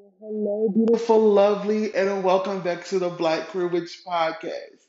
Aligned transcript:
Hello, 0.00 0.68
beautiful, 0.72 1.32
lovely, 1.32 1.92
and 1.92 2.22
welcome 2.22 2.60
back 2.60 2.84
to 2.84 3.00
the 3.00 3.08
Black 3.08 3.48
Queer 3.48 3.66
Witch 3.66 4.02
podcast. 4.06 4.86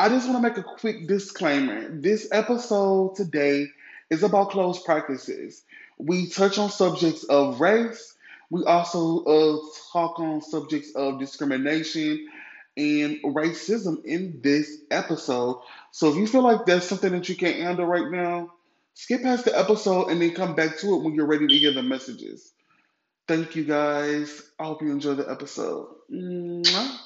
I 0.00 0.08
just 0.08 0.26
want 0.26 0.42
to 0.42 0.48
make 0.48 0.56
a 0.56 0.62
quick 0.62 1.06
disclaimer. 1.06 1.90
This 1.90 2.26
episode 2.32 3.14
today 3.14 3.66
is 4.08 4.22
about 4.22 4.50
closed 4.52 4.86
practices. 4.86 5.64
We 5.98 6.30
touch 6.30 6.56
on 6.56 6.70
subjects 6.70 7.24
of 7.24 7.60
race. 7.60 8.14
We 8.48 8.64
also 8.64 9.22
uh, 9.24 9.58
talk 9.92 10.18
on 10.18 10.40
subjects 10.40 10.92
of 10.94 11.18
discrimination 11.18 12.26
and 12.78 13.18
racism 13.22 14.02
in 14.06 14.40
this 14.42 14.78
episode. 14.90 15.60
So 15.90 16.08
if 16.10 16.16
you 16.16 16.26
feel 16.26 16.42
like 16.42 16.64
that's 16.64 16.88
something 16.88 17.12
that 17.12 17.28
you 17.28 17.36
can't 17.36 17.56
handle 17.56 17.84
right 17.84 18.10
now, 18.10 18.54
skip 18.94 19.22
past 19.22 19.44
the 19.44 19.58
episode 19.58 20.08
and 20.08 20.22
then 20.22 20.32
come 20.32 20.54
back 20.54 20.78
to 20.78 20.94
it 20.94 21.02
when 21.02 21.14
you're 21.14 21.26
ready 21.26 21.46
to 21.46 21.54
hear 21.58 21.72
the 21.72 21.82
messages. 21.82 22.54
Thank 23.28 23.56
you 23.56 23.64
guys. 23.64 24.40
I 24.56 24.66
hope 24.66 24.82
you 24.82 24.92
enjoy 24.92 25.14
the 25.14 25.28
episode. 25.28 25.88
Mwah. 26.12 26.98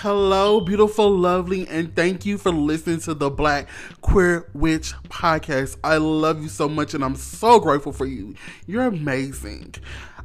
Hello, 0.00 0.60
beautiful, 0.60 1.16
lovely, 1.16 1.66
and 1.68 1.94
thank 1.96 2.26
you 2.26 2.36
for 2.36 2.50
listening 2.50 3.00
to 3.00 3.14
the 3.14 3.30
Black 3.30 3.68
Queer 4.02 4.50
Witch 4.52 4.92
podcast. 5.04 5.78
I 5.82 5.96
love 5.96 6.42
you 6.42 6.48
so 6.48 6.68
much, 6.68 6.92
and 6.92 7.02
I'm 7.02 7.16
so 7.16 7.60
grateful 7.60 7.92
for 7.92 8.04
you. 8.04 8.34
You're 8.66 8.88
amazing. 8.88 9.76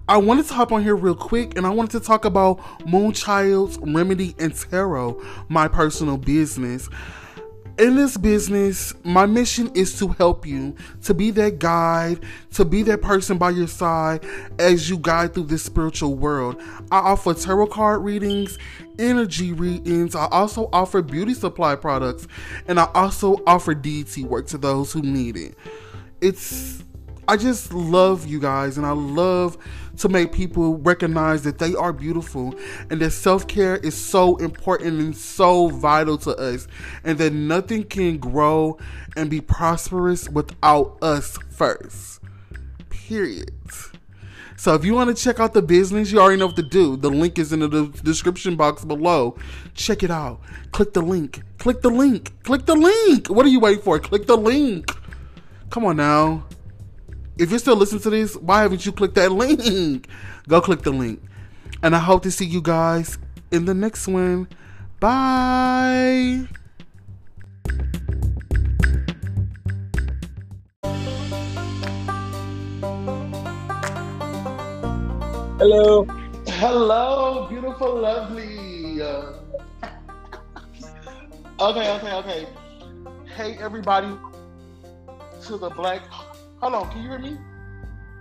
I 0.10 0.18
wanted 0.18 0.48
to 0.48 0.54
hop 0.56 0.74
on 0.74 0.84
here 0.84 0.96
real 0.96 1.16
quick, 1.16 1.56
and 1.58 1.66
I 1.66 1.70
wanted 1.70 1.92
to 1.92 2.06
talk 2.06 2.26
about 2.26 2.60
Moonchild's 2.80 3.78
Remedy 3.78 4.36
and 4.40 4.54
Tarot, 4.54 5.22
my 5.48 5.70
personal 5.70 6.18
business 6.18 6.90
in 7.78 7.96
this 7.96 8.18
business, 8.18 8.94
my 9.04 9.26
mission 9.26 9.72
is 9.76 9.98
to 10.00 10.08
help 10.10 10.48
you, 10.48 10.76
to 11.04 11.14
be 11.14 11.32
that 11.32 11.60
guide, 11.60 12.20
to 12.54 12.66
be 12.66 12.82
that 12.84 13.02
person 13.02 13.38
by 13.38 13.52
your 13.52 13.68
side 13.68 14.26
as 14.58 14.90
you 14.90 14.98
guide 14.98 15.34
through 15.34 15.46
this 15.46 15.64
spiritual 15.64 16.16
world. 16.16 16.60
I 16.92 16.98
offer 16.98 17.34
tarot 17.34 17.68
card 17.68 18.04
readings, 18.04 18.58
energy 18.98 19.54
readings. 19.54 20.16
I 20.16 20.26
also 20.28 20.70
offer 20.74 21.02
beauty 21.02 21.34
supply 21.34 21.76
products, 21.76 22.28
and 22.68 22.80
I 22.80 22.90
also 22.96 23.38
offer 23.46 23.76
deity 23.76 24.24
work 24.24 24.48
to 24.48 24.58
those 24.58 24.92
who 24.92 25.02
need 25.02 25.38
it. 25.38 25.56
It's 26.20 26.84
I 27.30 27.36
just 27.36 27.74
love 27.74 28.26
you 28.26 28.40
guys 28.40 28.78
and 28.78 28.86
I 28.86 28.92
love 28.92 29.58
to 29.98 30.08
make 30.08 30.32
people 30.32 30.78
recognize 30.78 31.44
that 31.44 31.58
they 31.58 31.76
are 31.76 31.92
beautiful 31.92 32.56
and 32.90 33.02
that 33.02 33.12
self 33.12 33.48
care 33.48 33.76
is 33.78 33.96
so 34.02 34.38
important 34.38 35.02
and 35.02 35.16
so 35.16 35.68
vital 35.68 36.18
to 36.20 36.32
us 36.38 36.70
and 37.04 37.18
that 37.18 37.34
nothing 37.34 37.84
can 37.84 38.18
grow 38.18 38.78
and 39.18 39.30
be 39.30 39.42
prosperous 39.42 40.30
without 40.30 40.98
us 41.02 41.38
first. 41.50 42.22
Period. 42.90 43.52
So 44.56 44.74
if 44.74 44.86
you 44.86 44.94
want 44.94 45.16
to 45.16 45.22
check 45.22 45.42
out 45.42 45.54
the 45.54 45.62
business, 45.62 46.12
you 46.12 46.20
already 46.20 46.40
know 46.40 46.48
what 46.48 46.56
to 46.56 46.64
do. 46.64 46.96
The 46.96 47.10
link 47.10 47.38
is 47.38 47.52
in 47.52 47.60
the 47.60 47.88
description 48.04 48.56
box 48.56 48.86
below. 48.86 49.38
Check 49.74 50.02
it 50.02 50.10
out. 50.10 50.40
Click 50.72 50.94
the 50.94 51.02
link. 51.02 51.44
Click 51.58 51.82
the 51.82 51.90
link. 51.90 52.42
Click 52.44 52.66
the 52.66 52.76
link. 52.76 53.28
What 53.28 53.46
are 53.46 53.50
you 53.50 53.60
waiting 53.60 53.84
for? 53.84 54.00
Click 54.00 54.28
the 54.28 54.38
link. 54.38 54.96
Come 55.70 55.84
on 55.84 55.98
now 55.98 56.46
if 57.40 57.50
you're 57.50 57.60
still 57.60 57.76
listening 57.76 58.02
to 58.02 58.10
this, 58.10 58.36
why 58.36 58.62
haven't 58.62 58.86
you 58.86 58.92
clicked 58.92 59.16
that 59.16 59.32
link? 59.32 60.08
Go 60.48 60.62
click 60.62 60.82
the 60.82 60.92
link. 60.92 61.22
And 61.84 61.96
I 61.96 62.00
hope 62.00 62.24
to 62.24 62.32
see 62.32 62.46
you 62.46 62.62
guys 62.62 63.18
in 63.52 63.66
the 63.66 63.74
next 63.74 64.08
one. 64.08 64.48
Bye. 65.00 66.48
Hello. 75.60 76.06
Hello, 76.48 77.48
beautiful, 77.50 78.00
lovely. 78.00 79.02
Okay, 81.60 81.92
okay, 81.92 82.14
okay. 82.14 82.48
Hey, 83.36 83.58
everybody, 83.60 84.16
to 85.46 85.58
the 85.58 85.70
Black 85.70 86.02
Hold 86.60 86.74
on, 86.74 86.90
can 86.90 87.04
you 87.04 87.10
hear 87.10 87.20
me? 87.20 87.38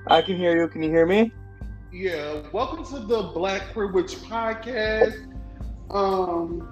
I 0.08 0.20
can 0.20 0.36
hear 0.36 0.60
you. 0.60 0.68
Can 0.68 0.82
you 0.82 0.90
hear 0.90 1.06
me? 1.06 1.32
Yeah. 1.90 2.42
Welcome 2.52 2.84
to 2.84 2.98
the 3.06 3.30
Black 3.34 3.72
Queer 3.72 3.90
Witch 3.90 4.16
podcast. 4.16 5.32
Um, 5.88 6.68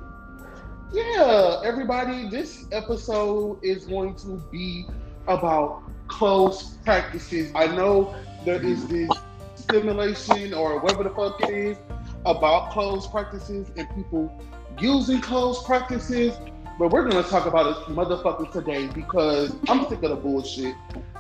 yeah, 0.92 1.62
everybody, 1.64 2.28
this 2.28 2.66
episode 2.70 3.64
is 3.64 3.86
going 3.86 4.14
to 4.16 4.42
be 4.52 4.84
about 5.26 5.82
close 6.06 6.76
practices. 6.84 7.50
I 7.54 7.68
know 7.68 8.14
there 8.44 8.62
is 8.62 8.86
this 8.86 9.08
stimulation 9.54 10.52
or 10.52 10.80
whatever 10.80 11.04
the 11.04 11.14
fuck 11.14 11.40
it 11.44 11.48
is 11.48 11.78
about 12.26 12.72
close 12.72 13.06
practices 13.06 13.70
and 13.78 13.88
people 13.94 14.30
using 14.78 15.22
close 15.22 15.64
practices 15.64 16.36
but 16.78 16.90
we're 16.90 17.08
gonna 17.08 17.22
talk 17.22 17.46
about 17.46 17.66
it 17.66 17.76
motherfucker 17.94 18.50
today 18.50 18.88
because 18.88 19.54
I'm 19.68 19.88
sick 19.88 20.02
of 20.02 20.10
the 20.10 20.16
bullshit. 20.16 20.74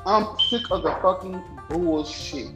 I'm 0.06 0.26
sick 0.50 0.70
of 0.70 0.82
the 0.82 0.90
fucking 1.02 1.42
bullshit. 1.68 2.52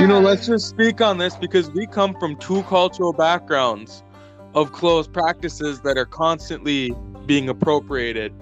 You 0.00 0.06
know, 0.06 0.20
let's 0.20 0.46
just 0.46 0.68
speak 0.68 1.00
on 1.00 1.18
this 1.18 1.36
because 1.36 1.70
we 1.70 1.86
come 1.86 2.14
from 2.14 2.36
two 2.36 2.62
cultural 2.64 3.12
backgrounds 3.12 4.02
of 4.54 4.72
closed 4.72 5.12
practices 5.12 5.80
that 5.80 5.98
are 5.98 6.06
constantly 6.06 6.94
being 7.26 7.48
appropriated. 7.48 8.32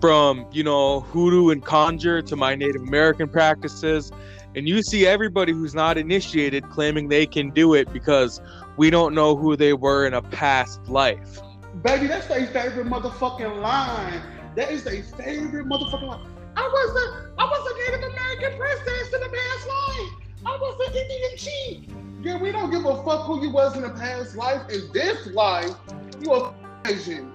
From, 0.00 0.46
you 0.50 0.64
know, 0.64 1.00
hoodoo 1.00 1.50
and 1.50 1.64
conjure 1.64 2.22
to 2.22 2.34
my 2.34 2.56
Native 2.56 2.82
American 2.82 3.28
practices. 3.28 4.10
And 4.56 4.68
you 4.68 4.82
see 4.82 5.06
everybody 5.06 5.52
who's 5.52 5.74
not 5.74 5.96
initiated 5.96 6.68
claiming 6.70 7.08
they 7.08 7.24
can 7.24 7.50
do 7.50 7.74
it 7.74 7.92
because 7.92 8.40
we 8.76 8.90
don't 8.90 9.14
know 9.14 9.36
who 9.36 9.54
they 9.54 9.74
were 9.74 10.04
in 10.04 10.14
a 10.14 10.22
past 10.22 10.88
life. 10.88 11.38
Baby, 11.82 12.08
that's 12.08 12.26
their 12.26 12.46
favorite 12.48 12.88
motherfucking 12.88 13.60
line. 13.60 14.20
That 14.56 14.72
is 14.72 14.82
their 14.82 15.02
favorite 15.02 15.66
motherfucking 15.66 16.08
line. 16.08 16.31
I 16.56 16.68
was 16.68 16.90
a 16.96 17.32
I 17.38 17.44
was 17.44 17.72
a 17.72 17.90
Native 17.90 18.10
American 18.10 18.58
princess 18.58 19.14
in 19.14 19.20
the 19.20 19.28
past 19.28 19.68
life. 19.68 20.12
I 20.44 20.58
was 20.60 20.88
an 20.88 20.96
Indian 20.96 21.36
chief. 21.36 22.02
Yeah, 22.22 22.40
we 22.40 22.52
don't 22.52 22.70
give 22.70 22.84
a 22.84 23.02
fuck 23.04 23.26
who 23.26 23.42
you 23.42 23.50
was 23.50 23.76
in 23.76 23.82
the 23.82 23.90
past 23.90 24.36
life. 24.36 24.62
In 24.70 24.92
this 24.92 25.26
life, 25.28 25.74
you 26.20 26.32
are 26.32 26.54
Asian. 26.86 27.32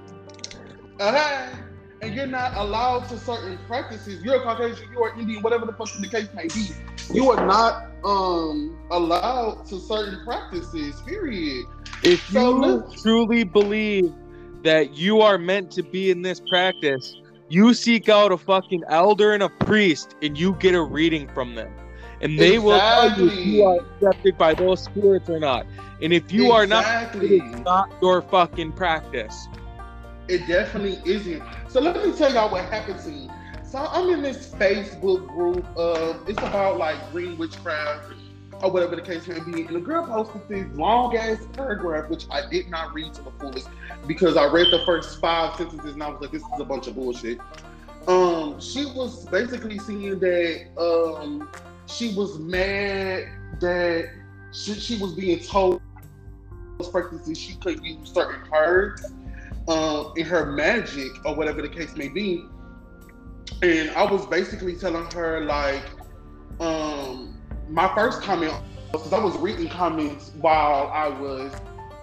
Okay? 1.00 1.50
And 2.02 2.14
you're 2.14 2.28
not 2.28 2.56
allowed 2.56 3.10
to 3.10 3.18
certain 3.18 3.58
practices. 3.68 4.24
You're 4.24 4.36
a 4.36 4.44
Caucasian, 4.44 4.88
you're 4.92 5.18
Indian, 5.18 5.42
whatever 5.42 5.66
the 5.66 5.74
fuck 5.74 5.90
the 6.00 6.08
case 6.08 6.28
may 6.34 6.48
be. 6.48 6.70
You 7.14 7.32
are 7.32 7.46
not 7.46 7.88
um 8.06 8.78
allowed 8.92 9.66
to 9.68 9.80
certain 9.80 10.24
practices, 10.24 11.02
period. 11.02 11.66
If 12.04 12.30
so, 12.30 12.62
you 12.62 12.84
truly 13.02 13.44
believe 13.44 14.14
that 14.64 14.96
you 14.96 15.22
are 15.22 15.38
meant 15.38 15.72
to 15.72 15.84
be 15.84 16.12
in 16.12 16.22
this 16.22 16.40
practice, 16.50 17.16
you 17.50 17.74
seek 17.74 18.10
out 18.10 18.32
a 18.32 18.38
fucking 18.38 18.84
elder 18.90 19.34
and 19.34 19.44
a 19.44 19.50
priest 19.50 20.16
and 20.22 20.38
you 20.38 20.54
get 20.56 20.76
a 20.76 20.82
reading 20.82 21.28
from 21.30 21.56
them. 21.56 21.72
And 22.20 22.38
they 22.38 22.56
exactly. 22.56 22.64
will 22.64 22.80
tell 22.80 23.20
you 23.20 23.28
if 23.30 23.46
you 23.46 23.64
are 23.64 23.80
accepted 23.80 24.38
by 24.38 24.54
those 24.54 24.84
spirits 24.84 25.30
or 25.30 25.40
not. 25.40 25.66
And 26.02 26.12
if 26.14 26.32
you 26.32 26.52
exactly. 26.52 26.52
are 26.52 26.68
not, 26.68 27.16
it's 27.24 27.66
not 27.66 27.90
your 28.02 28.22
fucking 28.22 28.74
practice. 28.74 29.48
It 30.28 30.46
definitely 30.48 31.00
isn't. 31.10 31.42
So 31.70 31.80
let 31.80 32.04
me 32.06 32.12
tell 32.14 32.34
y'all 32.34 32.52
what 32.52 32.66
happened 32.66 33.00
to 33.02 33.10
me. 33.10 33.30
So 33.64 33.80
I'm 33.80 34.10
in 34.10 34.22
this 34.22 34.50
Facebook 34.50 35.28
group. 35.28 35.66
of 35.78 36.28
it's 36.28 36.40
about 36.40 36.78
like 36.78 37.12
green 37.12 37.38
witchcraft 37.38 38.10
or 38.64 38.72
whatever 38.72 38.96
the 38.96 39.02
case 39.02 39.28
may 39.28 39.40
be. 39.40 39.66
And 39.66 39.76
the 39.76 39.80
girl 39.80 40.06
posted 40.06 40.48
this 40.48 40.78
long 40.78 41.16
ass 41.16 41.40
paragraph, 41.54 42.10
which 42.10 42.26
I 42.32 42.50
did 42.50 42.70
not 42.70 42.94
read 42.94 43.14
to 43.16 43.22
the 43.22 43.32
fullest 43.32 43.70
because 44.08 44.38
I 44.38 44.46
read 44.46 44.68
the 44.72 44.84
first 44.86 45.20
five 45.20 45.56
sentences 45.58 45.94
and 45.94 46.04
I 46.04 46.10
was 46.10 46.22
like, 46.22 46.32
this 46.32 46.42
is 46.42 46.60
a 46.60 46.66
bunch 46.66 46.88
of 46.88 46.96
bullshit. 46.96 47.40
Um, 48.08 48.60
she 48.60 48.86
was 48.86 49.26
basically 49.26 49.80
saying 49.80 50.20
that 50.20 50.68
um, 50.78 51.50
she 51.88 52.14
was 52.16 52.40
mad 52.40 53.28
that 53.60 54.10
she, 54.54 54.74
she 54.76 54.98
was 54.98 55.14
being 55.14 55.40
told 55.40 55.82
practices 56.86 57.38
she 57.38 57.56
could 57.56 57.84
use 57.84 58.12
certain 58.14 58.48
cards 58.48 59.12
um, 59.68 60.14
in 60.16 60.26
her 60.26 60.46
magic 60.46 61.12
or 61.26 61.36
whatever 61.36 61.62
the 61.62 61.70
case 61.70 61.96
may 61.96 62.08
be. 62.08 62.46
And 63.64 63.90
I 63.92 64.10
was 64.10 64.26
basically 64.28 64.76
telling 64.76 65.10
her 65.12 65.42
like, 65.42 65.84
um, 66.60 67.37
my 67.70 67.94
first 67.96 68.22
comment, 68.22 68.54
because 68.92 69.12
I 69.14 69.20
was 69.20 69.38
reading 69.38 69.70
comments 69.70 70.32
while 70.40 70.88
I 70.94 71.10
was, 71.10 71.54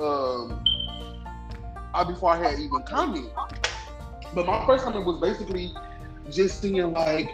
um, 0.01 0.65
I, 1.95 2.05
before 2.05 2.31
I 2.31 2.37
had 2.37 2.59
even 2.59 2.83
commented. 2.83 3.31
But 4.35 4.47
my 4.47 4.65
first 4.67 4.85
comment 4.85 5.07
was 5.07 5.21
basically 5.21 5.73
just 6.31 6.61
saying 6.61 6.93
like, 6.93 7.31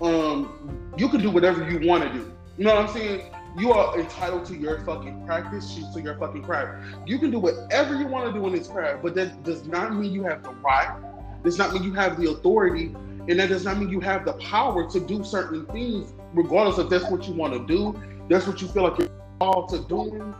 um, 0.00 0.92
you 0.96 1.08
can 1.08 1.20
do 1.20 1.30
whatever 1.30 1.68
you 1.68 1.86
want 1.86 2.04
to 2.04 2.12
do. 2.12 2.32
You 2.56 2.64
know 2.64 2.74
what 2.74 2.88
I'm 2.88 2.94
saying? 2.94 3.30
You 3.56 3.72
are 3.72 3.98
entitled 3.98 4.44
to 4.46 4.56
your 4.56 4.80
fucking 4.84 5.24
practice, 5.26 5.78
to 5.94 6.00
your 6.00 6.16
fucking 6.16 6.42
craft. 6.42 6.84
You 7.06 7.18
can 7.18 7.30
do 7.30 7.38
whatever 7.38 7.96
you 7.96 8.06
want 8.06 8.26
to 8.26 8.32
do 8.32 8.46
in 8.46 8.52
this 8.52 8.66
craft, 8.66 9.02
but 9.02 9.14
that 9.14 9.42
does 9.44 9.66
not 9.66 9.94
mean 9.94 10.12
you 10.12 10.24
have 10.24 10.42
the 10.42 10.50
right. 10.50 10.96
Does 11.44 11.58
not 11.58 11.72
mean 11.72 11.82
you 11.84 11.92
have 11.92 12.20
the 12.20 12.30
authority 12.30 12.94
And 13.28 13.38
that 13.40 13.48
does 13.48 13.64
not 13.64 13.78
mean 13.78 13.88
you 13.88 14.00
have 14.00 14.24
the 14.24 14.34
power 14.34 14.88
to 14.90 15.00
do 15.00 15.24
certain 15.24 15.64
things, 15.66 16.12
regardless 16.34 16.78
if 16.78 16.90
that's 16.90 17.10
what 17.10 17.26
you 17.26 17.34
want 17.34 17.52
to 17.54 17.66
do, 17.66 17.98
that's 18.28 18.46
what 18.46 18.60
you 18.60 18.68
feel 18.68 18.82
like 18.82 18.98
you're 18.98 19.08
called 19.40 19.68
to 19.70 19.78
do. 19.88 20.34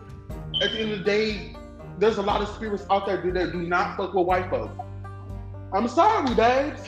At 0.63 0.73
the 0.73 0.81
end 0.81 0.93
of 0.93 0.99
the 0.99 1.05
day, 1.05 1.57
there's 1.99 2.19
a 2.19 2.23
lot 2.23 2.41
of 2.41 2.49
spirits 2.49 2.85
out 2.91 3.07
there 3.07 3.17
that 3.19 3.53
do 3.53 3.63
not 3.63 3.97
fuck 3.97 4.15
with 4.15 4.27
white 4.27 4.51
folks. 4.51 4.79
I'm 5.73 5.89
sorry, 5.89 6.35
babes. 6.35 6.83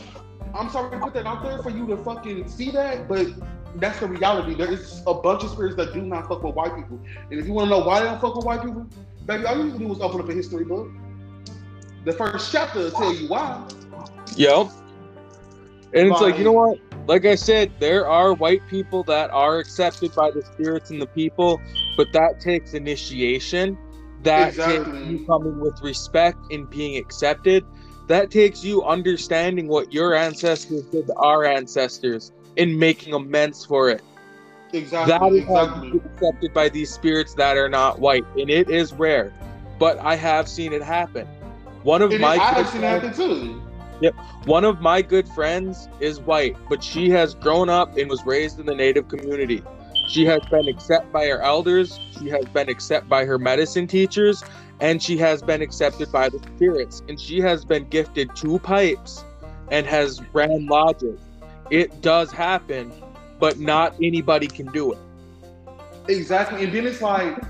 I'm 0.54 0.70
sorry 0.70 0.90
to 0.90 0.98
put 0.98 1.14
that 1.14 1.26
out 1.26 1.42
there 1.42 1.62
for 1.62 1.70
you 1.70 1.86
to 1.88 1.96
fucking 1.98 2.48
see 2.48 2.70
that, 2.70 3.08
but 3.08 3.26
that's 3.76 4.00
the 4.00 4.06
reality. 4.06 4.54
There 4.54 4.72
is 4.72 5.02
a 5.06 5.14
bunch 5.14 5.44
of 5.44 5.50
spirits 5.50 5.76
that 5.76 5.92
do 5.92 6.02
not 6.02 6.28
fuck 6.28 6.42
with 6.42 6.54
white 6.54 6.74
people. 6.74 7.00
And 7.30 7.38
if 7.38 7.46
you 7.46 7.52
want 7.52 7.70
to 7.70 7.78
know 7.78 7.84
why 7.84 8.00
they 8.00 8.06
don't 8.06 8.20
fuck 8.20 8.36
with 8.36 8.44
white 8.44 8.62
people, 8.62 8.86
baby, 9.26 9.44
all 9.44 9.58
you 9.58 9.64
need 9.64 9.72
to 9.74 9.78
do 9.78 9.92
is 9.92 10.00
open 10.00 10.20
up 10.20 10.28
a 10.28 10.32
history 10.32 10.64
book. 10.64 10.88
The 12.04 12.12
first 12.12 12.52
chapter 12.52 12.78
will 12.78 12.90
tell 12.92 13.12
you 13.12 13.28
why. 13.28 13.66
Yep. 14.36 14.68
And 15.92 16.08
it's 16.08 16.20
like, 16.20 16.38
you 16.38 16.44
know 16.44 16.52
what? 16.52 16.78
Like 17.06 17.24
I 17.24 17.36
said, 17.36 17.70
there 17.78 18.08
are 18.08 18.34
white 18.34 18.62
people 18.68 19.04
that 19.04 19.30
are 19.30 19.58
accepted 19.58 20.14
by 20.14 20.32
the 20.32 20.42
spirits 20.42 20.90
and 20.90 21.00
the 21.00 21.06
people, 21.06 21.60
but 21.96 22.12
that 22.12 22.40
takes 22.40 22.74
initiation. 22.74 23.78
That 24.24 24.48
exactly. 24.48 24.92
takes 24.92 25.06
you 25.06 25.26
coming 25.26 25.60
with 25.60 25.80
respect 25.82 26.38
and 26.50 26.68
being 26.68 26.96
accepted. 26.96 27.64
That 28.08 28.30
takes 28.32 28.64
you 28.64 28.82
understanding 28.82 29.68
what 29.68 29.92
your 29.92 30.14
ancestors 30.14 30.82
did 30.86 31.06
to 31.06 31.14
our 31.14 31.44
ancestors 31.44 32.32
and 32.56 32.76
making 32.76 33.14
amends 33.14 33.64
for 33.64 33.88
it. 33.88 34.02
Exactly. 34.72 35.12
That 35.12 35.32
is 35.32 35.42
exactly. 35.42 36.00
accepted 36.04 36.54
by 36.54 36.68
these 36.68 36.92
spirits 36.92 37.34
that 37.34 37.56
are 37.56 37.68
not 37.68 38.00
white, 38.00 38.24
and 38.36 38.50
it 38.50 38.68
is 38.68 38.92
rare, 38.92 39.32
but 39.78 39.98
I 39.98 40.16
have 40.16 40.48
seen 40.48 40.72
it 40.72 40.82
happen. 40.82 41.26
One 41.84 42.02
of 42.02 42.10
my 42.18 42.34
I 42.34 42.36
have 42.36 42.68
seen 42.68 42.82
it 42.82 42.88
happen 42.88 43.14
too. 43.14 43.62
Yep. 44.00 44.14
One 44.44 44.64
of 44.64 44.80
my 44.80 45.02
good 45.02 45.28
friends 45.28 45.88
is 46.00 46.20
white, 46.20 46.56
but 46.68 46.82
she 46.82 47.08
has 47.10 47.34
grown 47.34 47.68
up 47.68 47.96
and 47.96 48.10
was 48.10 48.24
raised 48.26 48.60
in 48.60 48.66
the 48.66 48.74
native 48.74 49.08
community. 49.08 49.62
She 50.08 50.24
has 50.26 50.40
been 50.50 50.68
accepted 50.68 51.12
by 51.12 51.26
her 51.26 51.40
elders, 51.40 51.98
she 52.18 52.28
has 52.28 52.44
been 52.46 52.68
accepted 52.68 53.08
by 53.08 53.24
her 53.24 53.38
medicine 53.38 53.86
teachers, 53.86 54.44
and 54.80 55.02
she 55.02 55.16
has 55.18 55.42
been 55.42 55.62
accepted 55.62 56.12
by 56.12 56.28
the 56.28 56.38
spirits. 56.38 57.02
And 57.08 57.18
she 57.18 57.40
has 57.40 57.64
been 57.64 57.88
gifted 57.88 58.30
two 58.36 58.58
pipes 58.58 59.24
and 59.70 59.86
has 59.86 60.22
ran 60.32 60.66
lodges. 60.66 61.18
It 61.70 62.02
does 62.02 62.30
happen, 62.30 62.92
but 63.40 63.58
not 63.58 63.94
anybody 64.02 64.46
can 64.46 64.66
do 64.66 64.92
it. 64.92 64.98
Exactly. 66.08 66.64
And 66.64 66.72
then 66.72 66.86
it's 66.86 67.02
like 67.02 67.42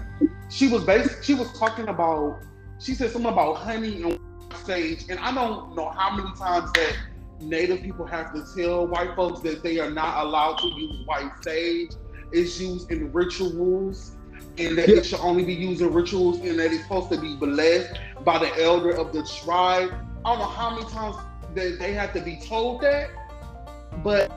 she 0.48 0.68
was 0.68 0.84
based 0.84 1.22
she 1.24 1.34
was 1.34 1.52
talking 1.58 1.88
about 1.88 2.40
she 2.78 2.94
said 2.94 3.10
something 3.10 3.30
about 3.30 3.54
honey 3.54 4.02
and 4.02 4.18
sage, 4.64 5.04
and 5.08 5.18
I 5.20 5.34
don't 5.34 5.74
know 5.74 5.90
how 5.90 6.16
many 6.16 6.30
times 6.36 6.72
that 6.72 6.96
Native 7.40 7.82
people 7.82 8.06
have 8.06 8.32
to 8.32 8.44
tell 8.56 8.86
white 8.86 9.14
folks 9.14 9.40
that 9.40 9.62
they 9.62 9.78
are 9.78 9.90
not 9.90 10.24
allowed 10.24 10.58
to 10.58 10.68
use 10.68 11.06
white 11.06 11.30
sage. 11.42 11.92
It's 12.32 12.58
used 12.60 12.90
in 12.90 13.12
rituals, 13.12 14.16
and 14.58 14.78
that 14.78 14.88
yeah. 14.88 14.96
it 14.96 15.06
should 15.06 15.20
only 15.20 15.44
be 15.44 15.54
used 15.54 15.80
in 15.82 15.92
rituals, 15.92 16.38
and 16.40 16.58
that 16.58 16.72
it's 16.72 16.82
supposed 16.82 17.12
to 17.12 17.20
be 17.20 17.36
blessed 17.36 17.98
by 18.24 18.38
the 18.38 18.62
elder 18.62 18.90
of 18.90 19.12
the 19.12 19.22
tribe. 19.22 19.92
I 20.24 20.30
don't 20.30 20.38
know 20.38 20.46
how 20.46 20.70
many 20.70 20.90
times 20.90 21.16
that 21.54 21.78
they 21.78 21.92
have 21.92 22.12
to 22.14 22.20
be 22.20 22.36
told 22.36 22.80
that, 22.82 23.10
but 24.02 24.32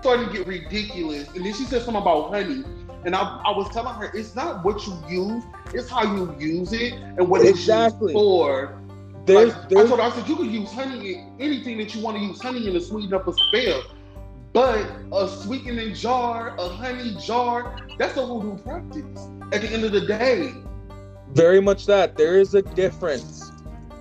starting 0.00 0.26
to 0.26 0.32
get 0.32 0.46
ridiculous. 0.46 1.28
And 1.34 1.44
then 1.44 1.54
she 1.54 1.64
said 1.64 1.82
something 1.82 2.02
about 2.02 2.30
honey. 2.30 2.64
And 3.04 3.14
I, 3.16 3.40
I 3.46 3.56
was 3.56 3.72
telling 3.72 3.94
her, 3.94 4.10
it's 4.12 4.34
not 4.34 4.64
what 4.64 4.86
you 4.86 4.94
use, 5.08 5.44
it's 5.72 5.88
how 5.88 6.02
you 6.02 6.36
use 6.38 6.72
it 6.72 6.92
and 6.92 7.28
what 7.28 7.44
exactly. 7.44 8.12
it's 8.12 8.12
used 8.12 8.12
for. 8.12 8.79
There's, 9.26 9.54
like, 9.54 9.68
there's, 9.68 9.84
I 9.84 9.88
told 9.88 10.00
her, 10.00 10.06
I 10.06 10.10
said, 10.10 10.28
you 10.28 10.36
can 10.36 10.50
use 10.50 10.72
honey 10.72 11.14
in 11.14 11.36
anything 11.38 11.78
that 11.78 11.94
you 11.94 12.02
want 12.02 12.16
to 12.16 12.22
use 12.22 12.40
honey 12.40 12.66
in 12.66 12.74
to 12.74 12.80
sweeten 12.80 13.14
up 13.14 13.26
a 13.28 13.32
spell. 13.32 13.82
But 14.52 14.90
a 15.12 15.28
sweetening 15.28 15.94
jar, 15.94 16.56
a 16.58 16.68
honey 16.68 17.16
jar, 17.24 17.76
that's 17.98 18.16
a 18.16 18.26
voodoo 18.26 18.58
practice 18.58 19.28
at 19.52 19.60
the 19.60 19.68
end 19.68 19.84
of 19.84 19.92
the 19.92 20.00
day. 20.00 20.52
Very 21.32 21.60
much 21.60 21.86
that. 21.86 22.16
There 22.16 22.38
is 22.38 22.54
a 22.54 22.62
difference 22.62 23.52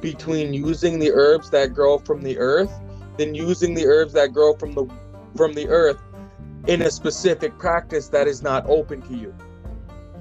between 0.01 0.53
using 0.53 0.97
the 0.97 1.11
herbs 1.11 1.49
that 1.51 1.73
grow 1.73 1.99
from 1.99 2.21
the 2.21 2.37
earth 2.39 2.71
than 3.17 3.35
using 3.35 3.73
the 3.75 3.85
herbs 3.85 4.13
that 4.13 4.33
grow 4.33 4.55
from 4.55 4.73
the 4.73 4.89
from 5.35 5.53
the 5.53 5.67
earth 5.67 6.01
in 6.67 6.81
a 6.81 6.89
specific 6.89 7.57
practice 7.59 8.07
that 8.09 8.27
is 8.27 8.41
not 8.41 8.65
open 8.67 9.01
to 9.03 9.15
you. 9.15 9.35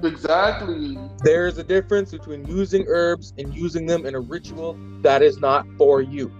Exactly. 0.03 0.97
There 1.23 1.47
is 1.47 1.57
a 1.57 1.63
difference 1.63 2.11
between 2.11 2.45
using 2.45 2.85
herbs 2.87 3.33
and 3.37 3.53
using 3.53 3.85
them 3.85 4.05
in 4.05 4.15
a 4.15 4.19
ritual 4.19 4.77
that 5.01 5.21
is 5.21 5.39
not 5.39 5.65
for 5.77 6.01
you. 6.01 6.31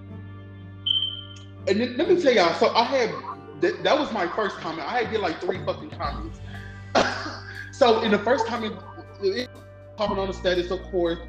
And 1.67 1.79
then, 1.79 1.97
let 1.97 2.09
me 2.09 2.21
tell 2.21 2.33
y'all. 2.33 2.53
So 2.55 2.73
I 2.73 2.83
had 2.83 3.13
that, 3.61 3.83
that 3.83 3.97
was 3.97 4.11
my 4.11 4.27
first 4.27 4.57
comment. 4.57 4.87
I 4.87 5.03
had 5.03 5.11
did 5.11 5.19
like 5.21 5.39
three 5.41 5.63
fucking 5.65 5.91
comments. 5.91 6.39
so 7.71 8.01
in 8.01 8.11
the 8.11 8.19
first 8.19 8.45
comment, 8.47 8.75
comment 9.97 10.19
on 10.19 10.27
the 10.27 10.33
status, 10.33 10.71
of 10.71 10.81
course, 10.83 11.19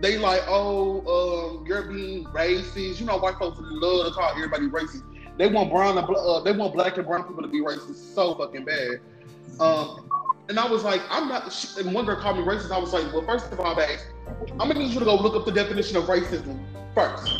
they 0.00 0.18
like, 0.18 0.42
oh, 0.46 1.56
um, 1.58 1.66
you're 1.66 1.82
being 1.82 2.24
racist. 2.26 3.00
You 3.00 3.06
know, 3.06 3.18
white 3.18 3.36
folks 3.38 3.58
love 3.60 4.06
to 4.06 4.12
call 4.12 4.30
everybody 4.30 4.68
racist. 4.68 5.02
They 5.36 5.48
want 5.48 5.70
brown 5.70 5.96
and 5.96 6.06
uh, 6.06 6.40
they 6.40 6.52
want 6.52 6.74
black 6.74 6.98
and 6.98 7.06
brown 7.06 7.24
people 7.24 7.42
to 7.42 7.48
be 7.48 7.60
racist 7.60 8.14
so 8.14 8.34
fucking 8.34 8.64
bad. 8.64 9.00
Um, 9.58 10.10
and 10.50 10.58
I 10.58 10.66
was 10.66 10.82
like, 10.82 11.00
I'm 11.08 11.28
not. 11.28 11.76
And 11.78 11.94
one 11.94 12.04
girl 12.04 12.16
called 12.16 12.36
me 12.36 12.42
racist. 12.42 12.72
I 12.72 12.78
was 12.78 12.92
like, 12.92 13.10
well, 13.12 13.22
first 13.22 13.52
of 13.52 13.60
all, 13.60 13.74
babe, 13.76 14.00
I'm 14.58 14.58
gonna 14.58 14.74
need 14.74 14.92
you 14.92 14.98
to 14.98 15.04
go 15.04 15.14
look 15.14 15.36
up 15.36 15.46
the 15.46 15.52
definition 15.52 15.96
of 15.96 16.04
racism 16.04 16.60
first. 16.92 17.32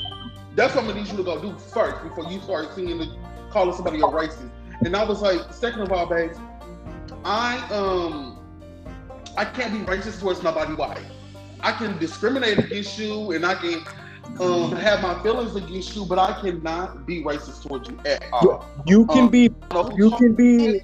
That's 0.55 0.75
what 0.77 0.85
I'm 0.85 0.91
gonna 0.91 1.03
need 1.03 1.11
you 1.11 1.17
to 1.17 1.25
go 1.25 1.43
do 1.43 1.59
first 1.59 2.03
before 2.05 2.31
you 2.31 2.41
start 2.41 2.73
seeing 2.75 2.97
the 2.97 3.13
calling 3.51 3.75
somebody 3.75 3.99
a 3.99 4.03
racist. 4.03 4.49
And 4.85 4.97
I 4.97 5.05
was 5.05 5.21
like, 5.23 5.53
second 5.53 5.83
of 5.83 5.93
all, 5.93 6.07
babe, 6.07 6.31
I 7.25 7.59
um 7.71 8.39
I 9.37 9.45
can't 9.45 9.73
be 9.73 9.81
racist 9.93 10.21
towards 10.21 10.45
nobody 10.45 10.75
white. 10.75 11.03
I 11.63 11.73
can 11.73 11.99
discriminate 11.99 12.59
against 12.59 12.97
you 12.97 13.33
and 13.33 13.45
I 13.45 13.57
can 13.57 13.83
um, 14.41 14.73
have 14.77 15.03
my 15.03 15.21
feelings 15.23 15.57
against 15.57 15.97
you, 15.97 16.05
but 16.07 16.19
I 16.19 16.41
cannot 16.41 17.07
be 17.07 17.25
racist 17.25 17.67
towards 17.67 17.89
you 17.89 17.99
at 18.07 18.25
all. 18.33 18.65
You 18.87 19.05
can 19.07 19.25
um, 19.25 19.31
be 19.31 19.51
you 19.97 20.13
can 20.17 20.35
be 20.35 20.83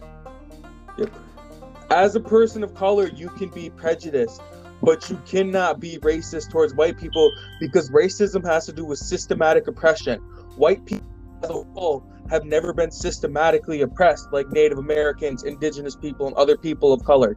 as 1.91 2.17
a 2.17 2.21
person 2.21 2.65
of 2.65 2.75
color, 2.75 3.09
you 3.09 3.29
can 3.31 3.49
be 3.49 3.71
prejudiced, 3.71 4.43
but 4.83 5.09
you 5.09 5.21
cannot 5.27 5.81
be 5.81 5.99
racist 5.99 6.51
towards 6.51 6.75
white 6.75 6.99
people 6.99 7.31
because 7.61 7.91
racism 7.91 8.45
has 8.45 8.67
to 8.67 8.73
do 8.73 8.85
with 8.85 8.99
systematic 8.99 9.67
oppression. 9.67 10.21
White 10.57 10.85
people 10.85 11.07
as 11.43 11.51
a 11.51 11.53
whole 11.53 12.05
have 12.29 12.45
never 12.45 12.73
been 12.73 12.91
systematically 12.91 13.83
oppressed 13.83 14.33
like 14.33 14.49
Native 14.51 14.79
Americans, 14.79 15.45
indigenous 15.45 15.95
people, 15.95 16.27
and 16.27 16.37
other 16.37 16.57
people 16.57 16.93
of 16.93 17.05
color. 17.05 17.37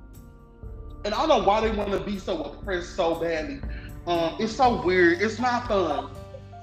And 1.05 1.13
I 1.13 1.25
don't 1.25 1.29
know 1.29 1.47
why 1.47 1.61
they 1.61 1.75
want 1.75 1.91
to 1.91 1.99
be 1.99 2.17
so 2.17 2.43
oppressed 2.43 2.95
so 2.95 3.15
badly. 3.15 3.61
Um, 4.07 4.35
it's 4.39 4.55
so 4.55 4.81
weird. 4.83 5.21
It's 5.21 5.39
not 5.39 5.67
fun. 5.67 6.09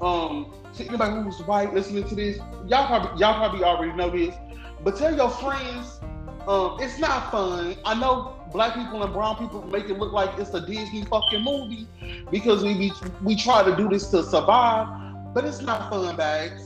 Um, 0.03 0.53
anybody 0.79 1.23
who's 1.23 1.41
white 1.47 1.73
listening 1.73 2.05
to 2.09 2.15
this, 2.15 2.39
y'all 2.67 2.87
probably 2.87 3.21
y'all 3.21 3.35
probably 3.39 3.65
already 3.65 3.93
know 3.93 4.11
this, 4.11 4.35
but 4.83 4.97
tell 4.97 5.15
your 5.15 5.31
friends 5.31 6.01
um, 6.47 6.77
it's 6.81 6.99
not 6.99 7.31
fun. 7.31 7.77
I 7.85 7.95
know 7.95 8.37
black 8.53 8.75
people 8.75 9.03
and 9.03 9.13
brown 9.13 9.37
people 9.37 9.67
make 9.67 9.89
it 9.91 9.99
look 9.99 10.13
like 10.13 10.39
it's 10.39 10.55
a 10.55 10.61
Disney 10.61 11.05
fucking 11.05 11.43
movie 11.43 11.89
because 12.31 12.63
we 12.63 12.75
we, 12.75 12.93
we 13.23 13.37
try 13.37 13.65
to 13.65 13.75
do 13.77 13.89
this 13.89 14.09
to 14.11 14.23
survive, 14.23 15.35
but 15.35 15.45
it's 15.45 15.61
not 15.61 15.91
fun, 15.91 16.17
bags. 16.17 16.63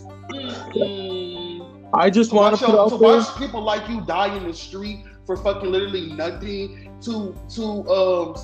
I 1.94 2.08
just 2.10 2.32
want 2.32 2.58
to, 2.58 2.66
to 2.66 2.96
watch 2.96 3.36
people 3.36 3.62
like 3.62 3.88
you 3.88 4.02
die 4.02 4.36
in 4.36 4.46
the 4.46 4.54
street 4.54 5.04
for 5.26 5.36
fucking 5.36 5.70
literally 5.70 6.12
nothing 6.12 6.92
to 7.02 7.36
to 7.54 7.88
um 7.90 8.36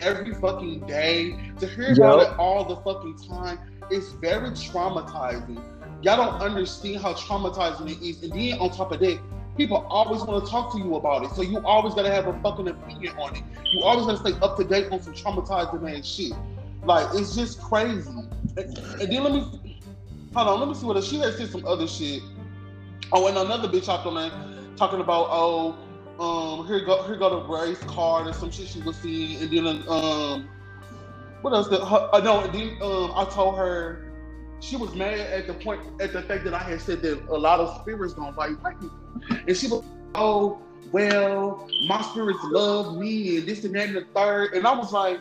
every 0.00 0.34
fucking 0.34 0.80
day 0.86 1.52
to 1.58 1.66
hear 1.66 1.88
yep. 1.88 1.98
about 1.98 2.20
it 2.20 2.38
all 2.38 2.64
the 2.64 2.76
fucking 2.76 3.16
time. 3.28 3.58
It's 3.90 4.12
very 4.12 4.50
traumatizing. 4.50 5.62
Y'all 6.02 6.16
don't 6.16 6.42
understand 6.42 7.00
how 7.00 7.14
traumatizing 7.14 7.90
it 7.90 8.06
is, 8.06 8.22
and 8.22 8.32
then 8.32 8.58
on 8.58 8.70
top 8.70 8.92
of 8.92 9.00
that 9.00 9.18
people 9.56 9.86
always 9.88 10.22
want 10.22 10.44
to 10.44 10.50
talk 10.50 10.72
to 10.72 10.78
you 10.78 10.96
about 10.96 11.24
it. 11.24 11.30
So 11.30 11.42
you 11.42 11.58
always 11.64 11.94
gotta 11.94 12.10
have 12.10 12.26
a 12.26 12.38
fucking 12.40 12.68
opinion 12.68 13.16
on 13.18 13.36
it. 13.36 13.42
You 13.72 13.82
always 13.82 14.06
gotta 14.06 14.18
stay 14.18 14.38
up 14.44 14.56
to 14.58 14.64
date 14.64 14.92
on 14.92 15.02
some 15.02 15.14
traumatizing 15.14 15.98
ass 15.98 16.06
shit. 16.06 16.32
Like 16.84 17.08
it's 17.14 17.34
just 17.34 17.60
crazy. 17.60 18.10
And, 18.56 18.78
and 18.78 19.12
then 19.12 19.24
let 19.24 19.32
me 19.32 19.76
hold 20.34 20.48
on, 20.48 20.60
let 20.60 20.68
me 20.68 20.74
see 20.74 20.86
what 20.86 20.96
else. 20.96 21.08
she 21.08 21.18
has 21.18 21.36
said 21.36 21.50
some 21.50 21.66
other 21.66 21.86
shit. 21.86 22.22
Oh, 23.12 23.28
and 23.28 23.36
another 23.36 23.68
bitch 23.68 23.88
out 23.88 24.04
there 24.04 24.12
man, 24.12 24.76
talking 24.76 25.00
about 25.00 25.28
oh, 25.30 25.76
um, 26.18 26.66
here 26.66 26.84
go 26.84 27.02
here 27.04 27.16
go 27.16 27.30
the 27.30 27.52
race 27.52 27.78
card 27.84 28.26
or 28.26 28.32
some 28.32 28.50
shit 28.50 28.68
she 28.68 28.80
was 28.80 28.96
seeing, 28.96 29.42
and 29.42 29.50
then 29.50 29.84
um, 29.88 30.48
what 31.42 31.52
else? 31.52 31.68
The, 31.68 31.84
her, 31.84 32.08
uh, 32.12 32.20
no, 32.20 32.40
and 32.40 32.52
then 32.52 32.76
um, 32.82 33.12
I 33.14 33.26
told 33.30 33.56
her 33.56 34.05
she 34.60 34.76
was 34.76 34.94
mad 34.94 35.18
at 35.18 35.46
the 35.46 35.54
point 35.54 35.80
at 36.00 36.12
the 36.12 36.22
fact 36.22 36.44
that 36.44 36.54
I 36.54 36.58
had 36.58 36.80
said 36.80 37.02
that 37.02 37.28
a 37.28 37.36
lot 37.36 37.60
of 37.60 37.80
spirits 37.80 38.14
don't 38.14 38.34
fight 38.34 38.52
white 38.62 38.80
people. 38.80 38.98
And 39.46 39.56
she 39.56 39.68
was, 39.68 39.84
oh, 40.14 40.58
well, 40.92 41.68
my 41.86 42.00
spirits 42.02 42.38
love 42.44 42.96
me 42.96 43.38
and 43.38 43.46
this 43.46 43.64
and 43.64 43.74
that 43.74 43.88
and 43.88 43.96
the 43.96 44.06
third. 44.14 44.54
And 44.54 44.66
I 44.66 44.76
was 44.76 44.92
like, 44.92 45.18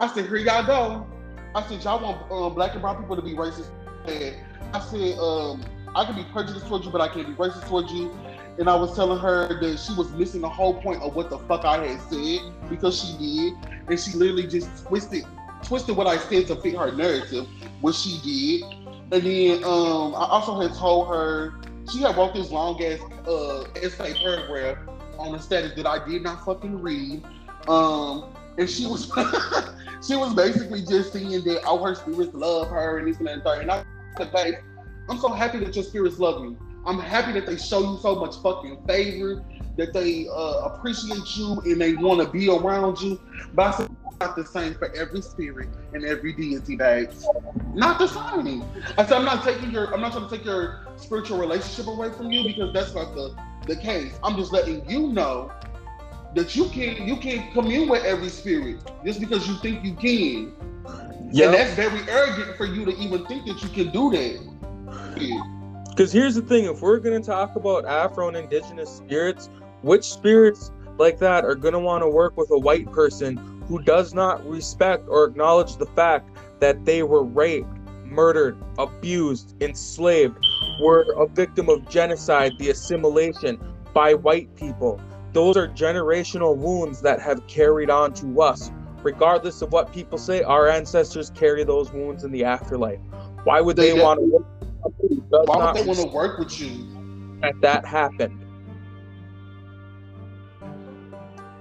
I 0.00 0.06
said, 0.08 0.26
here 0.26 0.36
y'all 0.36 0.64
go. 0.64 1.06
I 1.54 1.66
said, 1.66 1.82
y'all 1.82 2.02
want 2.02 2.30
um, 2.30 2.54
black 2.54 2.72
and 2.72 2.82
brown 2.82 3.00
people 3.00 3.16
to 3.16 3.22
be 3.22 3.32
racist. 3.32 3.68
I 4.06 4.80
said, 4.80 5.18
um, 5.18 5.64
I 5.94 6.04
can 6.04 6.14
be 6.14 6.24
prejudiced 6.24 6.66
towards 6.66 6.84
you, 6.84 6.90
but 6.90 7.00
I 7.00 7.08
can't 7.08 7.26
be 7.26 7.34
racist 7.34 7.66
towards 7.66 7.92
you. 7.92 8.14
And 8.58 8.68
I 8.68 8.76
was 8.76 8.94
telling 8.94 9.18
her 9.18 9.58
that 9.60 9.78
she 9.78 9.94
was 9.94 10.10
missing 10.12 10.42
the 10.42 10.48
whole 10.48 10.74
point 10.80 11.02
of 11.02 11.14
what 11.14 11.28
the 11.30 11.38
fuck 11.40 11.64
I 11.64 11.86
had 11.86 12.00
said 12.02 12.40
because 12.70 13.02
she 13.02 13.16
did, 13.18 13.54
and 13.88 13.98
she 13.98 14.16
literally 14.16 14.46
just 14.46 14.86
twisted 14.86 15.24
twisted 15.66 15.96
what 15.96 16.06
I 16.06 16.16
said 16.16 16.46
to 16.46 16.56
fit 16.56 16.76
her 16.76 16.92
narrative, 16.92 17.46
which 17.80 17.96
she 17.96 18.20
did. 18.22 18.72
And 19.12 19.22
then 19.22 19.64
um, 19.64 20.14
I 20.14 20.26
also 20.30 20.60
had 20.60 20.74
told 20.74 21.08
her 21.08 21.54
she 21.90 22.00
had 22.00 22.16
wrote 22.16 22.34
this 22.34 22.50
long 22.50 22.82
ass 22.82 23.00
uh, 23.26 23.64
essay 23.82 24.14
paragraph 24.14 24.78
on 25.18 25.32
the 25.32 25.38
status 25.38 25.74
that 25.76 25.86
I 25.86 26.06
did 26.06 26.22
not 26.22 26.44
fucking 26.44 26.80
read. 26.80 27.24
Um, 27.68 28.32
and 28.58 28.68
she 28.68 28.86
was 28.86 29.06
she 30.06 30.16
was 30.16 30.34
basically 30.34 30.82
just 30.82 31.12
saying 31.12 31.44
that 31.44 31.64
all 31.64 31.84
her 31.84 31.94
spirits 31.94 32.34
love 32.34 32.68
her 32.68 32.98
and 32.98 33.08
this 33.08 33.18
and 33.18 33.26
that 33.26 33.34
and 33.34 33.42
third. 33.42 33.62
And 33.62 33.70
I 33.70 33.84
said, 34.16 34.32
babe, 34.32 34.54
I'm 35.08 35.18
so 35.18 35.28
happy 35.28 35.58
that 35.60 35.74
your 35.74 35.84
spirits 35.84 36.18
love 36.18 36.42
you. 36.42 36.56
I'm 36.84 37.00
happy 37.00 37.32
that 37.32 37.46
they 37.46 37.56
show 37.56 37.80
you 37.80 37.98
so 38.00 38.14
much 38.14 38.36
fucking 38.42 38.86
favor, 38.86 39.44
that 39.76 39.92
they 39.92 40.28
uh, 40.28 40.70
appreciate 40.70 41.36
you 41.36 41.60
and 41.64 41.80
they 41.80 41.94
want 41.94 42.20
to 42.20 42.28
be 42.28 42.48
around 42.48 43.00
you. 43.00 43.20
But 43.54 43.74
I 43.74 43.76
said, 43.78 43.96
not 44.20 44.36
the 44.36 44.44
same 44.44 44.74
for 44.74 44.94
every 44.94 45.20
spirit 45.20 45.68
and 45.92 46.04
every 46.04 46.32
deity, 46.32 46.76
babes. 46.76 47.26
Not 47.74 47.98
the 47.98 48.06
same. 48.06 48.64
I 48.96 49.04
said, 49.04 49.12
I'm 49.12 49.24
not 49.24 49.44
taking 49.44 49.70
your, 49.70 49.92
I'm 49.92 50.00
not 50.00 50.12
trying 50.12 50.28
to 50.28 50.36
take 50.36 50.44
your 50.44 50.86
spiritual 50.96 51.38
relationship 51.38 51.86
away 51.86 52.10
from 52.10 52.30
you 52.30 52.44
because 52.44 52.72
that's 52.72 52.94
not 52.94 53.14
the, 53.14 53.36
the 53.66 53.76
case. 53.76 54.18
I'm 54.22 54.36
just 54.36 54.52
letting 54.52 54.88
you 54.88 55.08
know 55.08 55.52
that 56.34 56.54
you 56.54 56.66
can 56.66 57.08
you 57.08 57.16
can 57.16 57.50
commune 57.52 57.88
with 57.88 58.04
every 58.04 58.28
spirit 58.28 58.78
just 59.04 59.20
because 59.20 59.48
you 59.48 59.56
think 59.56 59.84
you 59.84 59.94
can. 59.94 60.54
Yeah. 61.30 61.46
And 61.46 61.54
that's 61.54 61.74
very 61.74 62.00
arrogant 62.08 62.56
for 62.56 62.66
you 62.66 62.84
to 62.84 62.92
even 62.96 63.24
think 63.26 63.46
that 63.46 63.62
you 63.62 63.68
can 63.68 63.90
do 63.90 64.10
that. 64.10 65.86
Because 65.88 66.12
here's 66.12 66.34
the 66.34 66.42
thing: 66.42 66.66
if 66.66 66.82
we're 66.82 66.98
gonna 66.98 67.20
talk 67.20 67.56
about 67.56 67.86
Afro 67.86 68.28
and 68.28 68.36
Indigenous 68.36 68.90
spirits, 68.90 69.48
which 69.82 70.04
spirits 70.04 70.70
like 70.98 71.18
that 71.18 71.44
are 71.44 71.54
gonna 71.54 71.80
want 71.80 72.02
to 72.02 72.08
work 72.08 72.36
with 72.36 72.50
a 72.50 72.58
white 72.58 72.90
person 72.92 73.55
who 73.68 73.82
does 73.82 74.14
not 74.14 74.46
respect 74.48 75.06
or 75.08 75.24
acknowledge 75.24 75.76
the 75.76 75.86
fact 75.86 76.30
that 76.60 76.84
they 76.84 77.02
were 77.02 77.24
raped, 77.24 77.68
murdered, 78.04 78.56
abused, 78.78 79.54
enslaved, 79.62 80.38
were 80.80 81.04
a 81.16 81.26
victim 81.26 81.68
of 81.68 81.88
genocide, 81.88 82.52
the 82.58 82.70
assimilation 82.70 83.58
by 83.92 84.14
white 84.14 84.54
people? 84.56 85.00
those 85.36 85.54
are 85.54 85.68
generational 85.68 86.56
wounds 86.56 87.02
that 87.02 87.20
have 87.20 87.46
carried 87.46 87.90
on 87.90 88.10
to 88.14 88.40
us. 88.40 88.70
Regardless 89.02 89.60
of 89.60 89.70
what 89.70 89.92
people 89.92 90.16
say, 90.16 90.42
our 90.42 90.66
ancestors 90.66 91.28
carry 91.28 91.62
those 91.62 91.92
wounds 91.92 92.24
in 92.24 92.32
the 92.32 92.42
afterlife. 92.42 93.00
Why 93.44 93.60
would 93.60 93.76
they, 93.76 93.92
they 93.92 94.02
want 94.02 94.18
to 94.20 94.24
work? 94.24 94.46
Why 95.28 95.66
would 95.66 95.76
they 95.76 95.86
want 95.86 96.00
to 96.00 96.06
work 96.06 96.38
with 96.38 96.58
you? 96.58 97.38
That 97.42 97.60
that 97.60 97.84
happened. 97.84 98.45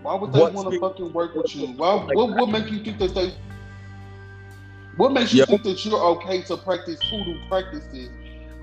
Why 0.05 0.13
would 0.13 0.33
they 0.33 0.39
want 0.39 0.71
to 0.71 0.79
fucking 0.79 1.13
work 1.13 1.33
with 1.33 1.55
you? 1.55 1.65
Why, 1.69 1.95
what 1.95 2.29
what 2.35 2.49
make 2.49 2.71
you 2.71 2.83
think 2.83 2.99
that 2.99 3.15
they? 3.15 3.33
What 4.97 5.11
makes 5.11 5.33
you 5.33 5.39
yep. 5.39 5.47
think 5.47 5.63
that 5.63 5.83
you're 5.83 5.99
okay 5.99 6.43
to 6.43 6.57
practice 6.57 6.99
hoodoo 7.09 7.39
practices? 7.49 8.11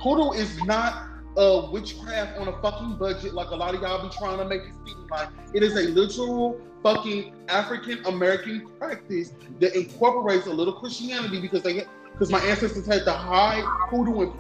Hoodoo 0.01 0.31
is 0.33 0.57
not 0.63 1.09
a 1.37 1.69
witchcraft 1.73 2.39
on 2.39 2.47
a 2.47 2.63
fucking 2.63 2.97
budget, 2.97 3.35
like 3.35 3.49
a 3.49 3.57
lot 3.57 3.75
of 3.75 3.83
y'all 3.83 4.09
be 4.09 4.15
trying 4.17 4.39
to 4.39 4.45
make 4.45 4.61
it 4.61 4.73
seem 4.87 5.09
like. 5.11 5.31
It 5.53 5.65
is 5.65 5.75
a 5.75 5.89
literal 5.91 6.61
fucking 6.85 7.35
African 7.49 8.07
American 8.07 8.69
practice 8.79 9.33
that 9.59 9.75
incorporates 9.75 10.47
a 10.47 10.53
little 10.53 10.75
Christianity 10.75 11.41
because 11.41 11.63
they 11.65 11.85
because 12.13 12.31
my 12.31 12.41
ancestors 12.41 12.87
had 12.87 13.05
to 13.05 13.13
hide 13.13 13.65
hoodoo 13.91 14.33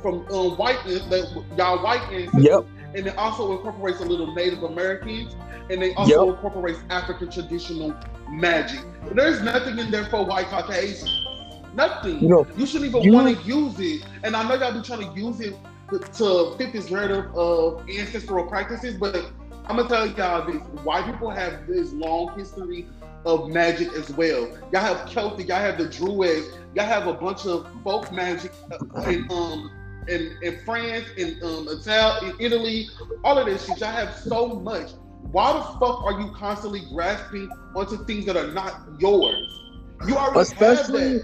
from 0.00 0.24
um, 0.30 0.56
white 0.56 0.78
that 0.84 1.44
y'all 1.56 1.82
white 1.82 2.02
ancestors. 2.12 2.44
Yep. 2.44 2.66
And 2.96 3.06
it 3.06 3.16
also 3.18 3.52
incorporates 3.52 4.00
a 4.00 4.04
little 4.06 4.34
Native 4.34 4.62
Americans, 4.62 5.36
and 5.70 5.82
they 5.82 5.92
also 5.94 6.26
yep. 6.26 6.34
incorporates 6.34 6.80
African 6.88 7.30
traditional 7.30 7.94
magic. 8.30 8.80
There's 9.12 9.42
nothing 9.42 9.78
in 9.78 9.90
there 9.90 10.06
for 10.06 10.24
white 10.24 10.46
Caucasians. 10.46 11.26
Nothing. 11.74 12.20
You, 12.20 12.28
know, 12.28 12.46
you 12.56 12.64
shouldn't 12.64 12.94
even 12.94 13.12
want 13.12 13.36
to 13.36 13.44
use 13.44 13.78
it. 13.78 14.02
And 14.24 14.34
I 14.34 14.48
know 14.48 14.54
y'all 14.54 14.72
be 14.72 14.80
trying 14.80 15.12
to 15.12 15.20
use 15.20 15.40
it 15.40 15.54
to 15.90 16.54
fit 16.56 16.72
this 16.72 16.90
narrative 16.90 17.36
of 17.36 17.86
ancestral 17.88 18.46
practices, 18.46 18.96
but 18.96 19.30
I'm 19.66 19.76
gonna 19.76 19.88
tell 19.88 20.06
y'all 20.06 20.50
this: 20.50 20.62
white 20.82 21.04
people 21.04 21.28
have 21.28 21.66
this 21.66 21.92
long 21.92 22.36
history 22.38 22.86
of 23.26 23.50
magic 23.50 23.92
as 23.92 24.10
well. 24.10 24.48
Y'all 24.72 24.80
have 24.80 25.10
Celtic, 25.10 25.48
y'all 25.48 25.58
have 25.58 25.76
the 25.76 25.88
Druids, 25.88 26.48
y'all 26.74 26.86
have 26.86 27.06
a 27.06 27.12
bunch 27.12 27.44
of 27.44 27.68
folk 27.84 28.10
magic 28.10 28.52
uh, 28.72 29.00
in 29.02 29.26
um 29.30 29.70
in, 30.08 30.36
in 30.42 30.58
France, 30.64 31.06
in 31.16 31.38
um 31.42 31.68
Italy, 31.68 32.28
in 32.28 32.36
Italy, 32.38 32.88
all 33.24 33.38
of 33.38 33.46
this 33.46 33.66
shit. 33.66 33.78
Y'all 33.78 33.90
have 33.90 34.16
so 34.16 34.48
much. 34.48 34.90
Why 35.32 35.52
the 35.52 35.62
fuck 35.78 36.02
are 36.04 36.20
you 36.20 36.30
constantly 36.32 36.82
grasping 36.92 37.50
onto 37.74 38.04
things 38.04 38.26
that 38.26 38.36
are 38.36 38.52
not 38.52 38.82
yours? 38.98 39.60
You 40.06 40.16
already 40.16 40.40
especially, 40.40 41.12
have 41.14 41.22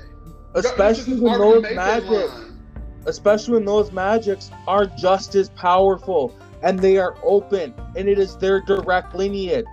that. 0.55 0.65
Especially 0.65 1.21
with 1.21 1.39
those 1.39 1.63
magic 1.63 2.31
especially 3.07 3.55
when 3.55 3.65
those 3.65 3.91
magics 3.93 4.51
are 4.67 4.87
just 4.87 5.35
as 5.35 5.49
powerful 5.51 6.37
and 6.63 6.79
they 6.79 6.99
are 6.99 7.17
open 7.25 7.75
and 7.97 8.09
it 8.09 8.19
is 8.19 8.37
their 8.37 8.61
direct 8.61 9.15
lineage. 9.15 9.67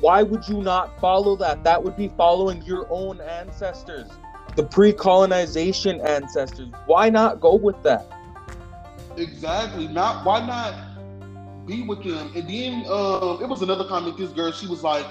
Why 0.00 0.22
would 0.22 0.48
you 0.48 0.62
not 0.62 0.98
follow 1.00 1.36
that? 1.36 1.62
That 1.64 1.82
would 1.82 1.96
be 1.96 2.08
following 2.16 2.62
your 2.62 2.86
own 2.90 3.20
ancestors, 3.20 4.08
the 4.56 4.64
pre 4.64 4.92
colonization 4.92 6.00
ancestors. 6.00 6.68
Why 6.86 7.08
not 7.08 7.40
go 7.40 7.54
with 7.54 7.80
that? 7.84 8.10
Exactly. 9.16 9.88
Not 9.88 10.24
why 10.24 10.44
not 10.46 11.66
be 11.66 11.82
with 11.82 12.02
them? 12.02 12.32
And 12.34 12.48
then 12.48 12.84
uh, 12.86 13.38
it 13.40 13.48
was 13.48 13.62
another 13.62 13.84
comment. 13.84 14.16
This 14.18 14.30
girl, 14.30 14.52
she 14.52 14.66
was 14.66 14.82
like, 14.82 15.06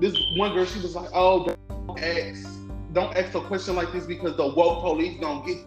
this 0.00 0.16
one 0.36 0.52
girl, 0.54 0.64
she 0.64 0.80
was 0.80 0.94
like, 0.94 1.08
oh, 1.12 1.46
don't 1.46 2.02
ask, 2.02 2.48
don't 2.92 3.16
ask 3.16 3.34
a 3.34 3.40
question 3.40 3.76
like 3.76 3.92
this 3.92 4.06
because 4.06 4.36
the 4.36 4.46
woke 4.46 4.82
police 4.82 5.20
don't 5.20 5.46
get 5.46 5.58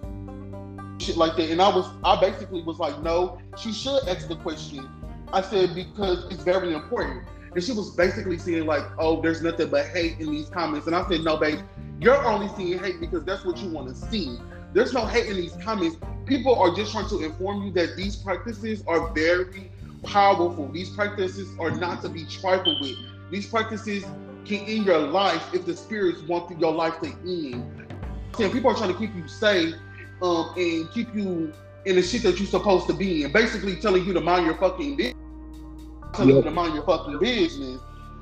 shit 1.01 1.17
like 1.17 1.36
that. 1.38 1.50
And 1.50 1.62
I 1.62 1.69
was, 1.69 1.89
I 2.03 2.19
basically 2.19 2.63
was 2.63 2.79
like, 2.79 3.01
no, 3.01 3.39
she 3.57 3.71
should 3.71 4.07
ask 4.07 4.27
the 4.27 4.36
question. 4.38 4.89
I 5.31 5.41
said, 5.41 5.75
because 5.75 6.25
it's 6.31 6.43
very 6.43 6.74
important. 6.74 7.27
And 7.53 7.63
she 7.63 7.71
was 7.71 7.95
basically 7.95 8.38
saying, 8.38 8.65
like, 8.65 8.83
oh, 8.97 9.21
there's 9.21 9.41
nothing 9.41 9.69
but 9.69 9.88
hate 9.88 10.19
in 10.19 10.31
these 10.31 10.50
comments. 10.50 10.88
And 10.88 10.95
I 10.95 11.07
said, 11.07 11.21
no, 11.21 11.38
babe, 11.38 11.59
you're 12.00 12.24
only 12.25 12.50
seeing 12.55 12.79
hate 12.79 13.00
because 13.00 13.24
that's 13.24 13.45
what 13.45 13.57
you 13.57 13.69
want 13.69 13.88
to 13.89 13.95
see. 13.95 14.38
There's 14.77 14.93
no 14.93 15.07
hate 15.07 15.25
in 15.25 15.38
these 15.38 15.57
comments. 15.63 15.98
People 16.27 16.53
are 16.53 16.72
just 16.75 16.91
trying 16.91 17.10
to 17.10 17.24
inform 17.24 17.63
you 17.63 17.72
that 17.72 17.96
these 17.96 18.15
practices 18.15 18.84
are 18.86 19.12
very 19.12 19.72
powerful. 20.03 20.72
These 20.72 20.91
practices 20.91 21.50
are 21.57 21.72
not 21.72 22.03
to 22.03 22.10
be 22.10 22.25
trifled 22.25 22.79
with. 22.81 22.96
These 23.31 23.48
practices 23.48 24.03
can 24.46 24.60
end 24.67 24.86
your 24.86 25.00
life 25.00 25.43
if 25.51 25.65
the 25.65 25.75
spirits 25.75 26.22
want 26.22 26.60
your 26.60 26.72
life 26.74 27.00
to 27.01 27.07
end. 27.07 27.88
And 28.39 28.53
people 28.53 28.69
are 28.69 28.75
trying 28.75 28.93
to 28.93 29.00
keep 29.00 29.15
you 29.15 29.27
safe 29.27 29.74
um, 30.22 30.53
and 30.55 30.91
keep 30.91 31.07
you 31.15 31.51
in 31.86 31.96
the 31.96 32.03
shit 32.03 32.22
that 32.22 32.38
you're 32.38 32.48
supposed 32.48 32.86
to 32.86 32.93
be 32.93 33.24
in. 33.24 33.31
Basically 33.31 33.77
telling 33.77 34.05
you 34.05 34.13
to 34.13 34.22
mind 34.22 34.46
your 34.46 34.57
fucking 34.57 34.96
business. 34.96 35.15
Telling 36.13 36.36
yep. 36.36 36.43
you 36.43 36.51
to 36.51 36.51
mind 36.51 36.75
your 36.75 36.84
fucking 36.84 37.17
business 37.17 37.81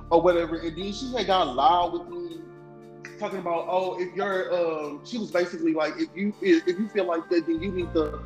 or 0.10 0.22
whatever. 0.22 0.56
And 0.56 0.78
then 0.78 0.94
she 0.94 1.12
had 1.12 1.28
got 1.28 1.54
loud 1.54 1.92
with 1.92 2.08
me 2.08 2.40
talking 3.20 3.40
about, 3.40 3.66
oh, 3.70 4.00
if 4.00 4.14
you're 4.16 4.54
um 4.54 5.02
she 5.04 5.18
was 5.18 5.32
basically 5.32 5.74
like 5.74 5.94
if 5.98 6.10
you 6.16 6.34
if, 6.42 6.68
you 6.68 6.88
feel 6.90 7.06
like 7.06 7.30
that, 7.30 7.46
then 7.48 7.62
you 7.62 7.72
need 7.72 7.94
to 7.94 8.20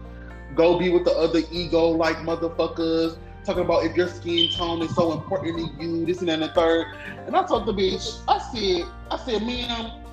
go 0.55 0.77
be 0.79 0.89
with 0.89 1.05
the 1.05 1.11
other 1.11 1.41
ego 1.51 1.87
like 1.89 2.17
motherfuckers. 2.17 3.17
Talking 3.45 3.63
about 3.63 3.85
if 3.85 3.95
your 3.95 4.07
skin 4.07 4.51
tone 4.51 4.81
is 4.81 4.93
so 4.93 5.13
important 5.13 5.57
to 5.57 5.83
you, 5.83 6.05
this 6.05 6.19
and 6.21 6.29
and 6.29 6.43
the 6.43 6.49
third. 6.49 6.87
And 7.25 7.35
I 7.35 7.45
told 7.47 7.65
the 7.65 7.73
bitch, 7.73 8.21
I 8.27 8.37
said, 8.37 8.85
I 9.09 9.17
said, 9.17 9.41
ma'am, 9.43 10.03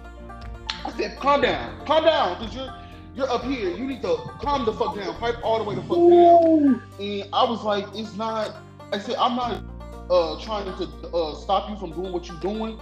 I 0.84 0.92
said, 0.96 1.18
calm 1.18 1.40
down, 1.42 1.84
calm 1.84 2.04
down, 2.04 2.38
because 2.38 2.54
you're 2.54 2.72
you're 3.16 3.30
up 3.30 3.44
here. 3.44 3.70
You 3.70 3.84
need 3.86 4.02
to 4.02 4.16
calm 4.40 4.64
the 4.64 4.72
fuck 4.72 4.94
down. 4.94 5.14
Pipe 5.16 5.36
all 5.42 5.58
the 5.58 5.64
way 5.64 5.74
the 5.74 5.82
fuck 5.82 5.96
Ooh. 5.96 6.78
down. 6.78 6.82
And 7.00 7.28
I 7.32 7.44
was 7.44 7.64
like, 7.64 7.86
it's 7.94 8.14
not. 8.14 8.56
I 8.92 8.98
said, 8.98 9.16
I'm 9.16 9.34
not 9.34 9.64
uh, 10.10 10.40
trying 10.40 10.66
to 10.76 11.08
uh, 11.08 11.34
stop 11.34 11.68
you 11.70 11.76
from 11.76 11.92
doing 11.92 12.12
what 12.12 12.28
you're 12.28 12.40
doing, 12.40 12.78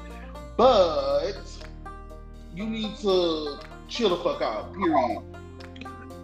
but 0.57 1.45
you 2.55 2.67
need 2.67 2.97
to 2.99 3.59
chill 3.89 4.11
the 4.11 4.17
fuck 4.23 4.43
out. 4.43 4.73
Period. 4.75 5.23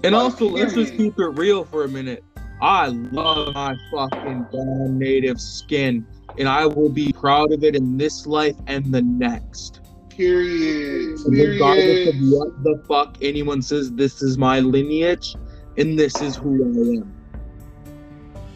And 0.03 0.15
like, 0.15 0.23
also, 0.23 0.49
period. 0.49 0.55
let's 0.55 0.75
just 0.75 0.97
keep 0.97 1.19
it 1.19 1.29
real 1.29 1.65
for 1.65 1.85
a 1.85 1.89
minute. 1.89 2.25
I 2.63 2.89
love 2.89 3.55
my 3.55 3.75
fucking 3.91 4.47
brown 4.51 4.99
native 4.99 5.41
skin, 5.41 6.07
and 6.39 6.49
I 6.49 6.67
will 6.67 6.91
be 6.91 7.13
proud 7.13 7.53
of 7.53 7.65
it 7.65 7.75
in 7.75 7.97
this 7.97 8.27
life 8.27 8.57
and 8.67 8.93
the 8.93 9.03
next. 9.03 9.81
Period. 10.11 11.19
Regardless 11.27 12.09
of 12.09 12.15
what 12.31 12.63
the 12.63 12.83
fuck 12.87 13.17
anyone 13.23 13.63
says, 13.63 13.93
this 13.93 14.23
is 14.23 14.37
my 14.37 14.61
lineage 14.61 15.35
and 15.77 15.99
this 15.99 16.21
is 16.21 16.37
who 16.37 16.63
I 16.63 16.99
am. 16.99 17.15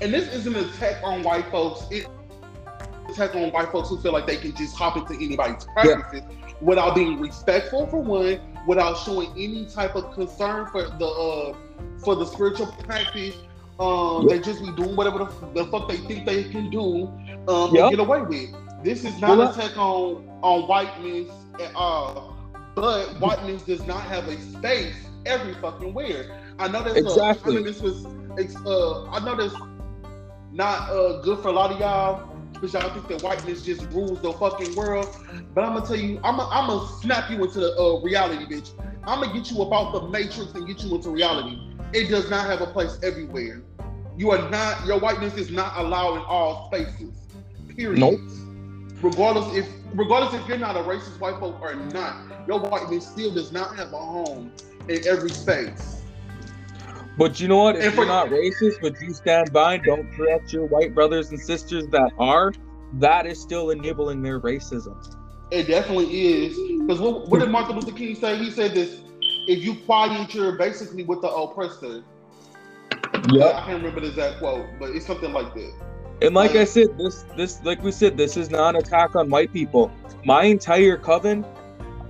And 0.00 0.12
this 0.12 0.32
isn't 0.34 0.54
an 0.54 0.68
attack 0.68 1.02
on 1.02 1.22
white 1.22 1.46
folks. 1.50 1.86
It's 1.90 2.08
attack 3.08 3.34
on 3.34 3.50
white 3.50 3.70
folks 3.70 3.88
who 3.88 3.98
feel 4.00 4.12
like 4.12 4.26
they 4.26 4.36
can 4.36 4.54
just 4.54 4.76
hop 4.76 4.96
into 4.96 5.14
anybody's 5.14 5.64
practices 5.74 6.22
yeah. 6.28 6.43
Without 6.60 6.94
being 6.94 7.20
respectful 7.20 7.86
for 7.86 8.00
one, 8.00 8.40
without 8.66 8.94
showing 8.98 9.30
any 9.32 9.66
type 9.66 9.94
of 9.94 10.12
concern 10.14 10.66
for 10.66 10.82
the 10.82 11.06
uh, 11.06 11.56
for 11.98 12.14
the 12.14 12.24
spiritual 12.24 12.66
practice. 12.84 13.36
Um, 13.78 14.28
They 14.28 14.38
just 14.38 14.62
be 14.62 14.70
doing 14.72 14.94
whatever 14.94 15.18
the, 15.18 15.24
the, 15.52 15.66
fuck 15.66 15.88
they 15.88 15.96
think 15.96 16.26
they 16.26 16.44
can 16.44 16.70
do 16.70 17.06
um, 17.48 17.74
yep. 17.74 17.86
and 17.86 17.90
get 17.90 17.98
away 17.98 18.22
with. 18.22 18.54
This 18.84 19.04
is 19.04 19.20
not 19.20 19.36
well, 19.36 19.48
a 19.48 19.50
attack 19.50 19.76
on 19.76 20.28
on 20.42 20.68
whiteness 20.68 21.28
at 21.60 21.74
all, 21.74 22.36
but 22.76 23.18
whiteness 23.18 23.62
does 23.62 23.84
not 23.86 24.02
have 24.02 24.28
a 24.28 24.38
space 24.38 24.94
every 25.26 25.54
fucking 25.54 25.92
where. 25.92 26.40
I 26.58 26.68
know 26.68 26.84
that's 26.84 26.96
exactly. 26.96 27.56
Uh, 27.56 27.60
I 27.60 27.62
mean, 27.62 27.66
this 27.66 27.80
was. 27.80 28.06
Uh, 28.66 29.04
I 29.10 29.24
know 29.24 29.36
that's 29.36 29.54
not 30.52 30.90
uh, 30.90 31.20
good 31.22 31.40
for 31.40 31.48
a 31.48 31.52
lot 31.52 31.72
of 31.72 31.80
y'all 31.80 32.33
because 32.64 32.82
y'all 32.82 32.94
think 32.94 33.08
that 33.08 33.22
whiteness 33.22 33.62
just 33.62 33.82
rules 33.90 34.20
the 34.22 34.32
fucking 34.32 34.74
world. 34.74 35.08
But 35.54 35.64
I'm 35.64 35.74
gonna 35.74 35.86
tell 35.86 35.96
you, 35.96 36.18
I'm 36.24 36.36
gonna 36.36 36.88
snap 37.00 37.30
you 37.30 37.44
into 37.44 37.60
the 37.60 37.76
uh, 37.76 38.00
reality, 38.00 38.46
bitch. 38.46 38.70
I'm 39.04 39.20
gonna 39.20 39.34
get 39.34 39.50
you 39.50 39.62
about 39.62 39.92
the 39.92 40.08
matrix 40.08 40.52
and 40.54 40.66
get 40.66 40.82
you 40.82 40.94
into 40.94 41.10
reality. 41.10 41.58
It 41.92 42.08
does 42.08 42.30
not 42.30 42.46
have 42.46 42.62
a 42.62 42.66
place 42.66 42.98
everywhere. 43.02 43.62
You 44.16 44.30
are 44.30 44.48
not. 44.50 44.86
Your 44.86 44.98
whiteness 44.98 45.34
is 45.34 45.50
not 45.50 45.76
allowed 45.76 46.16
in 46.16 46.22
all 46.22 46.70
spaces. 46.72 47.26
Period. 47.76 47.98
Nope. 47.98 48.20
Regardless 49.02 49.54
if 49.56 49.68
regardless 49.92 50.40
if 50.40 50.48
you're 50.48 50.56
not 50.56 50.76
a 50.76 50.80
racist 50.80 51.20
white 51.20 51.38
folk 51.38 51.60
or 51.60 51.74
not, 51.74 52.16
your 52.48 52.60
whiteness 52.60 53.06
still 53.06 53.34
does 53.34 53.52
not 53.52 53.76
have 53.76 53.92
a 53.92 53.98
home 53.98 54.50
in 54.88 55.06
every 55.06 55.30
space. 55.30 56.03
But 57.16 57.40
you 57.40 57.48
know 57.48 57.58
what? 57.58 57.76
If 57.76 57.94
you're 57.94 58.06
not 58.06 58.28
racist, 58.28 58.80
but 58.80 59.00
you 59.00 59.12
stand 59.12 59.52
by 59.52 59.74
and 59.74 59.84
don't 59.84 60.12
correct 60.14 60.52
your 60.52 60.66
white 60.66 60.94
brothers 60.94 61.30
and 61.30 61.40
sisters 61.40 61.86
that 61.88 62.10
are, 62.18 62.52
that 62.94 63.26
is 63.26 63.40
still 63.40 63.70
enabling 63.70 64.22
their 64.22 64.40
racism. 64.40 64.96
It 65.50 65.68
definitely 65.68 66.46
is. 66.46 66.80
Because 66.80 67.00
what, 67.00 67.28
what, 67.28 67.40
did 67.40 67.50
Martin 67.50 67.76
Luther 67.76 67.92
King 67.92 68.16
say? 68.16 68.36
He 68.38 68.50
said 68.50 68.74
this: 68.74 69.00
if 69.46 69.62
you 69.62 69.76
quiet, 69.84 70.34
you're 70.34 70.52
basically 70.52 71.04
with 71.04 71.20
the 71.22 71.28
oppressor. 71.28 72.02
Yeah, 73.28 73.46
I 73.46 73.64
can't 73.64 73.82
remember 73.82 74.00
the 74.00 74.08
exact 74.08 74.40
quote, 74.40 74.66
but 74.80 74.90
it's 74.90 75.06
something 75.06 75.32
like 75.32 75.54
that. 75.54 75.72
And 76.22 76.34
like, 76.34 76.50
like 76.50 76.60
I 76.60 76.64
said, 76.64 76.98
this 76.98 77.24
this 77.36 77.62
like 77.62 77.82
we 77.82 77.92
said, 77.92 78.16
this 78.16 78.36
is 78.36 78.50
not 78.50 78.74
an 78.74 78.82
attack 78.82 79.14
on 79.14 79.30
white 79.30 79.52
people. 79.52 79.92
My 80.24 80.44
entire 80.44 80.96
coven 80.96 81.44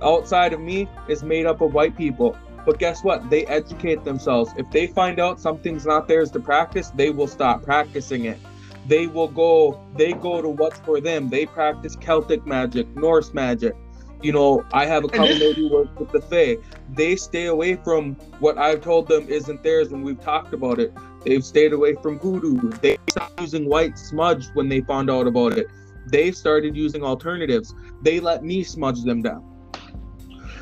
outside 0.01 0.53
of 0.53 0.59
me 0.59 0.89
is 1.07 1.23
made 1.23 1.45
up 1.45 1.61
of 1.61 1.73
white 1.73 1.95
people. 1.95 2.37
But 2.65 2.79
guess 2.79 3.03
what? 3.03 3.29
They 3.29 3.45
educate 3.45 4.03
themselves. 4.03 4.51
If 4.57 4.69
they 4.71 4.87
find 4.87 5.19
out 5.19 5.39
something's 5.39 5.85
not 5.85 6.07
theirs 6.07 6.31
to 6.31 6.39
practice, 6.39 6.89
they 6.91 7.11
will 7.11 7.27
stop 7.27 7.63
practicing 7.63 8.25
it. 8.25 8.39
They 8.87 9.07
will 9.07 9.27
go, 9.27 9.79
they 9.95 10.13
go 10.13 10.41
to 10.41 10.49
what's 10.49 10.79
for 10.79 11.01
them. 11.01 11.29
They 11.29 11.45
practice 11.45 11.95
Celtic 11.95 12.45
magic, 12.45 12.87
Norse 12.95 13.33
magic. 13.33 13.75
You 14.21 14.31
know, 14.31 14.65
I 14.73 14.85
have 14.85 15.03
a 15.03 15.09
couple 15.09 15.35
who 15.35 15.69
work 15.69 15.99
with 15.99 16.11
the 16.11 16.21
Fae. 16.21 16.57
They 16.93 17.15
stay 17.15 17.45
away 17.45 17.75
from 17.75 18.15
what 18.39 18.57
I've 18.57 18.81
told 18.81 19.07
them 19.07 19.27
isn't 19.27 19.61
theirs 19.61 19.89
when 19.89 20.03
we've 20.03 20.19
talked 20.19 20.53
about 20.53 20.79
it. 20.79 20.93
They've 21.23 21.43
stayed 21.43 21.73
away 21.73 21.95
from 22.01 22.19
voodoo. 22.19 22.71
They 22.81 22.97
stopped 23.09 23.39
using 23.39 23.67
white 23.67 23.97
smudge 23.99 24.47
when 24.53 24.69
they 24.69 24.81
found 24.81 25.09
out 25.09 25.27
about 25.27 25.57
it. 25.57 25.67
They 26.07 26.31
started 26.31 26.75
using 26.75 27.03
alternatives. 27.03 27.73
They 28.01 28.19
let 28.19 28.43
me 28.43 28.63
smudge 28.63 29.03
them 29.03 29.21
down. 29.21 29.54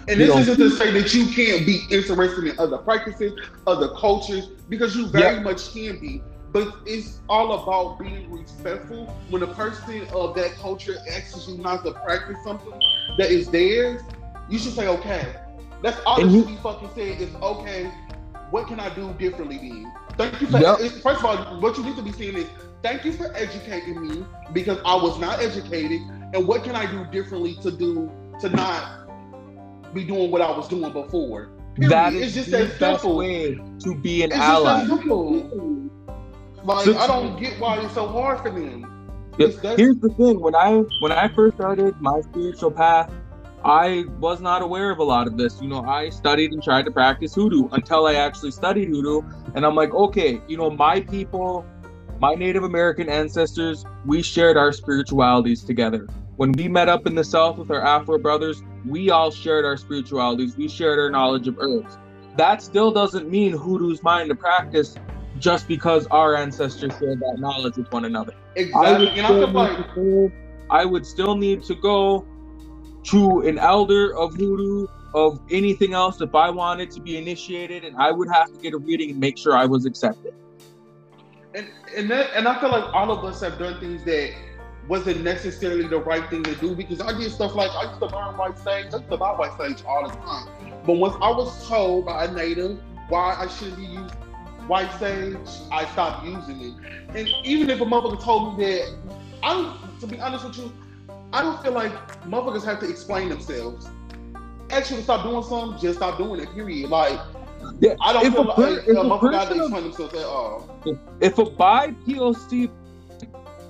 And 0.08 0.20
this 0.20 0.36
isn't 0.36 0.58
to 0.58 0.70
say 0.70 0.92
that 0.92 1.14
you 1.14 1.28
can't 1.28 1.66
be 1.66 1.86
interested 1.90 2.46
in 2.46 2.60
other 2.60 2.78
practices, 2.78 3.40
other 3.66 3.90
cultures, 3.96 4.48
because 4.68 4.96
you 4.96 5.08
very 5.08 5.36
yep. 5.36 5.44
much 5.44 5.74
can 5.74 6.00
be. 6.00 6.22
But 6.52 6.76
it's 6.86 7.20
all 7.30 7.64
about 7.64 8.00
being 8.00 8.30
respectful. 8.32 9.06
When 9.30 9.42
a 9.44 9.48
person 9.48 10.06
of 10.14 10.36
that 10.36 10.52
culture 10.56 10.98
asks 11.10 11.48
you 11.48 11.58
not 11.58 11.84
to 11.86 11.94
practice 11.94 12.38
something 12.44 12.80
that 13.18 13.32
is 13.32 13.50
theirs, 13.50 14.02
you 14.50 14.60
should 14.60 14.74
say 14.74 14.88
okay. 14.88 15.36
That's 15.82 16.00
all 16.06 16.22
that 16.22 16.32
should 16.32 16.48
be 16.48 16.56
fucking 16.58 16.90
said 16.96 17.22
is 17.22 17.34
okay. 17.36 17.92
What 18.52 18.68
can 18.68 18.80
I 18.80 18.94
do 18.94 19.14
differently 19.14 19.58
then? 19.58 19.92
Thank 20.16 20.42
you 20.42 20.48
for 20.48 20.60
yep. 20.60 20.80
first 21.02 21.24
of 21.24 21.26
all, 21.26 21.60
what 21.60 21.76
you 21.78 21.84
need 21.84 21.96
to 21.96 22.04
be 22.04 22.12
saying 22.12 22.36
is 22.36 22.46
thank 22.84 23.04
you 23.04 23.14
for 23.14 23.34
educating 23.36 24.00
me 24.00 24.26
because 24.54 24.78
I 24.86 24.96
was 24.96 25.18
not 25.20 25.40
educated, 25.40 26.02
and 26.34 26.48
what 26.48 26.64
can 26.64 26.76
I 26.76 26.86
do 26.86 27.04
differently 27.06 27.56
to 27.64 27.72
do 27.72 28.12
to 28.42 28.50
not 28.50 29.03
be 29.94 30.04
doing 30.04 30.32
what 30.32 30.42
I 30.42 30.52
was 30.52 30.68
doing 30.68 30.92
before. 30.92 31.50
Period. 31.76 31.92
That 31.92 32.14
is 32.14 32.36
it's 32.38 32.48
just 32.48 32.52
the 32.52 32.66
best 32.80 33.02
simple. 33.02 33.18
way 33.18 33.56
to 33.56 33.96
be 33.96 34.24
an 34.24 34.32
it's 34.32 34.40
ally. 34.40 34.84
Like 36.64 36.86
so, 36.86 36.98
I 36.98 37.08
don't 37.08 37.40
get 37.40 37.60
why 37.60 37.80
it's 37.80 37.94
so 37.94 38.08
hard 38.08 38.40
for 38.40 38.52
them. 38.52 38.90
Here's 39.38 39.58
the 39.98 40.14
thing: 40.18 40.40
when 40.40 40.56
I 40.56 40.84
when 41.02 41.12
I 41.12 41.28
first 41.30 41.56
started 41.56 42.00
my 42.00 42.22
spiritual 42.22 42.72
path, 42.72 43.12
I 43.66 44.06
was 44.20 44.40
not 44.40 44.62
aware 44.62 44.92
of 44.92 45.00
a 45.00 45.04
lot 45.04 45.26
of 45.26 45.38
this. 45.38 45.60
You 45.62 45.68
know, 45.68 45.82
I 45.82 46.10
studied 46.10 46.52
and 46.52 46.62
tried 46.62 46.86
to 46.86 46.92
practice 46.92 47.34
hoodoo 47.34 47.70
until 47.72 48.06
I 48.06 48.16
actually 48.16 48.52
studied 48.52 48.90
hoodoo, 48.90 49.22
and 49.56 49.66
I'm 49.66 49.76
like, 49.76 49.94
okay, 49.94 50.42
you 50.48 50.58
know, 50.58 50.70
my 50.70 51.02
people, 51.02 51.66
my 52.20 52.36
Native 52.36 52.64
American 52.64 53.10
ancestors, 53.10 53.86
we 54.06 54.22
shared 54.22 54.58
our 54.58 54.72
spiritualities 54.72 55.64
together. 55.64 56.08
When 56.36 56.52
we 56.54 56.68
met 56.68 56.90
up 56.90 57.06
in 57.06 57.14
the 57.14 57.24
South 57.24 57.58
with 57.58 57.70
our 57.70 57.86
Afro 57.86 58.18
brothers, 58.18 58.64
we 58.88 59.12
all 59.12 59.30
shared 59.30 59.66
our 59.66 59.78
spiritualities. 59.78 60.58
We 60.58 60.68
shared 60.68 60.98
our 60.98 61.12
knowledge 61.12 61.48
of 61.48 61.58
herbs. 61.60 61.98
That 62.38 62.64
still 62.64 62.92
doesn't 62.92 63.30
mean 63.30 63.54
hoodoo's 63.54 64.02
mine 64.02 64.30
to 64.30 64.36
practice 64.36 64.96
just 65.38 65.68
because 65.68 66.08
our 66.08 66.36
ancestors 66.36 66.94
shared 66.98 67.20
that 67.20 67.36
knowledge 67.38 67.78
with 67.78 67.92
one 67.92 68.06
another. 68.06 68.34
Exactly. 68.56 69.22
I 69.22 69.32
would, 69.32 69.52
like... 69.52 70.32
I 70.72 70.86
would 70.86 71.06
still 71.06 71.36
need 71.36 71.64
to 71.64 71.76
go 71.76 72.26
to 73.04 73.42
an 73.42 73.60
elder 73.60 74.16
of 74.16 74.34
hoodoo 74.34 74.88
of 75.14 75.40
anything 75.52 75.94
else 75.94 76.20
if 76.22 76.34
I 76.34 76.50
wanted 76.50 76.90
to 76.92 77.02
be 77.02 77.18
initiated, 77.18 77.84
and 77.84 77.96
I 77.98 78.10
would 78.10 78.30
have 78.32 78.52
to 78.52 78.60
get 78.60 78.74
a 78.74 78.78
reading 78.78 79.12
and 79.12 79.20
make 79.20 79.38
sure 79.38 79.56
I 79.56 79.66
was 79.66 79.86
accepted. 79.86 80.34
And 81.54 81.68
and 81.96 82.10
that, 82.10 82.32
and 82.34 82.48
I 82.48 82.60
feel 82.60 82.72
like 82.72 82.92
all 82.96 83.12
of 83.12 83.24
us 83.24 83.42
have 83.42 83.60
done 83.60 83.80
things 83.80 84.04
that 84.06 84.34
wasn't 84.88 85.22
necessarily 85.22 85.88
the 85.88 86.00
right 86.00 86.30
thing 86.30 86.44
to 86.44 86.56
do 86.56 86.76
because 86.76 87.00
I 87.00 87.18
did 87.18 87.32
stuff 87.32 87.56
like 87.56 87.72
I 87.72 87.90
used 87.90 88.00
to 88.00 88.08
learn 88.08 88.38
white 88.38 88.58
sage, 88.58 88.94
I 88.94 88.98
used 88.98 89.10
to 89.10 89.18
buy 89.18 89.32
white 89.32 89.58
sage 89.58 89.84
all 89.86 90.08
the 90.08 90.16
time. 90.18 90.50
But 90.86 90.94
once 90.94 91.16
I 91.22 91.30
was 91.32 91.68
told 91.68 92.06
by 92.06 92.26
a 92.26 92.32
native 92.32 92.80
why 93.10 93.36
I 93.40 93.48
shouldn't 93.48 93.78
be 93.78 93.84
using 93.84 94.10
white 94.68 94.92
sage, 95.00 95.38
I 95.72 95.86
stopped 95.92 96.26
using 96.26 96.62
it. 96.62 97.16
And 97.16 97.30
even 97.46 97.70
if 97.70 97.80
a 97.80 97.86
motherfucker 97.86 98.22
told 98.22 98.58
me 98.58 98.66
that, 98.66 98.96
I 99.44 99.78
to 100.00 100.08
be 100.08 100.20
honest 100.20 100.46
with 100.46 100.58
you, 100.58 100.74
I 101.32 101.42
don't 101.42 101.62
feel 101.64 101.72
like 101.72 101.92
motherfuckers 102.24 102.66
have 102.66 102.80
to 102.82 102.90
explain 102.90 103.30
themselves. 103.30 103.90
Actually, 104.70 105.04
stop 105.04 105.24
doing 105.24 105.44
something, 105.44 105.80
just 105.82 106.00
stop 106.00 106.18
doing 106.18 106.42
it. 106.42 106.54
Period. 106.54 106.90
Like. 106.90 107.20
Yeah, 107.80 107.96
I 108.02 108.12
don't 108.12 108.32
feel 108.34 108.42
a, 108.42 108.60
like 108.60 108.88
a, 108.88 108.92
a 108.92 108.96
motherfucker 109.06 109.34
has 109.34 109.48
to 109.48 109.56
explain 109.64 109.84
themselves 109.84 110.14
at 110.16 110.26
all. 110.26 110.80
If 111.22 111.38
a 111.38 111.46
bi 111.46 111.92
POC 112.06 112.70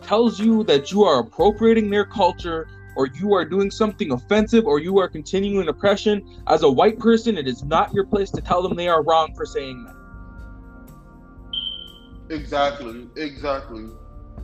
tells 0.04 0.40
you 0.40 0.64
that 0.66 0.92
you 0.92 1.04
are 1.04 1.20
appropriating 1.20 1.90
their 1.90 2.06
culture 2.06 2.68
or 2.96 3.08
you 3.08 3.34
are 3.34 3.46
doing 3.46 3.72
something 3.72 4.12
offensive 4.12 4.66
or 4.66 4.80
you 4.80 5.00
are 5.00 5.08
continuing 5.08 5.68
oppression, 5.68 6.22
as 6.48 6.64
a 6.64 6.70
white 6.70 7.00
person, 7.00 7.38
it 7.38 7.48
is 7.48 7.64
not 7.64 7.94
your 7.94 8.06
place 8.06 8.30
to 8.32 8.42
tell 8.42 8.62
them 8.62 8.76
they 8.76 8.88
are 8.88 9.04
wrong 9.04 9.34
for 9.36 9.46
saying 9.46 9.84
that. 9.86 9.96
Exactly. 12.30 13.08
Exactly. 13.16 13.90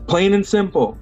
Plain 0.07 0.33
and 0.33 0.45
simple. 0.45 0.97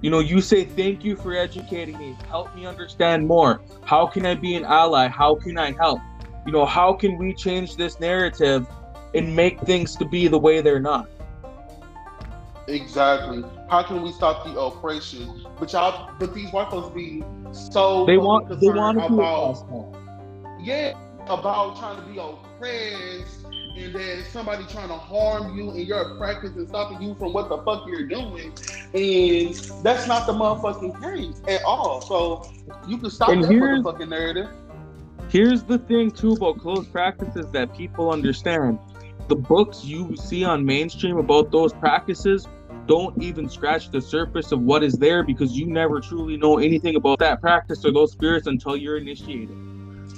You 0.00 0.10
know, 0.10 0.18
you 0.18 0.40
say, 0.40 0.64
Thank 0.64 1.04
you 1.04 1.16
for 1.16 1.34
educating 1.34 1.96
me. 1.96 2.16
Help 2.28 2.54
me 2.54 2.66
understand 2.66 3.26
more. 3.26 3.62
How 3.84 4.06
can 4.06 4.26
I 4.26 4.34
be 4.34 4.54
an 4.54 4.64
ally? 4.64 5.08
How 5.08 5.34
can 5.36 5.56
I 5.56 5.72
help? 5.72 6.00
You 6.46 6.52
know, 6.52 6.66
how 6.66 6.92
can 6.92 7.16
we 7.16 7.32
change 7.32 7.76
this 7.76 7.98
narrative 8.00 8.66
and 9.14 9.34
make 9.34 9.60
things 9.60 9.96
to 9.96 10.04
be 10.04 10.28
the 10.28 10.38
way 10.38 10.60
they're 10.60 10.80
not? 10.80 11.08
Exactly. 12.66 13.44
How 13.68 13.82
can 13.82 14.02
we 14.02 14.12
stop 14.12 14.44
the 14.44 14.58
oppression? 14.58 15.44
But 15.58 15.72
y'all, 15.72 16.10
but 16.18 16.34
these 16.34 16.52
white 16.52 16.70
folks 16.70 16.94
be 16.94 17.22
so 17.52 18.06
they 18.06 18.16
want 18.16 18.48
they 18.60 18.68
want 18.68 18.98
to 18.98 19.06
about 19.06 19.94
yeah 20.60 20.94
about 21.28 21.78
trying 21.78 21.96
to 21.96 22.02
be 22.10 22.18
oppressed 22.18 23.44
and 23.76 23.94
then 23.94 24.24
somebody 24.30 24.64
trying 24.66 24.88
to 24.88 24.94
harm 24.94 25.56
you 25.56 25.70
in 25.72 25.86
your 25.86 26.16
practice 26.16 26.54
and 26.54 26.68
stopping 26.68 27.02
you 27.02 27.14
from 27.16 27.32
what 27.32 27.48
the 27.48 27.58
fuck 27.58 27.86
you're 27.86 28.06
doing. 28.06 28.52
And 28.94 29.54
that's 29.82 30.06
not 30.06 30.26
the 30.26 30.32
motherfucking 30.32 31.02
case 31.02 31.42
at 31.48 31.62
all. 31.64 32.00
So 32.00 32.50
you 32.86 32.98
can 32.98 33.10
stop 33.10 33.30
and 33.30 33.42
that 33.42 33.50
motherfucking 33.50 34.08
narrative. 34.08 34.48
Here's 35.28 35.64
the 35.64 35.78
thing 35.78 36.12
too 36.12 36.32
about 36.32 36.60
closed 36.60 36.92
practices 36.92 37.46
that 37.50 37.76
people 37.76 38.12
understand 38.12 38.78
the 39.28 39.36
books 39.36 39.84
you 39.84 40.16
see 40.16 40.44
on 40.44 40.64
mainstream 40.64 41.16
about 41.18 41.50
those 41.50 41.72
practices 41.72 42.48
don't 42.86 43.20
even 43.22 43.48
scratch 43.48 43.90
the 43.90 44.00
surface 44.00 44.52
of 44.52 44.60
what 44.60 44.82
is 44.82 44.94
there 44.94 45.22
because 45.22 45.56
you 45.56 45.66
never 45.66 46.00
truly 46.00 46.36
know 46.36 46.58
anything 46.58 46.96
about 46.96 47.18
that 47.18 47.40
practice 47.40 47.84
or 47.84 47.92
those 47.92 48.12
spirits 48.12 48.46
until 48.46 48.76
you're 48.76 48.98
initiated. 48.98 49.56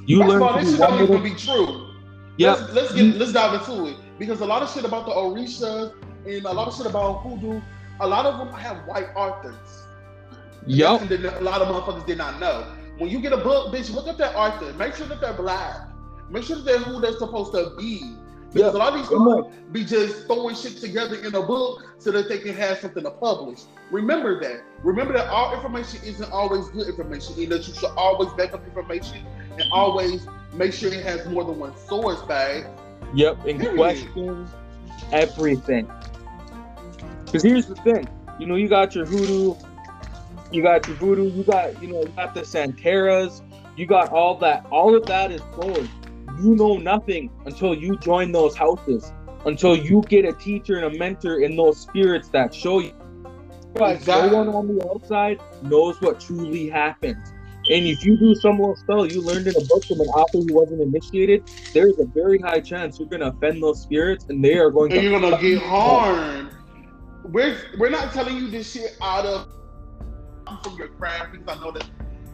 You 0.07 0.21
First 0.21 0.29
learn 0.31 0.43
all, 0.43 0.59
this 0.59 0.71
shit 0.71 0.81
don't 0.81 1.03
even 1.03 1.23
be 1.23 1.35
true. 1.35 1.91
Yeah, 2.39 2.53
let's, 2.53 2.73
let's 2.73 2.95
get 2.95 3.17
let's 3.17 3.33
dive 3.33 3.61
into 3.61 3.87
it 3.87 3.97
because 4.19 4.41
a 4.41 4.47
lot 4.47 4.63
of 4.63 4.71
shit 4.71 4.85
about 4.85 5.07
the 5.07 5.13
Orishas 5.13 5.95
and 6.27 6.45
a 6.45 6.53
lot 6.53 6.69
of 6.69 6.77
shit 6.77 6.87
about 6.87 7.23
hoodoo, 7.23 7.61
a 8.01 8.07
lot 8.07 8.27
of 8.27 8.39
them 8.39 8.53
have 8.55 8.87
white 8.87 9.09
authors. 9.15 9.85
Yep. 10.67 11.03
And 11.03 11.25
a 11.25 11.41
lot 11.41 11.63
of 11.63 11.69
motherfuckers 11.69 12.07
did 12.07 12.19
not 12.19 12.41
know. 12.41 12.67
when 12.99 13.09
you 13.09 13.21
get 13.21 13.33
a 13.33 13.37
book, 13.37 13.73
bitch, 13.73 13.95
look 13.95 14.09
at 14.09 14.19
that 14.19 14.35
author. 14.35 14.73
Make 14.75 14.95
sure 14.95 15.07
that 15.07 15.21
they're 15.21 15.33
black. 15.33 15.89
Make 16.29 16.43
sure 16.45 16.57
that 16.57 16.65
they're 16.65 16.79
who 16.79 17.01
they're 17.01 17.13
supposed 17.13 17.53
to 17.53 17.73
be. 17.79 18.17
Because 18.57 18.73
yeah. 18.73 18.79
a 18.79 18.83
lot 18.83 18.95
of 18.95 19.01
these 19.01 19.09
people 19.09 19.53
be 19.71 19.85
just 19.85 20.27
throwing 20.27 20.55
shit 20.55 20.79
together 20.79 21.17
in 21.17 21.35
a 21.35 21.43
book 21.43 21.85
so 21.99 22.11
that 22.11 22.27
they 22.27 22.39
can 22.39 22.55
have 22.55 22.79
something 22.79 23.03
to 23.03 23.11
publish. 23.11 23.61
Remember 23.91 24.41
that. 24.41 24.63
Remember 24.83 25.13
that 25.13 25.29
all 25.29 25.55
information 25.55 26.01
isn't 26.03 26.33
always 26.33 26.67
good 26.71 26.89
information, 26.89 27.35
and 27.39 27.53
that 27.53 27.69
you 27.69 27.75
should 27.75 27.91
always 27.99 28.33
back 28.33 28.55
up 28.55 28.65
information 28.65 29.27
and 29.53 29.65
always 29.73 30.27
make 30.55 30.73
sure 30.73 30.91
it 30.91 31.05
has 31.05 31.27
more 31.29 31.45
than 31.45 31.59
one 31.59 31.77
source, 31.77 32.23
bag. 32.23 32.65
Yep, 33.15 33.45
and 33.47 33.61
Period. 33.61 33.77
question 33.77 34.49
everything. 35.13 35.91
Because 37.27 37.43
here's 37.43 37.67
the 37.67 37.75
thing, 37.77 38.09
you 38.39 38.47
know, 38.47 38.55
you 38.55 38.69
got 38.69 38.95
your 38.95 39.05
hoodoo, 39.05 39.55
you 40.51 40.63
got 40.63 40.87
your 40.87 40.97
voodoo, 40.97 41.29
you 41.29 41.43
got, 41.45 41.83
you 41.83 41.89
know, 41.89 42.01
you 42.01 42.09
got 42.09 42.33
the 42.33 42.41
Santeras, 42.41 43.43
you 43.77 43.85
got 43.85 44.13
all 44.13 44.39
that. 44.39 44.65
All 44.71 44.97
of 44.97 45.05
that 45.07 45.31
is 45.31 45.43
closed. 45.53 45.91
You 46.41 46.55
know 46.55 46.77
nothing 46.77 47.31
until 47.45 47.75
you 47.75 47.97
join 47.99 48.33
those 48.33 48.57
houses, 48.57 49.13
until 49.45 49.77
you 49.77 50.03
get 50.09 50.25
a 50.25 50.33
teacher 50.33 50.77
and 50.77 50.95
a 50.95 50.99
mentor 50.99 51.41
in 51.41 51.57
those 51.57 51.81
spirits 51.81 52.29
that 52.31 52.55
show 52.55 52.81
you. 52.81 52.93
Exactly. 53.77 54.31
No 54.31 54.45
one 54.45 54.49
on 54.49 54.77
the 54.77 54.89
outside 54.89 55.41
knows 55.63 56.01
what 56.01 56.21
truly 56.21 56.69
happens. 56.69 57.33
And 57.69 57.85
if 57.85 58.05
you 58.05 58.17
do 58.17 58.35
some 58.37 58.59
little 58.59 58.77
spell 58.77 59.07
you 59.07 59.21
learned 59.21 59.49
in 59.49 59.57
a 59.57 59.65
book 59.65 59.85
from 59.85 60.01
an 60.01 60.07
author 60.07 60.39
who 60.39 60.55
wasn't 60.55 60.81
initiated, 60.83 61.51
there's 61.75 61.99
a 61.99 62.05
very 62.07 62.39
high 62.39 62.61
chance 62.61 62.99
you're 62.99 63.09
gonna 63.09 63.27
offend 63.27 63.63
those 63.63 63.83
spirits 63.83 64.27
and 64.29 64.45
they 64.45 64.57
are 64.57 64.71
going 64.71 64.93
and 64.93 65.01
to 65.01 65.09
you're 65.09 65.21
gonna 65.21 65.41
get 65.41 65.61
harmed. 65.63 66.51
We're 67.25 67.57
we're 67.77 67.91
not 67.91 68.13
telling 68.13 68.37
you 68.37 68.49
this 68.49 68.71
shit 68.71 68.97
out 69.03 69.27
of 69.27 69.49
from 70.63 70.77
your 70.77 70.89
craft 70.89 71.33
because 71.33 71.59
I 71.59 71.61
know 71.61 71.73
that 71.73 71.85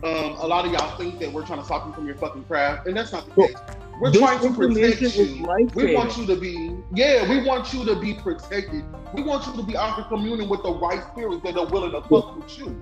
um, 0.05 0.37
a 0.38 0.47
lot 0.47 0.67
of 0.67 0.73
y'all 0.73 0.97
think 0.97 1.19
that 1.21 1.33
we're 1.33 1.47
trying 1.47 1.61
to 1.61 1.65
stop 1.65 1.87
you 1.87 1.95
from 1.95 2.07
your 2.07 2.17
fucking 2.17 2.45
craft, 2.45 2.87
and 2.87 2.97
that's 2.97 3.12
not 3.12 3.27
the 3.35 3.47
case. 3.47 3.57
We're 4.03 4.11
this 4.11 4.21
trying 4.21 4.41
to 4.41 4.53
protect 4.53 5.01
you. 5.01 5.47
We 5.77 5.95
want 5.95 6.19
you 6.19 6.27
to 6.27 6.35
be, 6.35 6.77
yeah, 6.93 7.31
we 7.31 7.45
want 7.47 7.73
you 7.73 7.85
to 7.85 7.95
be 7.95 8.15
protected. 8.15 8.85
We 9.15 9.23
want 9.23 9.47
you 9.47 9.53
to 9.53 9.62
be 9.62 9.77
out 9.77 9.97
there 9.97 10.07
communing 10.07 10.49
with 10.49 10.65
the 10.65 10.73
right 10.73 11.05
spirits 11.12 11.45
that 11.45 11.57
are 11.57 11.67
willing 11.67 11.93
to 11.93 12.01
fuck 12.09 12.37
with 12.37 12.59
you. 12.59 12.77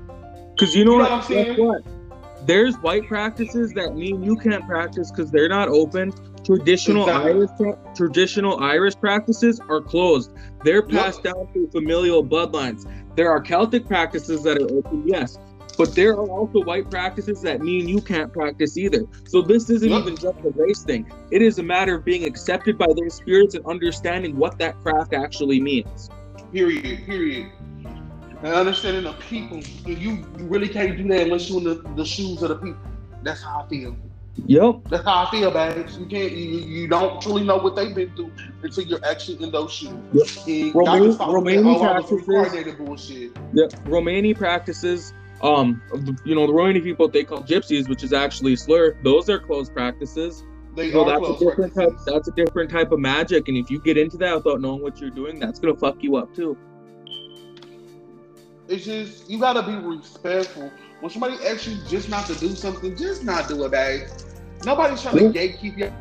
Because 0.54 0.74
you 0.74 0.86
know, 0.86 0.92
you 0.92 0.98
know 0.98 1.04
what, 1.04 1.10
what 1.10 1.12
I'm 1.12 1.22
saying? 1.22 1.62
What? 1.62 1.82
There's 2.46 2.74
white 2.78 3.06
practices 3.06 3.74
that 3.74 3.94
mean 3.94 4.22
you 4.22 4.34
can't 4.34 4.64
practice 4.64 5.10
because 5.10 5.30
they're 5.30 5.50
not 5.50 5.68
open. 5.68 6.14
Traditional 6.42 7.06
exactly. 7.06 7.32
Irish 7.32 7.76
traditional 7.94 8.58
Irish 8.60 8.96
practices 8.98 9.60
are 9.68 9.82
closed. 9.82 10.32
They're 10.64 10.80
passed 10.80 11.20
yep. 11.22 11.34
down 11.34 11.52
through 11.52 11.70
familial 11.70 12.24
bloodlines. 12.24 12.90
There 13.14 13.30
are 13.30 13.42
Celtic 13.42 13.86
practices 13.86 14.42
that 14.44 14.56
are 14.56 14.72
open, 14.74 15.06
yes, 15.06 15.36
but 15.80 15.94
there 15.94 16.12
are 16.12 16.28
also 16.28 16.62
white 16.62 16.90
practices 16.90 17.40
that 17.40 17.62
mean 17.62 17.88
you 17.88 18.02
can't 18.02 18.30
practice 18.30 18.76
either. 18.76 19.04
So 19.26 19.40
this 19.40 19.70
isn't 19.70 19.88
yep. 19.88 20.02
even 20.02 20.14
just 20.14 20.38
a 20.44 20.50
race 20.50 20.82
thing. 20.82 21.10
It 21.30 21.40
is 21.40 21.58
a 21.58 21.62
matter 21.62 21.94
of 21.94 22.04
being 22.04 22.24
accepted 22.26 22.76
by 22.76 22.88
those 22.88 23.14
spirits 23.14 23.54
and 23.54 23.64
understanding 23.64 24.36
what 24.36 24.58
that 24.58 24.78
craft 24.82 25.14
actually 25.14 25.58
means. 25.58 26.10
Period. 26.52 27.06
Period. 27.06 27.50
And 28.42 28.46
understanding 28.46 29.04
the 29.04 29.14
people, 29.14 29.62
you, 29.86 29.94
you 29.96 30.26
really 30.40 30.68
can't 30.68 30.98
do 30.98 31.08
that 31.08 31.22
unless 31.22 31.48
you're 31.48 31.60
in 31.60 31.64
the, 31.64 31.82
the 31.96 32.04
shoes 32.04 32.42
of 32.42 32.50
the 32.50 32.56
people. 32.56 32.80
That's 33.22 33.42
how 33.42 33.64
I 33.64 33.68
feel. 33.70 33.96
Yep. 34.44 34.82
That's 34.90 35.04
how 35.04 35.24
I 35.24 35.30
feel, 35.30 35.50
babes. 35.50 35.96
You 35.96 36.04
can't 36.04 36.32
you, 36.32 36.60
you 36.60 36.88
don't 36.88 37.22
truly 37.22 37.42
know 37.42 37.56
what 37.56 37.74
they've 37.74 37.94
been 37.94 38.14
through 38.14 38.32
until 38.62 38.84
you're 38.84 39.04
actually 39.06 39.42
in 39.42 39.50
those 39.50 39.72
shoes. 39.72 39.96
Yep. 40.12 40.74
Romani, 40.74 41.16
Romani 41.16 41.78
practices. 41.78 43.30
Yep. 43.54 43.72
Romani 43.86 44.34
practices. 44.34 45.14
Um, 45.42 45.82
you 46.24 46.34
know, 46.34 46.46
the 46.46 46.52
Romani 46.52 46.80
people 46.80 47.08
they 47.08 47.24
call 47.24 47.42
gypsies, 47.42 47.88
which 47.88 48.04
is 48.04 48.12
actually 48.12 48.54
a 48.54 48.56
slur. 48.56 48.96
Those 49.02 49.30
are 49.30 49.38
closed 49.38 49.72
practices. 49.72 50.44
They 50.76 50.92
so 50.92 51.04
that's 51.04 51.26
a 51.26 51.32
different 51.32 51.74
practices. 51.74 52.04
type. 52.04 52.14
That's 52.14 52.28
a 52.28 52.32
different 52.32 52.70
type 52.70 52.92
of 52.92 53.00
magic, 53.00 53.48
and 53.48 53.56
if 53.56 53.70
you 53.70 53.80
get 53.80 53.96
into 53.96 54.16
that 54.18 54.36
without 54.36 54.60
knowing 54.60 54.82
what 54.82 55.00
you're 55.00 55.10
doing, 55.10 55.38
that's 55.40 55.58
gonna 55.58 55.76
fuck 55.76 56.02
you 56.02 56.16
up 56.16 56.34
too. 56.34 56.56
It's 58.68 58.84
just 58.84 59.28
you 59.28 59.40
gotta 59.40 59.62
be 59.62 59.74
respectful. 59.74 60.70
When 61.00 61.10
somebody 61.10 61.34
asks 61.46 61.66
you 61.66 61.78
just 61.88 62.10
not 62.10 62.26
to 62.26 62.34
do 62.38 62.50
something, 62.50 62.94
just 62.96 63.24
not 63.24 63.48
do 63.48 63.64
it, 63.64 63.70
babe. 63.70 64.08
Nobody's 64.64 65.02
trying 65.02 65.16
to 65.16 65.38
gatekeep 65.38 65.78
you. 65.78 65.92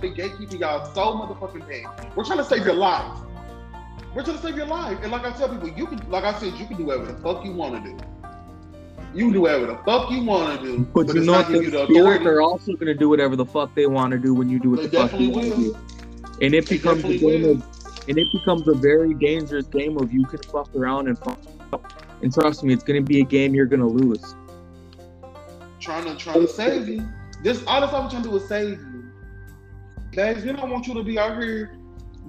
They 0.00 0.10
gatekeeping 0.10 0.60
y'all 0.60 0.92
so 0.94 1.14
motherfucking 1.14 1.66
bad. 1.66 2.14
We're 2.14 2.24
trying 2.24 2.38
to 2.38 2.44
save 2.44 2.66
your 2.66 2.74
life. 2.74 3.18
We're 4.14 4.22
trying 4.22 4.36
to 4.36 4.42
save 4.42 4.56
your 4.56 4.66
life. 4.66 4.98
And 5.02 5.10
like 5.10 5.24
I 5.24 5.30
tell 5.32 5.48
people, 5.48 5.70
you 5.70 5.86
can, 5.86 6.10
like 6.10 6.24
I 6.24 6.38
said, 6.38 6.52
you 6.54 6.66
can 6.66 6.76
do 6.76 6.84
whatever 6.84 7.10
the 7.10 7.18
fuck 7.22 7.44
you 7.44 7.52
want 7.52 7.82
to 7.82 7.90
do. 7.90 7.96
You 9.14 9.24
can 9.26 9.32
do 9.32 9.40
whatever 9.42 9.66
the 9.66 9.76
fuck 9.84 10.10
you 10.10 10.24
want 10.24 10.60
to 10.60 10.66
do. 10.66 10.78
But, 10.94 11.06
but 11.08 11.16
you 11.16 11.24
know, 11.24 11.42
the, 11.42 11.58
the 11.70 11.86
spirits 11.86 12.24
are 12.24 12.40
also 12.40 12.72
going 12.72 12.86
to 12.86 12.94
do 12.94 13.08
whatever 13.08 13.36
the 13.36 13.44
fuck 13.44 13.74
they 13.74 13.86
want 13.86 14.12
to 14.12 14.18
do 14.18 14.34
when 14.34 14.48
you 14.48 14.58
do 14.58 14.70
what 14.70 14.80
they 14.80 14.86
the 14.86 15.08
fuck 15.08 15.20
you 15.20 15.30
want 15.30 15.50
to 15.50 15.56
do. 15.56 15.76
And 16.40 16.54
it 16.54 16.68
becomes 16.68 17.04
a 17.04 17.18
game 17.18 17.44
of, 17.44 18.08
and 18.08 18.18
it 18.18 18.26
becomes 18.32 18.66
a 18.68 18.74
very 18.74 19.14
dangerous 19.14 19.66
game 19.66 19.98
of 19.98 20.12
you 20.12 20.24
can 20.24 20.38
fuck 20.42 20.74
around 20.74 21.08
and 21.08 21.18
fuck 21.18 21.38
up. 21.72 21.92
And 22.22 22.32
trust 22.32 22.64
me, 22.64 22.72
it's 22.72 22.84
going 22.84 23.02
to 23.02 23.06
be 23.06 23.20
a 23.20 23.24
game 23.24 23.54
you're 23.54 23.66
going 23.66 23.80
to 23.80 23.86
lose. 23.86 24.34
Trying 25.78 26.04
to 26.04 26.16
try 26.16 26.34
to 26.34 26.48
save 26.48 26.88
you. 26.88 27.06
This 27.42 27.64
all 27.66 27.80
this 27.80 27.92
I'm 27.92 28.08
trying 28.08 28.22
to 28.22 28.30
do 28.30 28.36
is 28.36 28.48
save 28.48 28.78
you. 28.78 29.10
Guys, 30.12 30.44
we 30.44 30.52
don't 30.52 30.70
want 30.70 30.86
you 30.86 30.94
to 30.94 31.02
be 31.02 31.18
out 31.18 31.42
here 31.42 31.76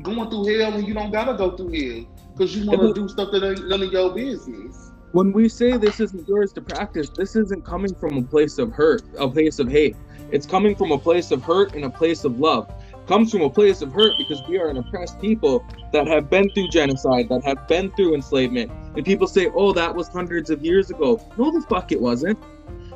going 0.02 0.30
through 0.30 0.58
hell 0.58 0.72
when 0.72 0.86
you 0.86 0.93
don't 0.93 1.12
gotta 1.12 1.36
go 1.38 1.56
through 1.56 1.72
hell. 1.72 2.06
Because 2.36 2.56
you 2.56 2.65
want 2.65 2.82
to 2.82 2.93
do 2.93 3.08
stuff 3.08 3.30
that 3.32 3.43
ain't 3.43 3.67
none 3.67 3.84
of 3.84 3.91
your 3.91 4.13
business. 4.13 4.91
When 5.13 5.32
we 5.32 5.47
say 5.47 5.78
this 5.78 5.99
isn't 5.99 6.28
yours 6.28 6.54
to 6.54 6.62
practice, 6.62 7.08
this 7.12 7.36
isn't 7.36 7.63
coming 7.63 7.93
from 7.93 8.17
a 8.17 8.23
place 8.23 8.58
of 8.58 8.71
hurt, 8.71 9.04
a 9.19 9.28
place 9.28 9.60
of 9.60 9.69
hate. 9.69 9.95
It's 10.32 10.47
coming 10.47 10.76
from 10.76 10.91
a 10.91 10.97
place 10.97 11.30
of 11.30 11.43
hurt 11.43 11.76
and 11.76 11.86
a 11.86 11.89
place 11.91 12.23
of 12.23 12.39
love. 12.39 12.67
It 12.91 13.06
comes 13.06 13.30
from 13.30 13.41
a 13.41 13.49
place 13.52 13.84
of 13.84 13.93
hurt 13.93 14.13
because 14.17 14.41
we 14.49 14.58
are 14.58 14.69
an 14.69 14.78
oppressed 14.78 15.21
people 15.21 15.63
that 15.91 16.08
have 16.08 16.32
been 16.32 16.49
through 16.56 16.69
genocide, 16.69 17.30
that 17.30 17.43
have 17.43 17.67
been 17.67 17.91
through 17.91 18.15
enslavement. 18.15 18.71
And 18.95 19.06
people 19.06 19.28
say, 19.28 19.52
oh, 19.54 19.71
that 19.73 19.93
was 19.93 20.08
hundreds 20.08 20.49
of 20.49 20.65
years 20.65 20.89
ago. 20.89 21.23
No, 21.38 21.52
the 21.52 21.62
fuck 21.69 21.91
it 21.91 22.02
wasn't. 22.02 22.43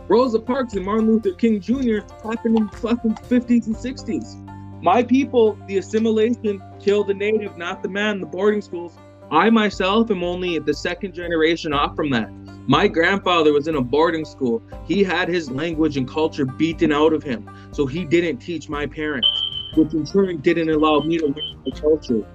Rosa 0.08 0.40
Parks 0.40 0.74
and 0.74 0.84
Martin 0.84 1.06
Luther 1.06 1.34
King 1.34 1.62
Jr. 1.62 2.00
happened 2.28 2.58
in 2.58 2.66
the 2.66 2.78
fucking 2.78 3.14
50s 3.14 3.68
and 3.68 3.76
60s. 3.76 4.82
My 4.82 5.04
people, 5.04 5.56
the 5.68 5.78
assimilation 5.78 6.64
killed 6.80 7.10
the 7.10 7.14
native, 7.14 7.58
not 7.60 7.84
the 7.84 7.90
man 7.90 8.22
the 8.22 8.26
boarding 8.26 8.64
schools. 8.64 8.98
I 9.30 9.50
myself 9.50 10.10
am 10.10 10.24
only 10.24 10.58
the 10.58 10.74
second 10.74 11.14
generation 11.14 11.74
off 11.74 11.98
from 11.98 12.10
that. 12.12 12.32
My 12.66 12.88
grandfather 12.88 13.52
was 13.52 13.68
in 13.68 13.76
a 13.76 13.82
boarding 13.82 14.24
school. 14.24 14.62
He 14.86 15.04
had 15.04 15.28
his 15.28 15.52
language 15.52 15.98
and 15.98 16.08
culture 16.08 16.46
beaten 16.46 16.94
out 16.94 17.12
of 17.12 17.24
him. 17.24 17.50
So 17.72 17.86
he 17.86 18.06
didn't 18.06 18.38
teach 18.38 18.70
my 18.70 18.86
parents, 18.86 19.28
which 19.76 19.94
in 19.94 20.06
turn 20.06 20.38
didn't 20.38 20.70
allow 20.70 21.02
me 21.02 21.18
to 21.18 21.26
learn 21.26 21.62
my 21.66 21.78
culture. 21.78 22.26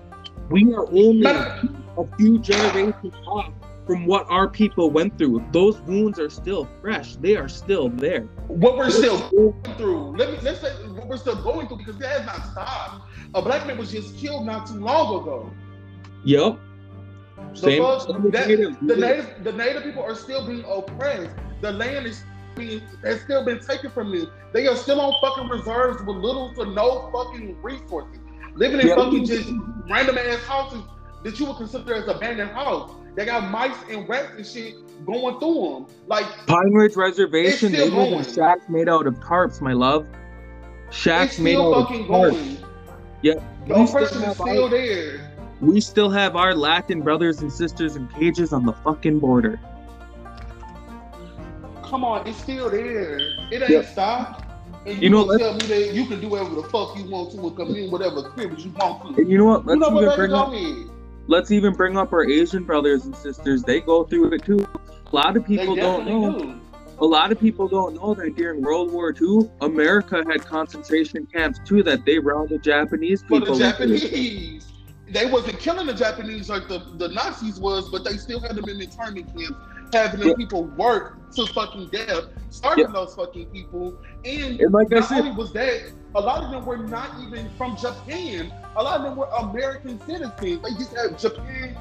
We 0.51 0.71
are 0.75 0.87
only 0.87 1.27
a 1.27 2.17
few 2.19 2.39
generations 2.39 3.15
off 3.27 3.55
from 3.87 4.05
what 4.05 4.27
our 4.29 4.49
people 4.49 4.91
went 4.91 5.17
through. 5.17 5.43
Those 5.51 5.81
wounds 5.83 6.19
are 6.19 6.29
still 6.29 6.69
fresh. 6.83 7.17
They 7.17 7.37
are 7.37 7.49
still 7.49 7.89
there. 7.89 8.25
What 8.49 8.77
we're 8.77 8.91
still 8.91 9.31
going 9.31 9.77
through. 9.77 10.17
Let 10.19 10.31
me 10.31 10.39
let's 10.43 10.61
say 10.61 10.73
what 10.89 11.09
we're 11.09 11.17
still 11.17 11.43
going 11.43 11.69
through 11.69 11.79
because 11.79 11.97
that 11.99 12.21
has 12.21 12.27
not 12.27 12.53
stopped. 12.53 13.09
A 13.35 13.41
black 13.41 13.67
man 13.67 13.79
was 13.79 13.91
just 13.91 14.19
killed 14.19 14.45
not 14.45 14.67
too 14.67 14.75
long 14.75 15.23
ago. 15.23 15.51
Yep. 16.25 16.59
The, 17.53 17.59
same, 17.59 17.83
that, 18.31 18.49
native, 18.49 18.77
the 18.81 18.97
native 18.97 19.45
the 19.45 19.53
native 19.53 19.83
people 19.83 20.03
are 20.03 20.15
still 20.15 20.47
being 20.47 20.65
oppressed. 20.65 21.31
The 21.61 21.73
land 21.73 22.07
is 22.07 22.25
being 22.55 22.81
has 23.05 23.21
still 23.21 23.45
been 23.45 23.61
taken 23.61 23.91
from 23.91 24.17
them. 24.17 24.31
They 24.53 24.67
are 24.67 24.77
still 24.77 25.01
on 25.01 25.15
fucking 25.21 25.49
reserves 25.49 26.03
with 26.03 26.17
little 26.17 26.55
to 26.55 26.67
no 26.67 27.11
fucking 27.13 27.61
resources. 27.63 28.19
Living 28.55 28.81
in 28.81 28.89
yep. 28.89 28.99
fucking 28.99 29.25
just 29.25 29.51
random 29.89 30.19
ass 30.19 30.43
houses 30.45 30.83
that 31.25 31.39
you 31.39 31.47
would 31.47 31.57
consider 31.57 31.95
as 31.95 32.09
abandoned 32.09 32.51
house. 32.51 32.91
They 33.15 33.27
got 33.27 33.51
mice 33.51 33.77
and 33.91 34.09
rats 34.09 34.33
and 34.37 34.47
shit 34.47 34.75
going 35.07 35.39
through 35.39 35.87
them. 35.87 35.97
Like 36.07 36.25
Pine 36.47 36.73
Ridge 36.73 36.97
Reservation, 36.97 37.73
they 37.73 37.89
live 37.91 38.13
in 38.13 38.35
shacks 38.35 38.69
made 38.69 38.89
out 38.89 39.07
of 39.07 39.15
tarps, 39.21 39.61
my 39.61 39.73
love. 39.73 40.07
Shacks 40.91 41.39
made 41.39 41.57
out 41.57 41.73
of 41.73 41.87
tarps. 41.89 42.09
Going. 42.09 42.59
Yeah, 43.23 43.35
the 43.67 43.75
oppression 43.75 44.23
is 44.23 44.37
still 44.37 44.69
there. 44.69 45.32
We 45.63 45.81
still 45.81 46.11
have 46.11 46.35
our 46.35 46.57
Latin 46.57 47.03
brothers 47.03 47.41
and 47.41 47.53
sisters 47.53 47.95
in 47.95 48.09
cages 48.09 48.53
on 48.53 48.67
the 48.67 48.73
fucking 48.73 49.21
border. 49.21 49.61
Come 51.85 52.05
on, 52.05 52.27
it's 52.27 52.39
still 52.39 52.69
there. 52.69 53.19
It 53.53 53.63
ain't 53.63 53.71
yep. 53.71 53.87
stopped. 53.87 54.45
And 54.85 54.97
you, 54.97 55.03
you 55.03 55.11
know, 55.11 55.39
tell 55.39 55.55
me 55.55 55.67
that 55.67 55.95
you 55.95 56.07
can 56.07 56.21
do 56.21 56.29
whatever 56.31 56.57
the 56.57 56.65
fuck 56.65 56.99
you 56.99 57.09
want 57.09 57.31
to 57.31 57.47
and 57.47 57.57
come 57.57 57.77
in 57.77 57.93
whatever 57.93 58.29
privilege 58.31 58.65
you 58.65 58.73
want 58.73 59.15
to. 59.15 59.23
And 59.23 59.31
you 59.31 59.39
know 59.39 59.45
what? 59.45 59.65
Let's 59.65 59.81
you 59.81 59.89
know 59.89 60.03
even 60.03 60.17
bring 60.17 60.33
up, 60.33 60.53
let's 61.29 61.51
even 61.53 61.75
bring 61.75 61.97
up 61.97 62.13
our 62.13 62.25
Asian 62.29 62.65
brothers 62.65 63.05
and 63.05 63.15
sisters. 63.15 63.63
They 63.63 63.81
go 63.81 64.03
through 64.03 64.33
it 64.33 64.45
too. 64.45 64.67
A 65.13 65.15
lot 65.15 65.37
of 65.37 65.47
people 65.47 65.77
don't 65.77 66.07
know. 66.09 66.39
Do. 66.41 66.61
A 66.99 67.07
lot 67.07 67.31
of 67.31 67.39
people 67.39 67.69
don't 67.69 67.95
know 67.95 68.15
that 68.15 68.35
during 68.35 68.63
World 68.63 68.93
War 68.93 69.15
II, 69.21 69.49
America 69.61 70.25
had 70.29 70.45
concentration 70.45 71.27
camps 71.27 71.61
too 71.65 71.85
that 71.85 72.05
they 72.05 72.19
rounded 72.19 72.65
Japanese 72.65 73.23
people. 73.23 73.47
For 73.47 73.55
the 73.55 73.59
Japanese, 73.59 74.62
they 75.13 75.27
wasn't 75.27 75.59
killing 75.59 75.87
the 75.87 75.95
Japanese 75.95 76.49
like 76.49 76.69
the, 76.69 76.79
the 76.97 77.09
Nazis 77.09 77.61
was, 77.61 77.89
but 77.91 78.05
they 78.05 78.17
still 78.17 78.41
had 78.41 78.57
them 78.57 78.69
in 78.69 78.81
internment 78.81 79.35
camps 79.37 79.59
having 79.93 80.21
them 80.21 80.35
people 80.37 80.65
work 80.65 81.19
to 81.33 81.47
fucking 81.47 81.89
death, 81.89 82.25
starving 82.51 82.87
yeah. 82.87 82.93
those 82.93 83.15
fucking 83.15 83.47
people. 83.47 83.95
And, 84.25 84.61
and 84.61 84.73
like 84.73 84.91
not 84.91 85.03
I 85.03 85.07
said, 85.07 85.19
only 85.21 85.33
was 85.33 85.53
that, 85.53 85.93
a 86.15 86.21
lot 86.21 86.43
of 86.43 86.51
them 86.51 86.65
were 86.65 86.79
not 86.79 87.11
even 87.23 87.49
from 87.57 87.77
Japan. 87.77 88.53
A 88.77 88.83
lot 88.83 88.99
of 88.99 89.03
them 89.03 89.17
were 89.17 89.27
American 89.39 90.01
citizens. 90.01 90.63
They 90.63 90.71
just 90.75 90.97
had 90.97 91.19
Japan 91.19 91.77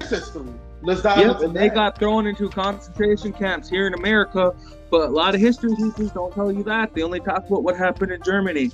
ancestry. 0.00 0.42
Let's 0.82 1.02
dive 1.02 1.18
yep, 1.18 1.40
and 1.40 1.54
they 1.54 1.68
got 1.68 1.98
thrown 1.98 2.26
into 2.26 2.48
concentration 2.48 3.32
camps 3.32 3.68
here 3.68 3.86
in 3.86 3.94
America. 3.94 4.54
But 4.90 5.08
a 5.08 5.12
lot 5.12 5.34
of 5.34 5.40
history 5.40 5.76
teachers 5.76 6.10
don't 6.10 6.32
tell 6.34 6.50
you 6.50 6.62
that. 6.64 6.94
They 6.94 7.02
only 7.02 7.20
talk 7.20 7.46
about 7.46 7.62
what 7.62 7.76
happened 7.76 8.12
in 8.12 8.22
Germany. 8.22 8.70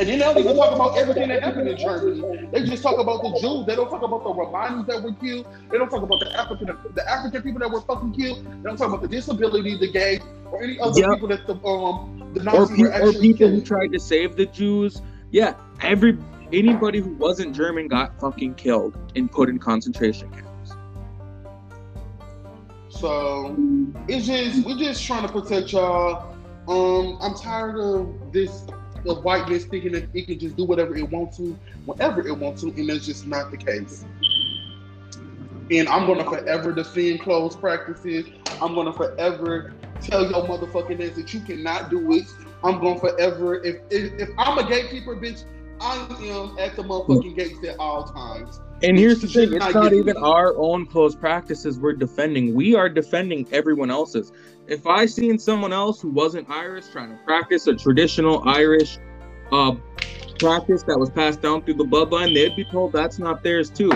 And 0.00 0.08
then 0.08 0.18
they 0.18 0.24
don't 0.24 0.38
even 0.38 0.56
talk 0.56 0.74
about 0.74 0.96
everything 0.96 1.28
that 1.28 1.42
happened 1.42 1.68
in 1.68 1.76
Germany. 1.76 2.48
They 2.52 2.64
just 2.64 2.82
talk 2.82 2.98
about 2.98 3.22
the 3.22 3.38
Jews. 3.38 3.66
They 3.66 3.76
don't 3.76 3.90
talk 3.90 4.02
about 4.02 4.24
the 4.24 4.30
Romanis 4.30 4.86
that 4.86 5.02
were 5.02 5.12
killed. 5.12 5.46
They 5.70 5.76
don't 5.76 5.90
talk 5.90 6.02
about 6.02 6.20
the 6.20 6.40
African 6.40 6.74
the 6.94 7.06
African 7.06 7.42
people 7.42 7.60
that 7.60 7.70
were 7.70 7.82
fucking 7.82 8.14
killed. 8.14 8.46
They 8.46 8.62
don't 8.62 8.78
talk 8.78 8.88
about 8.88 9.02
the 9.02 9.08
disability, 9.08 9.76
the 9.76 9.92
gay, 9.92 10.22
or 10.50 10.62
any 10.62 10.80
other 10.80 10.98
yep. 10.98 11.10
people 11.10 11.28
that 11.28 11.46
the 11.46 11.54
um 11.66 12.32
the 12.32 12.42
Nazis 12.42 12.70
or, 12.70 12.76
pe- 12.76 12.82
were 12.82 12.92
actually 12.92 13.16
or 13.16 13.20
people 13.20 13.38
killing. 13.38 13.54
who 13.56 13.60
tried 13.60 13.92
to 13.92 14.00
save 14.00 14.36
the 14.36 14.46
Jews. 14.46 15.02
Yeah, 15.32 15.52
every 15.82 16.16
anybody 16.50 17.00
who 17.00 17.12
wasn't 17.16 17.54
German 17.54 17.86
got 17.86 18.18
fucking 18.18 18.54
killed 18.54 18.96
and 19.16 19.30
put 19.30 19.50
in 19.50 19.58
concentration 19.58 20.30
camps. 20.30 20.76
So 22.88 23.54
it's 24.08 24.26
just 24.26 24.64
we're 24.64 24.78
just 24.78 25.04
trying 25.04 25.26
to 25.26 25.28
protect 25.30 25.74
y'all. 25.74 26.34
Um, 26.68 27.18
I'm 27.20 27.34
tired 27.34 27.78
of 27.78 28.32
this 28.32 28.64
the 29.04 29.14
whiteness 29.14 29.64
thinking 29.64 29.92
that 29.92 30.08
it 30.14 30.26
can 30.26 30.38
just 30.38 30.56
do 30.56 30.64
whatever 30.64 30.96
it 30.96 31.10
wants 31.10 31.36
to, 31.38 31.58
whatever 31.84 32.26
it 32.26 32.36
wants 32.36 32.62
to, 32.62 32.68
and 32.68 32.88
that's 32.88 33.06
just 33.06 33.26
not 33.26 33.50
the 33.50 33.56
case. 33.56 34.04
And 35.70 35.88
I'm 35.88 36.06
gonna 36.06 36.24
forever 36.24 36.72
defend 36.72 37.20
closed 37.20 37.60
practices. 37.60 38.26
I'm 38.60 38.74
gonna 38.74 38.92
forever 38.92 39.72
tell 40.00 40.22
your 40.22 40.42
motherfucking 40.46 41.08
ass 41.08 41.16
that 41.16 41.32
you 41.32 41.40
cannot 41.40 41.90
do 41.90 42.12
it. 42.12 42.26
I'm 42.64 42.80
gonna 42.80 42.98
forever 42.98 43.62
if 43.62 43.76
if, 43.90 44.12
if 44.20 44.28
I'm 44.38 44.58
a 44.58 44.68
gatekeeper, 44.68 45.16
bitch, 45.16 45.44
I 45.80 45.96
am 46.24 46.58
at 46.58 46.76
the 46.76 46.82
motherfucking 46.82 47.36
gates 47.36 47.64
at 47.66 47.78
all 47.78 48.04
times. 48.04 48.60
And 48.82 48.98
here's 48.98 49.20
the 49.20 49.28
thing: 49.28 49.52
it's 49.52 49.74
not 49.74 49.92
even 49.92 50.16
our 50.16 50.56
own 50.56 50.86
closed 50.86 51.20
practices 51.20 51.78
we're 51.78 51.92
defending. 51.92 52.54
We 52.54 52.74
are 52.74 52.88
defending 52.88 53.46
everyone 53.52 53.90
else's. 53.90 54.32
If 54.68 54.86
I 54.86 55.04
seen 55.04 55.38
someone 55.38 55.72
else 55.72 56.00
who 56.00 56.08
wasn't 56.08 56.48
Irish 56.48 56.88
trying 56.88 57.10
to 57.10 57.18
practice 57.24 57.66
a 57.66 57.74
traditional 57.74 58.42
Irish 58.48 58.98
uh, 59.52 59.74
practice 60.38 60.82
that 60.84 60.98
was 60.98 61.10
passed 61.10 61.42
down 61.42 61.62
through 61.62 61.74
the 61.74 61.84
bloodline, 61.84 62.32
they'd 62.32 62.56
be 62.56 62.64
told 62.64 62.92
that's 62.92 63.18
not 63.18 63.42
theirs 63.42 63.68
too. 63.68 63.90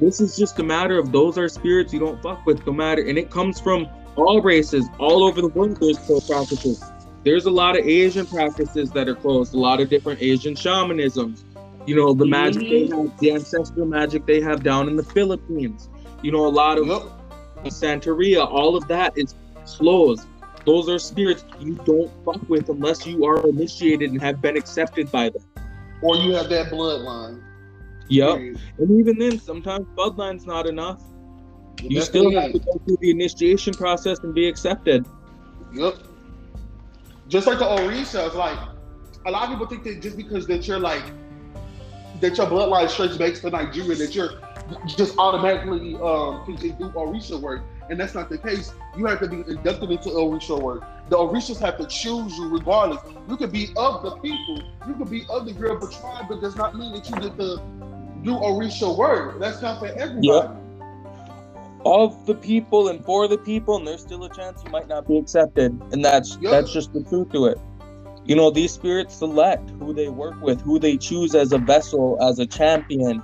This 0.00 0.22
is 0.22 0.36
just 0.36 0.58
a 0.58 0.62
matter 0.62 0.98
of 0.98 1.12
those 1.12 1.36
are 1.36 1.48
spirits 1.48 1.92
you 1.92 2.00
don't 2.00 2.22
fuck 2.22 2.46
with, 2.46 2.66
no 2.66 2.72
matter, 2.72 3.02
and 3.06 3.18
it 3.18 3.30
comes 3.30 3.60
from 3.60 3.86
all 4.16 4.40
races, 4.40 4.88
all 4.98 5.22
over 5.22 5.42
the 5.42 5.48
world. 5.48 5.76
There's 5.78 5.98
closed 5.98 6.30
practices. 6.30 6.82
There's 7.24 7.44
a 7.44 7.50
lot 7.50 7.78
of 7.78 7.84
Asian 7.84 8.24
practices 8.24 8.90
that 8.92 9.06
are 9.06 9.14
closed, 9.14 9.52
a 9.52 9.58
lot 9.58 9.80
of 9.80 9.90
different 9.90 10.22
Asian 10.22 10.54
shamanisms 10.54 11.44
you 11.90 11.96
know, 11.96 12.14
the 12.14 12.24
magic 12.24 12.60
they 12.60 12.86
have, 12.86 13.18
the 13.18 13.32
ancestral 13.32 13.84
magic 13.84 14.24
they 14.24 14.40
have 14.40 14.62
down 14.62 14.86
in 14.86 14.94
the 14.94 15.02
Philippines. 15.02 15.88
You 16.22 16.30
know, 16.30 16.46
a 16.46 16.54
lot 16.62 16.78
of 16.78 16.86
yep. 16.86 17.02
Santeria, 17.64 18.46
all 18.46 18.76
of 18.76 18.86
that 18.86 19.18
is 19.18 19.34
closed. 19.66 20.24
Those 20.64 20.88
are 20.88 21.00
spirits 21.00 21.44
you 21.58 21.74
don't 21.84 22.08
fuck 22.24 22.48
with 22.48 22.68
unless 22.68 23.08
you 23.08 23.24
are 23.24 23.44
initiated 23.48 24.12
and 24.12 24.22
have 24.22 24.40
been 24.40 24.56
accepted 24.56 25.10
by 25.10 25.30
them. 25.30 25.42
Or 26.00 26.14
you 26.14 26.32
have 26.34 26.48
that 26.50 26.70
bloodline. 26.70 27.42
Yep. 28.06 28.36
And 28.78 29.00
even 29.00 29.18
then, 29.18 29.40
sometimes 29.40 29.84
bloodline's 29.96 30.46
not 30.46 30.68
enough. 30.68 31.02
You 31.82 32.02
still 32.02 32.30
have 32.40 32.52
to 32.52 32.60
go 32.60 32.80
through 32.86 32.98
the 33.00 33.10
initiation 33.10 33.74
process 33.74 34.20
and 34.20 34.32
be 34.32 34.46
accepted. 34.46 35.04
Yep. 35.72 35.96
Just 37.26 37.48
like 37.48 37.58
the 37.58 37.64
Orishas, 37.64 38.34
like 38.34 38.58
a 39.26 39.30
lot 39.32 39.42
of 39.42 39.50
people 39.50 39.66
think 39.66 39.82
that 39.82 40.00
just 40.00 40.16
because 40.16 40.46
that 40.46 40.68
you're 40.68 40.78
like 40.78 41.02
that 42.20 42.36
your 42.36 42.46
bloodline 42.46 42.88
stretches 42.88 43.18
back 43.18 43.34
to 43.34 43.50
Nigeria, 43.50 43.94
that 43.96 44.14
you're 44.14 44.32
just 44.86 45.16
automatically 45.18 45.94
um, 45.96 46.44
can 46.44 46.56
do 46.56 46.90
Orisha 46.90 47.40
work. 47.40 47.62
And 47.88 47.98
that's 47.98 48.14
not 48.14 48.28
the 48.28 48.38
case. 48.38 48.72
You 48.96 49.06
have 49.06 49.18
to 49.20 49.28
be 49.28 49.36
inducted 49.50 49.90
into 49.90 50.10
Orisha 50.10 50.60
work. 50.60 50.84
The 51.08 51.16
Orishas 51.16 51.58
have 51.60 51.76
to 51.78 51.86
choose 51.86 52.36
you 52.36 52.48
regardless. 52.48 53.00
You 53.28 53.36
could 53.36 53.50
be 53.50 53.70
of 53.76 54.02
the 54.02 54.12
people, 54.18 54.62
you 54.86 54.94
could 54.94 55.10
be 55.10 55.26
of 55.28 55.46
the 55.46 55.52
Yoruba 55.52 55.88
tribe, 55.88 56.26
but 56.28 56.40
does 56.40 56.54
not 56.56 56.76
mean 56.76 56.92
that 56.94 57.08
you 57.10 57.16
get 57.16 57.36
to 57.38 57.56
do 58.22 58.32
Orisha 58.32 58.96
work. 58.96 59.40
That's 59.40 59.60
not 59.60 59.80
for 59.80 59.86
everybody. 59.86 60.26
Yep. 60.28 60.56
Of 61.86 62.26
the 62.26 62.34
people 62.34 62.88
and 62.88 63.02
for 63.04 63.26
the 63.26 63.38
people, 63.38 63.76
and 63.76 63.86
there's 63.86 64.02
still 64.02 64.22
a 64.24 64.32
chance 64.32 64.62
you 64.64 64.70
might 64.70 64.86
not 64.86 65.08
be 65.08 65.16
accepted. 65.16 65.72
And 65.92 66.04
that's 66.04 66.36
yep. 66.40 66.50
that's 66.52 66.72
just 66.72 66.92
the 66.92 67.02
truth 67.02 67.32
to 67.32 67.46
it. 67.46 67.58
You 68.30 68.36
know, 68.36 68.48
these 68.48 68.70
spirits 68.70 69.16
select 69.16 69.70
who 69.70 69.92
they 69.92 70.08
work 70.08 70.40
with, 70.40 70.60
who 70.60 70.78
they 70.78 70.96
choose 70.96 71.34
as 71.34 71.50
a 71.50 71.58
vessel, 71.58 72.16
as 72.22 72.38
a 72.38 72.46
champion, 72.46 73.20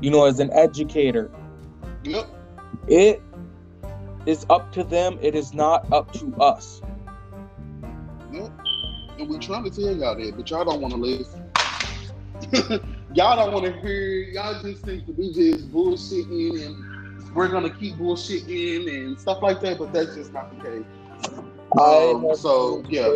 you 0.00 0.10
know, 0.10 0.26
as 0.26 0.40
an 0.40 0.52
educator. 0.52 1.30
Yep. 2.02 2.26
It 2.88 3.22
is 4.26 4.44
up 4.50 4.72
to 4.72 4.82
them. 4.82 5.16
It 5.22 5.36
is 5.36 5.54
not 5.54 5.86
up 5.92 6.12
to 6.14 6.34
us. 6.40 6.82
Yep. 8.32 8.50
And 9.20 9.28
we're 9.30 9.38
trying 9.38 9.62
to 9.62 9.70
tell 9.70 9.94
y'all 9.94 10.16
that, 10.16 10.32
but 10.36 10.50
y'all 10.50 10.64
don't 10.64 10.80
want 10.80 10.92
to 10.92 11.00
listen. 11.00 11.44
y'all 13.14 13.36
don't 13.36 13.52
want 13.52 13.64
to 13.64 13.80
hear. 13.80 14.22
Y'all 14.24 14.60
just 14.60 14.84
think 14.84 15.06
that 15.06 15.16
we 15.16 15.32
just 15.32 15.70
bullshitting 15.70 16.66
and 16.66 17.32
we're 17.32 17.46
gonna 17.46 17.70
keep 17.70 17.94
bullshitting 17.94 18.92
and 18.92 19.20
stuff 19.20 19.40
like 19.40 19.60
that, 19.60 19.78
but 19.78 19.92
that's 19.92 20.16
just 20.16 20.32
not 20.32 20.50
the 20.58 20.64
case. 20.64 20.84
Um, 21.80 22.34
so 22.34 22.82
yeah 22.88 23.06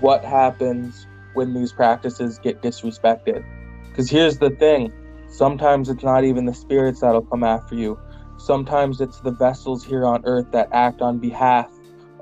what 0.00 0.24
happens 0.24 1.06
when 1.34 1.54
these 1.54 1.72
practices 1.72 2.38
get 2.38 2.62
disrespected. 2.62 3.44
Because 3.88 4.10
here's 4.10 4.38
the 4.38 4.50
thing 4.50 4.92
sometimes 5.28 5.88
it's 5.88 6.02
not 6.02 6.24
even 6.24 6.46
the 6.46 6.54
spirits 6.54 7.00
that'll 7.00 7.22
come 7.22 7.44
after 7.44 7.74
you, 7.74 7.98
sometimes 8.38 9.00
it's 9.00 9.20
the 9.20 9.30
vessels 9.30 9.84
here 9.84 10.04
on 10.06 10.24
earth 10.24 10.46
that 10.52 10.68
act 10.72 11.02
on 11.02 11.18
behalf 11.18 11.70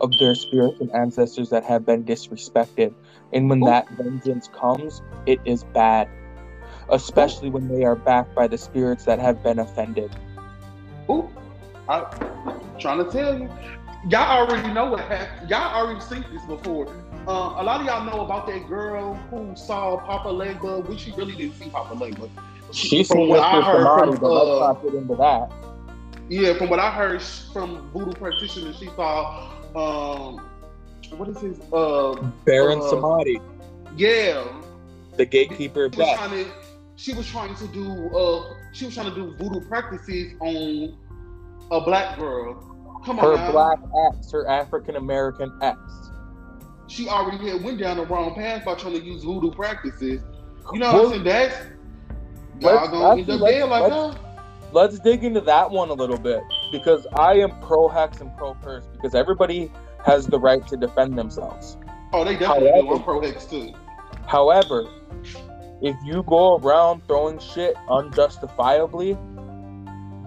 of 0.01 0.13
their 0.19 0.35
spirits 0.35 0.81
and 0.81 0.91
ancestors 0.93 1.51
that 1.51 1.65
have 1.65 1.87
been 1.87 2.05
disrespected. 2.05 2.93
And 3.33 3.49
when 3.49 3.63
oh. 3.63 3.67
that 3.67 3.89
vengeance 3.91 4.49
comes, 4.49 5.03
it 5.27 5.41
is 5.45 5.65
bad, 5.65 6.09
especially 6.91 7.51
when 7.51 7.69
they 7.69 7.85
are 7.85 7.97
backed 7.97 8.35
by 8.35 8.47
the 8.47 8.59
spirits 8.59 9.05
that 9.05 9.19
have 9.19 9.43
been 9.43 9.59
offended. 9.59 10.15
Ooh, 11.11 11.31
I'm 11.89 12.05
trying 12.79 13.05
to 13.05 13.11
tell 13.11 13.39
you. 13.39 13.49
Y'all 14.09 14.47
already 14.47 14.73
know 14.73 14.91
what 14.91 15.01
happened. 15.01 15.51
Y'all 15.51 15.75
already 15.75 16.01
seen 16.01 16.25
this 16.33 16.45
before. 16.45 16.87
Um, 17.27 17.57
a 17.57 17.63
lot 17.65 17.81
of 17.81 17.87
y'all 17.87 18.05
know 18.05 18.25
about 18.25 18.47
that 18.47 18.69
girl 18.69 19.15
who 19.31 19.53
saw 19.57 19.97
Papa 19.97 20.29
Legba, 20.29 20.87
which 20.87 21.01
she 21.01 21.13
really 21.13 21.35
didn't 21.35 21.57
see 21.57 21.69
Papa 21.69 21.97
Legba. 21.97 22.31
She 22.73 23.03
from 23.03 23.29
what 23.29 23.41
I 23.41 23.61
heard 23.61 23.99
from, 23.99 24.17
but 24.21 24.27
uh, 24.27 24.45
let's 24.45 24.61
not 24.61 24.83
get 24.85 24.95
into 24.95 25.17
that. 25.17 25.51
Yeah, 26.29 26.57
from 26.57 26.71
what 26.71 26.79
I 26.79 26.93
heard 26.93 27.21
from 27.53 27.91
voodoo 27.91 28.13
practitioners, 28.13 28.79
she 28.79 28.87
saw 28.95 29.51
um, 29.75 30.49
what 31.17 31.29
is 31.31 31.41
his 31.41 31.61
uh 31.73 32.15
Baron 32.45 32.79
uh, 32.79 32.83
Samedi. 32.83 33.41
Yeah. 33.97 34.47
The 35.17 35.27
gatekeeper 35.27 35.87
of 35.87 35.93
death. 35.93 36.31
To, 36.31 36.47
she 36.95 37.13
was 37.13 37.27
trying 37.27 37.57
to 37.57 37.67
do 37.69 38.09
uh 38.17 38.55
she 38.73 38.85
was 38.85 38.95
trying 38.95 39.13
to 39.13 39.15
do 39.15 39.35
voodoo 39.37 39.67
practices 39.67 40.35
on 40.41 40.97
a 41.73 41.81
black 41.81 42.19
girl. 42.19 42.55
Come 43.05 43.19
her 43.19 43.33
on. 43.33 43.39
Her 43.39 43.53
black 43.53 43.79
ex, 44.13 44.31
her 44.31 44.49
African 44.49 44.95
American 44.95 45.53
ex 45.61 45.79
she 46.89 47.09
already 47.09 47.49
had 47.49 47.63
went 47.63 47.79
down 47.79 47.97
the 47.97 48.07
wrong 48.07 48.35
path 48.35 48.65
by 48.65 48.75
trying 48.75 48.95
to 48.95 49.05
use 49.05 49.25
voodoo 49.25 49.51
practices. 49.51 50.23
You 50.73 50.79
know 50.79 50.93
what 50.93 51.05
I'm 51.05 51.11
saying? 51.11 51.25
That's 51.25 51.57
y'all 52.61 52.89
gonna 52.89 53.21
end 53.21 53.31
up 53.31 53.41
there 53.41 53.67
like 53.67 53.91
that. 53.91 54.19
Let's 54.73 54.99
dig 54.99 55.25
into 55.25 55.41
that 55.43 55.71
one 55.71 55.91
a 55.91 55.95
little 55.95 56.19
bit 56.19 56.43
because 56.73 57.07
I 57.15 57.35
am 57.35 57.59
pro 57.61 57.89
hex 57.89 58.21
and 58.21 58.37
pro 58.37 58.55
curse 58.55 58.85
because 58.93 59.15
everybody 59.15 59.71
has 60.05 60.27
the 60.27 60.39
right 60.39 60.67
to 60.69 60.77
defend 60.77 61.17
themselves. 61.17 61.77
Oh, 62.13 62.25
they 62.25 62.37
definitely 62.37 62.71
however, 62.71 62.89
do. 62.89 62.95
I'm 62.95 63.03
pro 63.03 63.21
hex 63.21 63.47
too. 63.47 63.73
However, 64.27 64.85
if 65.83 65.97
you 66.05 66.25
go 66.25 66.57
around 66.59 67.07
throwing 67.07 67.39
shit 67.39 67.77
unjustifiably, 67.89 69.17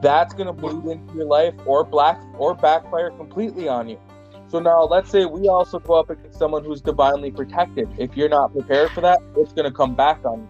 that's 0.01 0.33
gonna 0.33 0.53
bleed 0.53 0.89
into 0.89 1.13
your 1.15 1.25
life 1.25 1.53
or 1.65 1.83
black 1.83 2.21
or 2.37 2.55
backfire 2.55 3.11
completely 3.11 3.67
on 3.67 3.89
you. 3.89 3.99
So 4.49 4.59
now 4.59 4.83
let's 4.83 5.11
say 5.11 5.25
we 5.25 5.47
also 5.47 5.79
go 5.79 5.95
up 5.99 6.09
against 6.09 6.39
someone 6.39 6.65
who's 6.65 6.81
divinely 6.81 7.31
protected. 7.31 7.89
If 7.99 8.17
you're 8.17 8.29
not 8.29 8.51
prepared 8.53 8.93
for 8.93 9.01
that, 9.01 9.19
it's 9.37 9.53
going 9.53 9.65
to 9.65 9.71
come 9.71 9.95
back 9.95 10.25
on 10.25 10.41
you. 10.41 10.49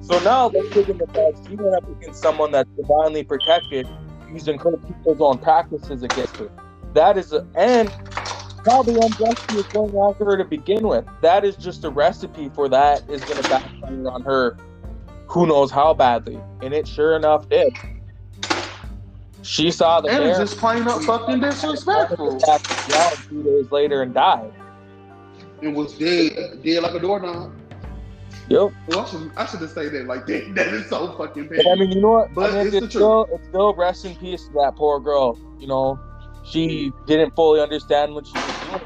So 0.00 0.18
now 0.20 0.48
let's 0.48 0.68
take 0.74 0.88
in 0.88 0.98
the 0.98 1.06
fact 1.08 1.50
you 1.50 1.56
went 1.58 1.74
up 1.74 1.88
against 1.88 2.22
someone 2.22 2.52
that's 2.52 2.70
divinely 2.76 3.24
protected 3.24 3.88
using 4.28 4.58
people's 4.58 5.20
own 5.20 5.38
practices 5.38 6.02
against 6.02 6.38
her. 6.38 6.50
That 6.94 7.18
is 7.18 7.32
a, 7.32 7.46
and 7.56 7.92
probably 8.64 8.96
unjust 8.96 9.46
is 9.50 9.66
going 9.72 9.96
after 10.08 10.26
her 10.26 10.36
to 10.38 10.44
begin 10.44 10.86
with. 10.88 11.06
That 11.22 11.44
is 11.44 11.56
just 11.56 11.84
a 11.84 11.90
recipe 11.90 12.50
for 12.50 12.68
that 12.68 13.08
is 13.08 13.24
going 13.24 13.38
to 13.38 13.44
backfire 13.44 14.08
on 14.10 14.22
her 14.24 14.58
who 15.28 15.46
knows 15.46 15.70
how 15.70 15.94
badly. 15.94 16.46
And 16.62 16.74
it 16.74 16.88
sure 16.88 17.16
enough 17.16 17.48
did. 17.48 17.74
She 19.42 19.70
saw 19.70 20.00
the 20.00 20.08
And 20.08 20.18
bear. 20.18 20.30
it's 20.30 20.38
just 20.38 20.58
plain 20.58 20.86
up 20.88 21.02
fucking 21.02 21.40
disrespectful. 21.40 22.36
attacked 22.36 22.68
the 22.68 23.18
two 23.28 23.42
days 23.42 23.70
later 23.70 24.02
and 24.02 24.12
died. 24.12 24.52
And 25.62 25.74
was 25.74 25.94
dead, 25.94 26.62
dead 26.62 26.82
like 26.82 26.94
a 26.94 27.00
doorknob. 27.00 27.52
Yep. 28.48 28.72
Well, 28.88 29.00
I 29.00 29.04
should, 29.08 29.32
I 29.36 29.46
should 29.46 29.60
have 29.60 29.70
said 29.70 29.92
that 29.92 30.06
like 30.06 30.26
that. 30.26 30.48
That 30.54 30.68
is 30.68 30.88
so 30.88 31.16
fucking 31.16 31.48
But, 31.48 31.66
I 31.66 31.74
mean, 31.74 31.92
you 31.92 32.00
know 32.00 32.10
what? 32.12 32.34
But 32.34 32.50
I 32.50 32.58
mean, 32.58 32.66
it's 32.68 32.70
the 32.78 32.84
it's, 32.84 32.94
still, 32.94 33.26
it's 33.32 33.46
still 33.48 33.74
rest 33.74 34.04
in 34.04 34.16
peace 34.16 34.44
to 34.46 34.52
that 34.54 34.74
poor 34.76 35.00
girl. 35.00 35.38
You 35.58 35.66
know, 35.66 35.98
she 36.44 36.92
didn't 37.06 37.34
fully 37.34 37.60
understand 37.60 38.14
what 38.14 38.26
she 38.26 38.32
was 38.34 38.68
doing, 38.70 38.82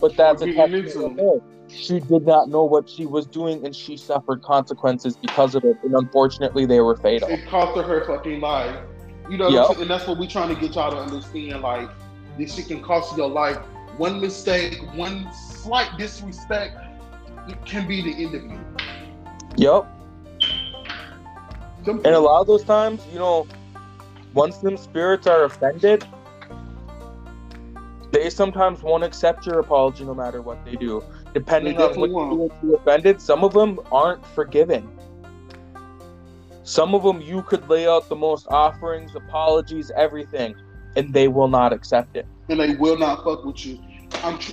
but 0.00 0.16
that's 0.16 0.42
a 0.42 0.52
testament 0.52 0.92
to. 0.92 1.42
She 1.68 2.00
did 2.00 2.26
not 2.26 2.48
know 2.48 2.64
what 2.64 2.88
she 2.90 3.06
was 3.06 3.26
doing, 3.26 3.64
and 3.64 3.74
she 3.74 3.96
suffered 3.96 4.42
consequences 4.42 5.16
because 5.16 5.54
of 5.54 5.64
it. 5.64 5.76
And 5.82 5.94
unfortunately, 5.94 6.66
they 6.66 6.80
were 6.80 6.96
fatal. 6.96 7.28
It 7.28 7.46
cost 7.46 7.76
her 7.76 7.82
her 7.82 8.04
fucking 8.04 8.40
life. 8.40 8.76
You 9.28 9.38
know, 9.38 9.48
Yep. 9.48 9.78
and 9.78 9.90
that's 9.90 10.06
what 10.06 10.18
we're 10.18 10.28
trying 10.28 10.54
to 10.54 10.60
get 10.60 10.74
y'all 10.74 10.90
to 10.90 10.98
understand. 10.98 11.62
Like, 11.62 11.88
this 12.38 12.54
shit 12.54 12.68
can 12.68 12.82
cost 12.82 13.12
you 13.12 13.18
your 13.22 13.30
life. 13.30 13.56
One 13.96 14.20
mistake, 14.20 14.80
one 14.94 15.28
slight 15.32 15.96
disrespect, 15.96 16.76
it 17.48 17.64
can 17.64 17.86
be 17.86 18.02
the 18.02 18.24
end 18.24 18.34
of 18.34 18.42
you. 18.44 18.60
Yep. 19.56 19.86
Some- 21.84 21.98
And 22.04 22.14
a 22.14 22.18
lot 22.20 22.40
of 22.40 22.46
those 22.46 22.64
times, 22.64 23.02
you 23.12 23.18
know, 23.18 23.46
once 24.34 24.58
them 24.58 24.76
spirits 24.76 25.26
are 25.26 25.44
offended, 25.44 26.04
they 28.10 28.30
sometimes 28.30 28.82
won't 28.82 29.04
accept 29.04 29.46
your 29.46 29.58
apology 29.60 30.04
no 30.04 30.14
matter 30.14 30.40
what 30.42 30.64
they 30.64 30.76
do. 30.76 31.02
Depending 31.34 31.76
They 31.76 31.82
on 31.84 31.98
what 32.00 32.10
won't. 32.10 32.52
you 32.62 32.74
offended, 32.76 33.20
some 33.20 33.42
of 33.44 33.52
them 33.52 33.78
aren't 33.90 34.24
forgiving. 34.26 34.88
Some 36.64 36.94
of 36.94 37.02
them 37.02 37.20
you 37.20 37.42
could 37.42 37.68
lay 37.68 37.86
out 37.86 38.08
the 38.08 38.16
most 38.16 38.46
offerings, 38.48 39.14
apologies, 39.14 39.90
everything, 39.96 40.54
and 40.96 41.12
they 41.12 41.28
will 41.28 41.48
not 41.48 41.72
accept 41.72 42.16
it. 42.16 42.26
and 42.48 42.58
they 42.60 42.74
will 42.74 42.98
not 42.98 43.22
fuck 43.24 43.44
with 43.44 43.64
you. 43.64 43.78
I'm 44.22 44.38
tr- 44.38 44.52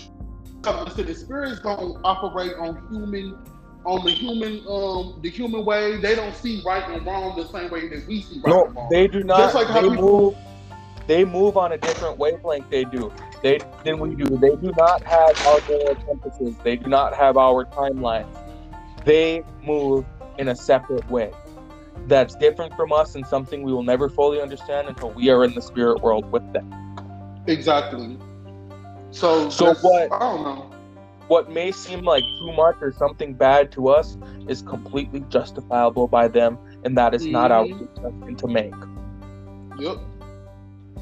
I 0.66 0.90
said 0.96 1.08
the 1.08 1.16
spirits 1.16 1.60
don't 1.62 1.98
operate 2.04 2.54
on 2.60 2.86
human, 2.90 3.38
on 3.86 4.06
the 4.06 4.12
human, 4.12 4.62
um, 4.70 5.20
the 5.22 5.30
human 5.30 5.66
way. 5.66 5.98
They 5.98 6.16
don't 6.16 6.36
see 6.36 6.62
right 6.66 6.88
and 6.90 7.06
wrong 7.06 7.36
the 7.36 7.48
same 7.48 7.70
way 7.72 7.88
that 7.90 8.06
we 8.08 8.22
see 8.22 8.40
right 8.44 8.48
No, 8.54 8.66
and 8.66 8.76
wrong. 8.76 8.88
they 8.92 9.08
do 9.08 9.24
not. 9.24 9.38
Just 9.40 9.56
like 9.56 9.68
how 9.68 9.82
they 9.82 9.90
people- 9.90 10.20
move. 10.22 10.36
They 11.08 11.26
move 11.26 11.58
on 11.58 11.72
a 11.72 11.78
different 11.78 12.18
wavelength. 12.20 12.70
They 12.70 12.84
do. 12.86 13.12
They 13.42 13.60
than 13.84 14.00
we 14.00 14.16
do. 14.16 14.26
They 14.38 14.56
do 14.56 14.72
not 14.78 15.04
have 15.06 15.36
our 15.46 15.62
compasses. 16.06 16.56
They 16.64 16.76
do 16.76 16.90
not 16.90 17.16
have 17.16 17.38
our 17.38 17.66
timelines. 17.66 18.38
They 19.04 19.44
move 19.64 20.06
in 20.38 20.48
a 20.50 20.56
separate 20.56 21.10
way. 21.10 21.32
That's 22.08 22.36
different 22.36 22.74
from 22.76 22.92
us 22.92 23.16
and 23.16 23.26
something 23.26 23.64
we 23.64 23.72
will 23.74 23.84
never 23.84 24.10
fully 24.10 24.42
understand 24.42 24.88
until 24.88 25.12
we 25.12 25.30
are 25.30 25.44
in 25.44 25.54
the 25.54 25.62
spirit 25.62 26.02
world 26.02 26.32
with 26.32 26.44
them. 26.54 26.70
exactly. 27.48 28.18
So, 29.12 29.50
So 29.50 29.74
what- 29.74 30.12
I 30.12 30.20
don't 30.20 30.44
know. 30.44 30.72
What 31.28 31.50
may 31.50 31.72
seem 31.72 32.04
like 32.04 32.24
too 32.40 32.52
much 32.54 32.76
or 32.82 32.92
something 32.92 33.34
bad 33.34 33.72
to 33.74 33.88
us 33.90 34.18
is 34.48 34.62
completely 34.62 35.22
justifiable 35.30 36.08
by 36.08 36.28
them, 36.28 36.58
and 36.84 36.98
that 36.98 37.14
is 37.14 37.26
not 37.26 37.52
our 37.52 37.66
Mhm. 37.66 37.88
judgment 37.96 38.40
to 38.40 38.48
make. 38.48 38.74
Yep, 39.80 39.98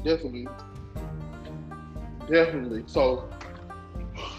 definitely, 0.04 0.46
definitely. 2.28 2.84
So 2.86 3.24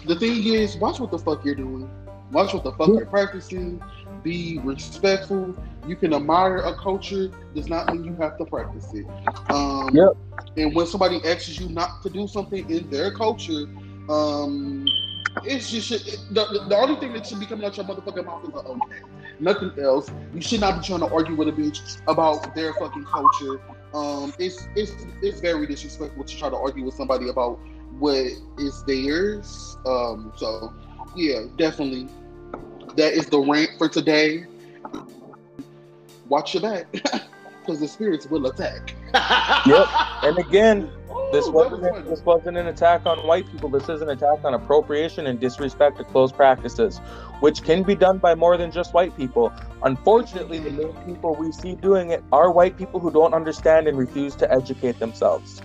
the 0.06 0.16
thing 0.16 0.42
is, 0.46 0.76
watch 0.78 0.98
what 0.98 1.10
the 1.10 1.18
fuck 1.18 1.44
you're 1.44 1.54
doing. 1.54 1.90
Watch 2.30 2.54
what 2.54 2.64
the 2.64 2.72
fuck 2.72 2.88
you're 2.88 3.06
practicing. 3.06 3.82
Be 4.22 4.60
respectful. 4.62 5.54
You 5.86 5.96
can 5.96 6.14
admire 6.14 6.58
a 6.58 6.74
culture. 6.76 7.30
Does 7.54 7.68
not 7.68 7.92
mean 7.92 8.04
you 8.04 8.14
have 8.16 8.38
to 8.38 8.44
practice 8.44 8.92
it. 8.94 9.06
Um, 9.50 9.90
Yep. 9.92 10.10
And 10.56 10.74
when 10.74 10.86
somebody 10.86 11.20
asks 11.24 11.58
you 11.58 11.68
not 11.68 12.02
to 12.02 12.10
do 12.10 12.26
something 12.26 12.68
in 12.70 12.88
their 12.90 13.10
culture, 13.12 13.66
um, 14.08 14.86
it's 15.44 15.70
just 15.70 15.90
it, 15.90 16.20
the, 16.30 16.44
the, 16.68 16.76
only 16.76 17.00
thing 17.00 17.12
that 17.14 17.26
should 17.26 17.40
be 17.40 17.46
coming 17.46 17.64
out 17.64 17.76
your 17.76 17.86
motherfucking 17.86 18.26
mouth 18.26 18.44
is 18.44 18.54
a 18.54 18.58
okay. 18.58 19.00
Nothing 19.40 19.72
else. 19.82 20.10
You 20.34 20.40
should 20.40 20.60
not 20.60 20.80
be 20.80 20.86
trying 20.86 21.00
to 21.00 21.12
argue 21.12 21.34
with 21.34 21.48
a 21.48 21.52
bitch 21.52 22.00
about 22.06 22.54
their 22.54 22.74
fucking 22.74 23.04
culture. 23.04 23.60
Um, 23.94 24.32
it's 24.38 24.68
it's 24.76 24.92
it's 25.22 25.40
very 25.40 25.66
disrespectful 25.66 26.24
to 26.24 26.36
try 26.36 26.50
to 26.50 26.56
argue 26.56 26.84
with 26.84 26.94
somebody 26.94 27.28
about 27.28 27.58
what 27.98 28.26
is 28.58 28.84
theirs. 28.84 29.78
Um, 29.86 30.32
so 30.36 30.72
yeah, 31.16 31.44
definitely. 31.56 32.08
That 32.96 33.14
is 33.14 33.26
the 33.26 33.40
rant 33.40 33.70
for 33.78 33.88
today. 33.88 34.44
Watch 36.28 36.54
your 36.54 36.62
back, 36.62 36.90
because 36.92 37.80
the 37.80 37.88
spirits 37.88 38.26
will 38.26 38.46
attack. 38.46 38.94
Yep. 39.66 39.88
And 40.22 40.38
again, 40.38 40.90
this 41.32 41.46
Ooh, 41.46 41.52
was 41.52 41.70
wasn't 41.70 41.94
funny. 41.94 42.08
this 42.08 42.24
wasn't 42.24 42.56
an 42.56 42.66
attack 42.66 43.06
on 43.06 43.18
white 43.26 43.46
people. 43.50 43.68
This 43.68 43.88
is 43.88 44.02
an 44.02 44.08
attack 44.08 44.44
on 44.44 44.54
appropriation 44.54 45.26
and 45.26 45.38
disrespect 45.38 45.98
to 45.98 46.04
closed 46.04 46.34
practices, 46.34 46.98
which 47.40 47.62
can 47.62 47.82
be 47.82 47.94
done 47.94 48.18
by 48.18 48.34
more 48.34 48.56
than 48.56 48.70
just 48.70 48.94
white 48.94 49.16
people. 49.16 49.52
Unfortunately, 49.82 50.58
the 50.58 50.70
main 50.70 50.94
people 51.04 51.34
we 51.34 51.52
see 51.52 51.74
doing 51.74 52.10
it 52.10 52.24
are 52.32 52.50
white 52.50 52.76
people 52.76 53.00
who 53.00 53.10
don't 53.10 53.34
understand 53.34 53.86
and 53.86 53.98
refuse 53.98 54.34
to 54.36 54.50
educate 54.52 54.98
themselves. 54.98 55.60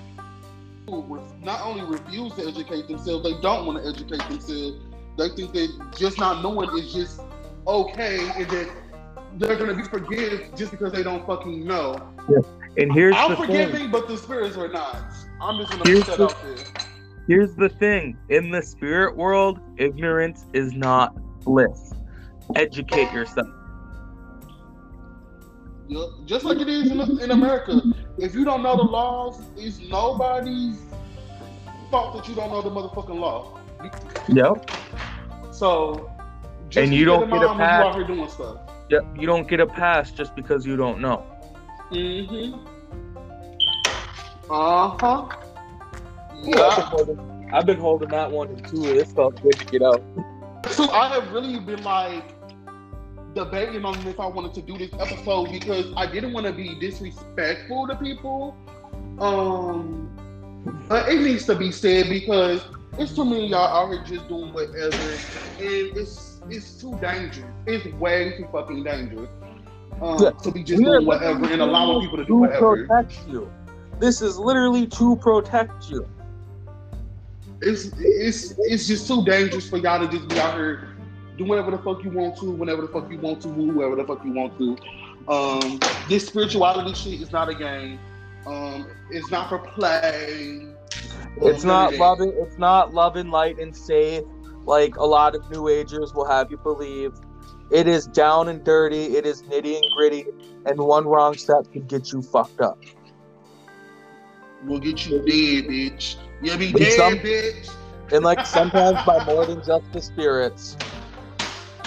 not 1.42 1.62
only 1.66 1.84
refuse 1.86 2.34
to 2.34 2.48
educate 2.48 2.88
themselves, 2.88 3.24
they 3.24 3.40
don't 3.42 3.66
want 3.66 3.82
to 3.82 3.90
educate 3.90 4.28
themselves. 4.30 4.78
They 5.18 5.30
think 5.30 5.54
that 5.54 5.96
just 5.98 6.20
not 6.20 6.42
knowing 6.44 6.70
is 6.78 6.94
just 6.94 7.22
okay, 7.66 8.30
and 8.36 8.48
that 8.50 8.70
they're 9.38 9.56
gonna 9.58 9.74
be 9.76 9.84
forgiven 9.84 10.52
just 10.56 10.72
because 10.72 10.92
they 10.94 11.04
don't 11.04 11.26
fucking 11.26 11.66
know. 11.66 11.96
Yeah. 12.30 12.38
And 12.78 12.94
here's 12.94 13.16
I'm 13.16 13.32
the 13.32 13.36
thing. 13.38 13.46
forgiving, 13.48 13.92
but 13.92 14.08
the 14.08 14.18
spirits 14.18 14.56
are 14.58 14.68
not. 14.68 15.02
I'm 15.42 15.58
just 15.60 15.72
gonna 15.72 15.84
Here's 15.90 16.04
put 16.06 16.18
that 16.18 16.18
the- 16.18 16.26
out 16.26 16.44
there. 16.44 16.84
Here's 17.28 17.56
the 17.56 17.68
thing. 17.68 18.18
In 18.30 18.52
the 18.52 18.62
spirit 18.62 19.18
world, 19.18 19.60
ignorance 19.78 20.46
is 20.54 20.72
not 20.74 21.14
bliss. 21.44 21.94
Educate 22.56 23.12
yourself. 23.12 23.48
Yep. 25.90 26.10
Just 26.26 26.46
like 26.46 26.60
it 26.60 26.70
is 26.70 26.90
in, 26.92 27.00
in 27.22 27.32
America. 27.32 27.82
If 28.18 28.34
you 28.34 28.46
don't 28.46 28.64
know 28.64 28.78
the 28.78 28.84
laws, 28.84 29.42
it's 29.58 29.80
nobody's 29.80 30.80
fault 31.92 32.16
that 32.16 32.28
you 32.30 32.36
don't 32.36 32.50
know 32.52 32.62
the 32.62 32.70
motherfucking 32.70 33.20
law. 33.20 33.60
Yep. 34.30 34.72
So, 35.58 36.12
just 36.70 36.84
And 36.86 36.94
you 36.94 37.04
don't 37.06 37.30
get 37.32 37.42
a 37.42 37.48
mind 37.48 37.50
when 37.50 37.60
you 37.60 37.66
pass. 37.66 37.86
out 37.86 37.96
here 37.96 38.04
doing 38.08 38.30
stuff. 38.30 38.58
Yep. 38.90 39.06
You 39.20 39.26
don't 39.26 39.48
get 39.48 39.60
a 39.60 39.66
pass 39.66 40.12
just 40.12 40.36
because 40.36 40.68
you 40.68 40.78
don't 40.78 41.00
know. 41.02 41.26
Mm-hmm. 41.92 42.64
Uh-huh. 44.52 45.26
I've 45.26 46.44
been 46.44 46.54
Yeah. 46.54 46.70
holding- 46.82 47.50
I've 47.52 47.66
been 47.66 47.80
holding 47.80 48.10
that 48.10 48.32
one 48.32 48.56
too. 48.70 48.86
It 48.86 49.08
felt 49.08 49.42
good 49.42 49.54
to 49.54 49.66
get 49.66 49.82
out. 49.82 50.04
So 50.70 50.90
I 50.92 51.08
have 51.10 51.32
really 51.32 51.60
been 51.60 51.84
like 51.84 52.24
debating 53.34 53.84
on 53.84 53.98
if 54.08 54.20
I 54.20 54.28
wanted 54.28 54.54
to 54.56 54.62
do 54.62 54.78
this 54.78 54.92
episode 55.00 55.50
because 55.52 55.92
I 55.98 56.06
didn't 56.06 56.34
want 56.34 56.46
to 56.46 56.54
be 56.54 56.76
disrespectful 56.80 57.88
to 57.88 57.96
people. 57.96 58.56
Um, 59.20 60.10
but 60.88 61.10
it 61.10 61.20
needs 61.22 61.46
to 61.48 61.56
be 61.56 61.72
said 61.72 62.10
because 62.10 62.64
it's 62.98 63.14
too 63.14 63.26
many 63.26 63.46
of 63.46 63.50
y'all 63.52 63.60
out 63.62 63.92
here 63.94 64.04
just 64.04 64.28
doing 64.28 64.54
whatever, 64.54 65.22
and 65.60 65.98
it's 65.98 66.42
it's 66.50 66.80
too 66.82 66.98
dangerous. 67.02 67.46
It's 67.66 67.86
way 67.96 68.38
too 68.38 68.48
fucking 68.52 68.84
dangerous 68.84 69.30
um, 70.02 70.18
Yeah. 70.22 70.32
to 70.32 70.52
be 70.52 70.64
just 70.64 70.82
We're 70.82 70.94
doing 70.96 71.06
whatever 71.06 71.46
and 71.46 71.62
allowing 71.62 72.02
people 72.02 72.18
to 72.18 72.26
do 72.26 72.36
whatever. 72.38 72.88
protect 72.88 73.28
you. 73.28 73.52
This 74.00 74.22
is 74.22 74.38
literally 74.38 74.88
to 74.88 75.16
protect 75.18 75.90
you. 75.90 76.08
it's 77.62 77.90
it's 77.98 78.54
it's 78.60 78.88
just 78.88 79.08
too 79.08 79.24
dangerous 79.26 79.68
for 79.70 79.78
y'all 79.78 80.00
to 80.00 80.08
just 80.16 80.28
be 80.30 80.40
out 80.40 80.54
here 80.56 80.96
doing 81.38 81.50
whatever 81.50 81.72
the 81.72 81.78
fuck 81.80 82.04
you 82.04 82.12
want 82.12 82.38
to, 82.38 82.52
whenever 82.52 82.82
the 82.84 82.88
fuck 82.88 83.12
you 83.12 83.18
want 83.20 83.42
to, 83.42 83.48
whoever 83.50 83.96
the 83.96 84.04
fuck 84.06 84.24
you 84.24 84.32
want 84.34 84.58
to. 84.58 84.78
Um, 85.28 85.80
this 86.08 86.28
spirituality 86.28 86.94
shit 86.94 87.22
is 87.22 87.32
not 87.32 87.50
a 87.50 87.56
game. 87.56 88.00
Um, 88.46 88.88
it's 89.12 89.30
not 89.30 89.50
for 89.50 89.60
play. 89.60 90.68
It's 91.42 91.64
not 91.64 91.96
loving. 91.96 92.34
It's 92.40 92.58
not 92.58 92.94
loving, 92.94 93.30
light, 93.30 93.60
and 93.60 93.76
safe 93.76 94.24
like 94.66 94.96
a 94.98 95.06
lot 95.06 95.36
of 95.36 95.50
New 95.50 95.68
Agers 95.70 96.14
will 96.14 96.26
have 96.28 96.52
you 96.52 96.58
believe. 96.58 97.14
It 97.72 97.88
is 97.88 98.08
down 98.08 98.48
and 98.50 98.64
dirty. 98.64 99.16
It 99.18 99.26
is 99.26 99.44
nitty 99.44 99.78
and 99.78 99.92
gritty, 99.96 100.26
and 100.66 100.80
one 100.80 101.06
wrong 101.06 101.36
step 101.36 101.72
can 101.72 101.86
get 101.88 102.12
you 102.12 102.22
fucked 102.22 102.62
up. 102.62 102.80
We'll 104.64 104.80
get 104.80 105.06
you 105.06 105.20
dead, 105.20 105.70
bitch. 105.70 106.16
You'll 106.42 106.58
be 106.58 106.72
But 106.72 106.82
dead, 106.82 106.92
some- 106.92 107.20
bitch. 107.20 107.74
And 108.12 108.24
like 108.24 108.46
sometimes 108.46 109.00
by 109.06 109.24
more 109.26 109.46
than 109.46 109.62
just 109.66 109.92
the 109.92 110.02
spirits. 110.02 110.78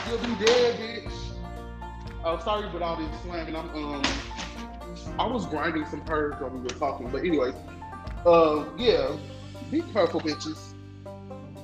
You'll 0.06 0.18
be 0.18 0.34
dead, 0.34 0.78
bitch. 0.78 1.12
Oh, 2.24 2.38
sorry 2.40 2.68
about 2.68 2.82
all 2.82 2.96
this 2.96 3.20
slamming. 3.22 3.56
I'm 3.56 3.70
um, 3.74 4.04
I 5.18 5.26
was 5.26 5.46
grinding 5.46 5.86
some 5.86 6.02
herbs 6.10 6.40
while 6.40 6.50
we 6.50 6.60
were 6.60 6.68
talking, 6.68 7.08
but 7.08 7.24
anyways, 7.24 7.54
uh, 8.26 8.66
yeah, 8.76 9.16
be 9.70 9.82
careful, 9.92 10.20
bitches. 10.20 10.74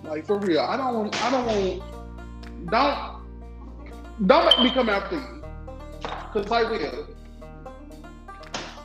Like 0.05 0.27
for 0.27 0.39
real, 0.39 0.61
I 0.61 0.77
don't 0.77 0.95
want, 0.95 1.25
I 1.25 1.31
don't 1.31 1.47
want, 1.47 2.71
don't, 2.71 4.29
don't 4.29 4.47
make 4.47 4.61
me 4.61 4.71
come 4.71 4.89
after 4.89 5.17
you, 5.17 5.43
cause 6.33 6.51
I 6.51 6.63
will. 6.63 7.09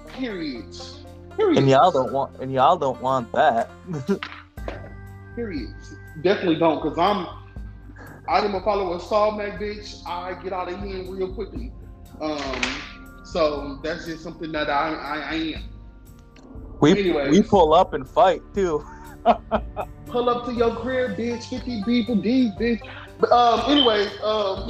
Period. 0.07 0.75
Period. 1.37 1.57
And 1.57 1.69
y'all 1.69 1.91
don't 1.91 2.11
want 2.11 2.35
and 2.39 2.51
y'all 2.51 2.77
don't 2.77 2.99
want 3.01 3.31
that. 3.33 3.69
Period. 5.35 5.73
Definitely 6.21 6.57
don't, 6.57 6.83
because 6.83 6.97
I'm 6.97 7.27
I 8.27 8.39
am 8.39 8.55
a 8.55 8.61
follower 8.61 8.95
of 8.95 9.01
Saul 9.01 9.33
Mac 9.33 9.59
bitch. 9.59 10.01
I 10.05 10.33
get 10.43 10.53
out 10.53 10.71
of 10.71 10.81
here 10.81 11.03
real 11.09 11.33
quickly. 11.33 11.71
Um 12.19 12.61
so 13.23 13.79
that's 13.83 14.05
just 14.05 14.23
something 14.23 14.51
that 14.51 14.69
I 14.69 14.93
I, 14.93 15.17
I 15.17 15.33
am. 15.35 15.63
We 16.81 17.11
we 17.11 17.41
pull 17.43 17.73
up 17.73 17.93
and 17.93 18.09
fight 18.09 18.41
too. 18.53 18.83
Pull 20.07 20.29
up 20.29 20.45
to 20.45 20.53
your 20.53 20.75
crib, 20.75 21.17
bitch, 21.17 21.45
50 21.45 21.83
people 21.83 22.15
deep, 22.15 22.53
bitch. 22.55 22.81
But 23.19 23.31
um 23.31 23.61
anyways, 23.71 24.09
um 24.23 24.67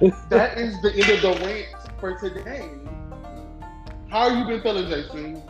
that 0.30 0.56
is 0.58 0.80
the 0.82 0.92
end 0.94 1.10
of 1.10 1.22
the 1.22 1.44
rant 1.46 1.66
for 1.98 2.18
today. 2.18 2.70
How 4.10 4.28
you 4.28 4.44
been 4.46 4.60
feeling, 4.62 4.88
Jason? 4.88 5.42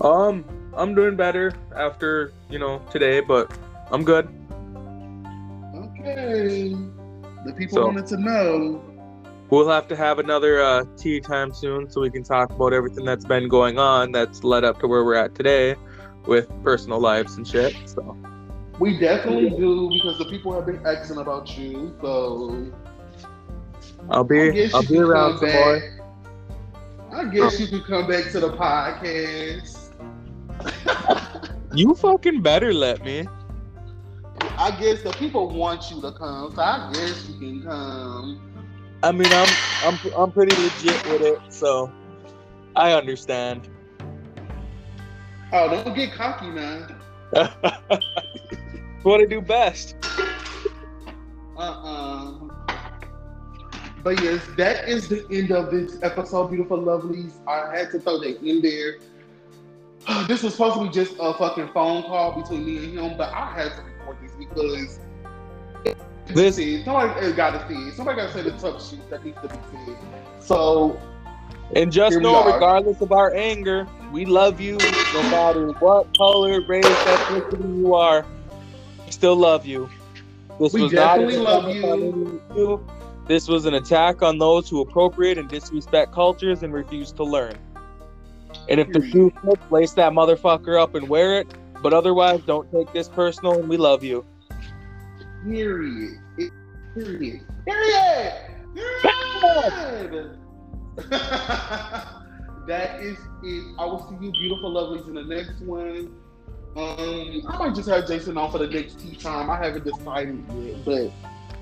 Um, 0.00 0.44
I'm 0.74 0.94
doing 0.94 1.16
better 1.16 1.52
after 1.76 2.32
you 2.50 2.58
know 2.58 2.82
today, 2.90 3.20
but 3.20 3.56
I'm 3.90 4.04
good. 4.04 4.28
Okay. 5.74 6.74
The 7.46 7.52
people 7.56 7.76
So- 7.78 7.86
wanted 7.86 8.06
to 8.08 8.16
know. 8.16 8.82
We'll 9.50 9.68
have 9.68 9.86
to 9.88 9.94
have 9.96 10.18
another 10.18 10.60
uh, 10.62 10.84
tea 10.96 11.20
time 11.20 11.52
soon 11.52 11.88
so 11.88 12.00
we 12.00 12.10
can 12.10 12.24
talk 12.24 12.50
about 12.50 12.72
everything 12.72 13.04
that's 13.04 13.26
been 13.26 13.46
going 13.46 13.78
on 13.78 14.10
that's 14.10 14.42
led 14.42 14.64
up 14.64 14.80
to 14.80 14.88
where 14.88 15.04
we're 15.04 15.14
at 15.14 15.34
today 15.34 15.76
with 16.26 16.50
personal 16.62 17.00
lives 17.00 17.36
and 17.36 17.46
shit. 17.46 17.76
So 17.86 18.16
We 18.78 18.98
definitely 18.98 19.50
do 19.50 19.88
because 19.90 20.18
the 20.18 20.26
people 20.26 20.52
have 20.54 20.66
been 20.66 20.84
asking 20.86 21.18
about 21.18 21.56
you. 21.56 21.94
So 22.00 22.72
I'll 24.10 24.24
be 24.24 24.70
I'll 24.72 24.82
be 24.82 24.98
around 24.98 25.38
come 25.38 25.38
some 25.38 25.48
back. 25.48 25.54
more. 25.54 25.90
I 27.12 27.24
guess 27.26 27.56
oh. 27.56 27.62
you 27.62 27.68
could 27.68 27.86
come 27.86 28.08
back 28.08 28.30
to 28.32 28.40
the 28.40 28.52
podcast. 28.52 29.80
You 31.74 31.94
fucking 31.94 32.40
better 32.40 32.72
let 32.72 33.04
me. 33.04 33.26
I 34.56 34.70
guess 34.80 35.02
the 35.02 35.10
people 35.12 35.48
want 35.48 35.90
you 35.90 36.00
to 36.02 36.12
come, 36.12 36.54
so 36.54 36.62
I 36.62 36.90
guess 36.92 37.28
you 37.28 37.38
can 37.38 37.62
come. 37.64 38.40
I 39.02 39.10
mean, 39.10 39.26
I'm 39.30 39.48
I'm 39.82 39.98
I'm 40.16 40.32
pretty 40.32 40.54
legit 40.54 41.04
with 41.08 41.22
it, 41.22 41.40
so 41.48 41.92
I 42.76 42.92
understand. 42.92 43.68
Oh, 45.56 45.70
don't 45.70 45.94
get 45.94 46.12
cocky 46.12 46.50
man. 46.50 46.96
what 49.04 49.20
I 49.20 49.24
do 49.24 49.40
best. 49.40 49.94
Uh-uh. 51.56 52.32
But 54.02 54.20
yes, 54.20 54.42
that 54.56 54.88
is 54.88 55.06
the 55.08 55.24
end 55.30 55.52
of 55.52 55.70
this 55.70 56.00
episode, 56.02 56.48
beautiful 56.48 56.78
lovelies. 56.78 57.34
I 57.46 57.72
had 57.72 57.92
to 57.92 58.00
throw 58.00 58.18
that 58.18 58.42
in 58.42 58.62
there. 58.62 58.96
This 60.26 60.42
was 60.42 60.54
supposed 60.54 60.74
to 60.74 60.86
be 60.86 60.90
just 60.90 61.14
a 61.20 61.32
fucking 61.34 61.68
phone 61.68 62.02
call 62.02 62.32
between 62.42 62.66
me 62.66 62.76
and 62.86 62.98
him, 62.98 63.16
but 63.16 63.32
I 63.32 63.52
had 63.54 63.76
to 63.76 63.82
record 63.82 64.16
this 64.20 64.32
because 64.32 64.98
This 66.26 66.56
said, 66.56 66.84
somebody 66.84 67.32
got 67.32 67.50
to 67.52 67.68
see 67.68 67.80
it. 67.90 67.94
Somebody 67.94 68.16
got 68.16 68.26
to 68.26 68.32
say 68.32 68.42
the 68.42 68.58
tough 68.58 68.84
shit 68.84 69.08
that 69.08 69.24
needs 69.24 69.40
to 69.40 69.46
be 69.46 69.54
said. 69.86 69.96
So 70.40 71.00
and 71.74 71.90
just 71.92 72.18
know, 72.20 72.36
are. 72.36 72.52
regardless 72.54 73.00
of 73.00 73.12
our 73.12 73.34
anger, 73.34 73.86
we 74.12 74.24
love 74.24 74.60
you 74.60 74.76
no 75.12 75.22
matter 75.30 75.72
what 75.80 76.16
color, 76.16 76.60
race, 76.66 76.84
ethnicity 76.84 77.78
you 77.78 77.94
are. 77.94 78.24
We 79.06 79.12
still 79.12 79.36
love 79.36 79.66
you. 79.66 79.88
This 80.60 80.72
We 80.72 80.82
was 80.82 80.92
not 80.92 81.18
an 81.20 81.26
definitely 81.28 81.44
love 81.44 81.64
attack 81.66 81.84
on 81.84 82.40
you. 82.56 82.86
This 83.26 83.48
was 83.48 83.64
an 83.64 83.74
attack 83.74 84.22
on 84.22 84.38
those 84.38 84.68
who 84.68 84.80
appropriate 84.82 85.38
and 85.38 85.48
disrespect 85.48 86.12
cultures 86.12 86.62
and 86.62 86.72
refuse 86.72 87.10
to 87.12 87.24
learn. 87.24 87.54
And 88.68 88.78
if 88.78 88.86
the 88.88 89.00
Period. 89.00 89.12
shoe 89.12 89.32
fits, 89.44 89.62
lace 89.70 89.92
that 89.92 90.12
motherfucker 90.12 90.80
up 90.80 90.94
and 90.94 91.08
wear 91.08 91.38
it. 91.40 91.48
But 91.82 91.92
otherwise, 91.92 92.40
don't 92.46 92.70
take 92.70 92.92
this 92.92 93.08
personal, 93.08 93.54
and 93.58 93.68
we 93.68 93.76
love 93.76 94.04
you. 94.04 94.24
period. 95.44 96.18
It- 96.38 96.52
Period. 96.94 97.40
Period. 97.66 98.32
Period. 99.02 100.38
that 102.66 103.00
is 103.00 103.18
it. 103.42 103.74
I 103.78 103.84
will 103.84 104.06
see 104.08 104.24
you, 104.26 104.32
beautiful 104.32 104.72
lovelies, 104.72 105.06
in 105.08 105.14
the 105.14 105.22
next 105.24 105.60
one. 105.60 106.12
Um, 106.76 107.42
I 107.48 107.56
might 107.58 107.74
just 107.74 107.88
have 107.88 108.06
Jason 108.06 108.36
on 108.36 108.50
for 108.50 108.58
the 108.58 108.66
next 108.66 108.98
tea 108.98 109.14
time. 109.16 109.48
I 109.50 109.56
haven't 109.56 109.84
decided 109.84 110.44
yet, 110.60 110.84
but 110.84 111.12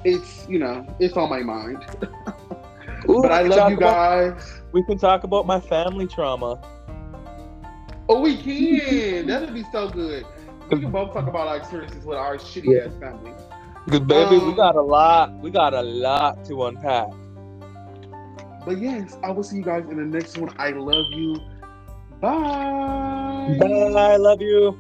it's 0.04 0.46
you 0.48 0.58
know 0.58 0.86
it's 1.00 1.16
on 1.16 1.28
my 1.30 1.40
mind. 1.42 1.84
Ooh, 3.08 3.20
But 3.22 3.32
I 3.32 3.42
love 3.42 3.70
you 3.70 3.76
about- 3.78 4.36
guys. 4.38 4.60
we 4.72 4.82
can 4.84 4.96
talk 4.98 5.24
about 5.24 5.46
my 5.46 5.60
family 5.60 6.06
trauma. 6.06 6.60
Oh, 8.08 8.20
we 8.20 8.36
can. 8.36 9.26
That'd 9.26 9.54
be 9.54 9.64
so 9.72 9.88
good. 9.88 10.24
We 10.70 10.80
can 10.80 10.90
both 10.90 11.12
talk 11.12 11.26
about 11.26 11.48
our 11.48 11.56
experiences 11.56 12.04
with 12.04 12.16
our 12.16 12.36
shitty 12.36 12.86
ass 12.86 12.92
family. 13.00 13.32
Because 13.84 14.00
baby, 14.00 14.38
we 14.38 14.50
Um, 14.50 14.56
got 14.56 14.76
a 14.76 14.80
lot. 14.80 15.32
We 15.40 15.50
got 15.50 15.74
a 15.74 15.82
lot 15.82 16.44
to 16.46 16.64
unpack. 16.66 17.08
But 18.64 18.78
yes, 18.78 19.16
I 19.22 19.30
will 19.30 19.42
see 19.42 19.56
you 19.56 19.62
guys 19.62 19.84
in 19.90 19.96
the 19.96 20.04
next 20.04 20.38
one. 20.38 20.54
I 20.58 20.70
love 20.70 21.06
you. 21.10 21.36
Bye. 22.20 23.58
Bye. 23.58 23.66
I 23.66 24.16
love 24.16 24.40
you. 24.40 24.78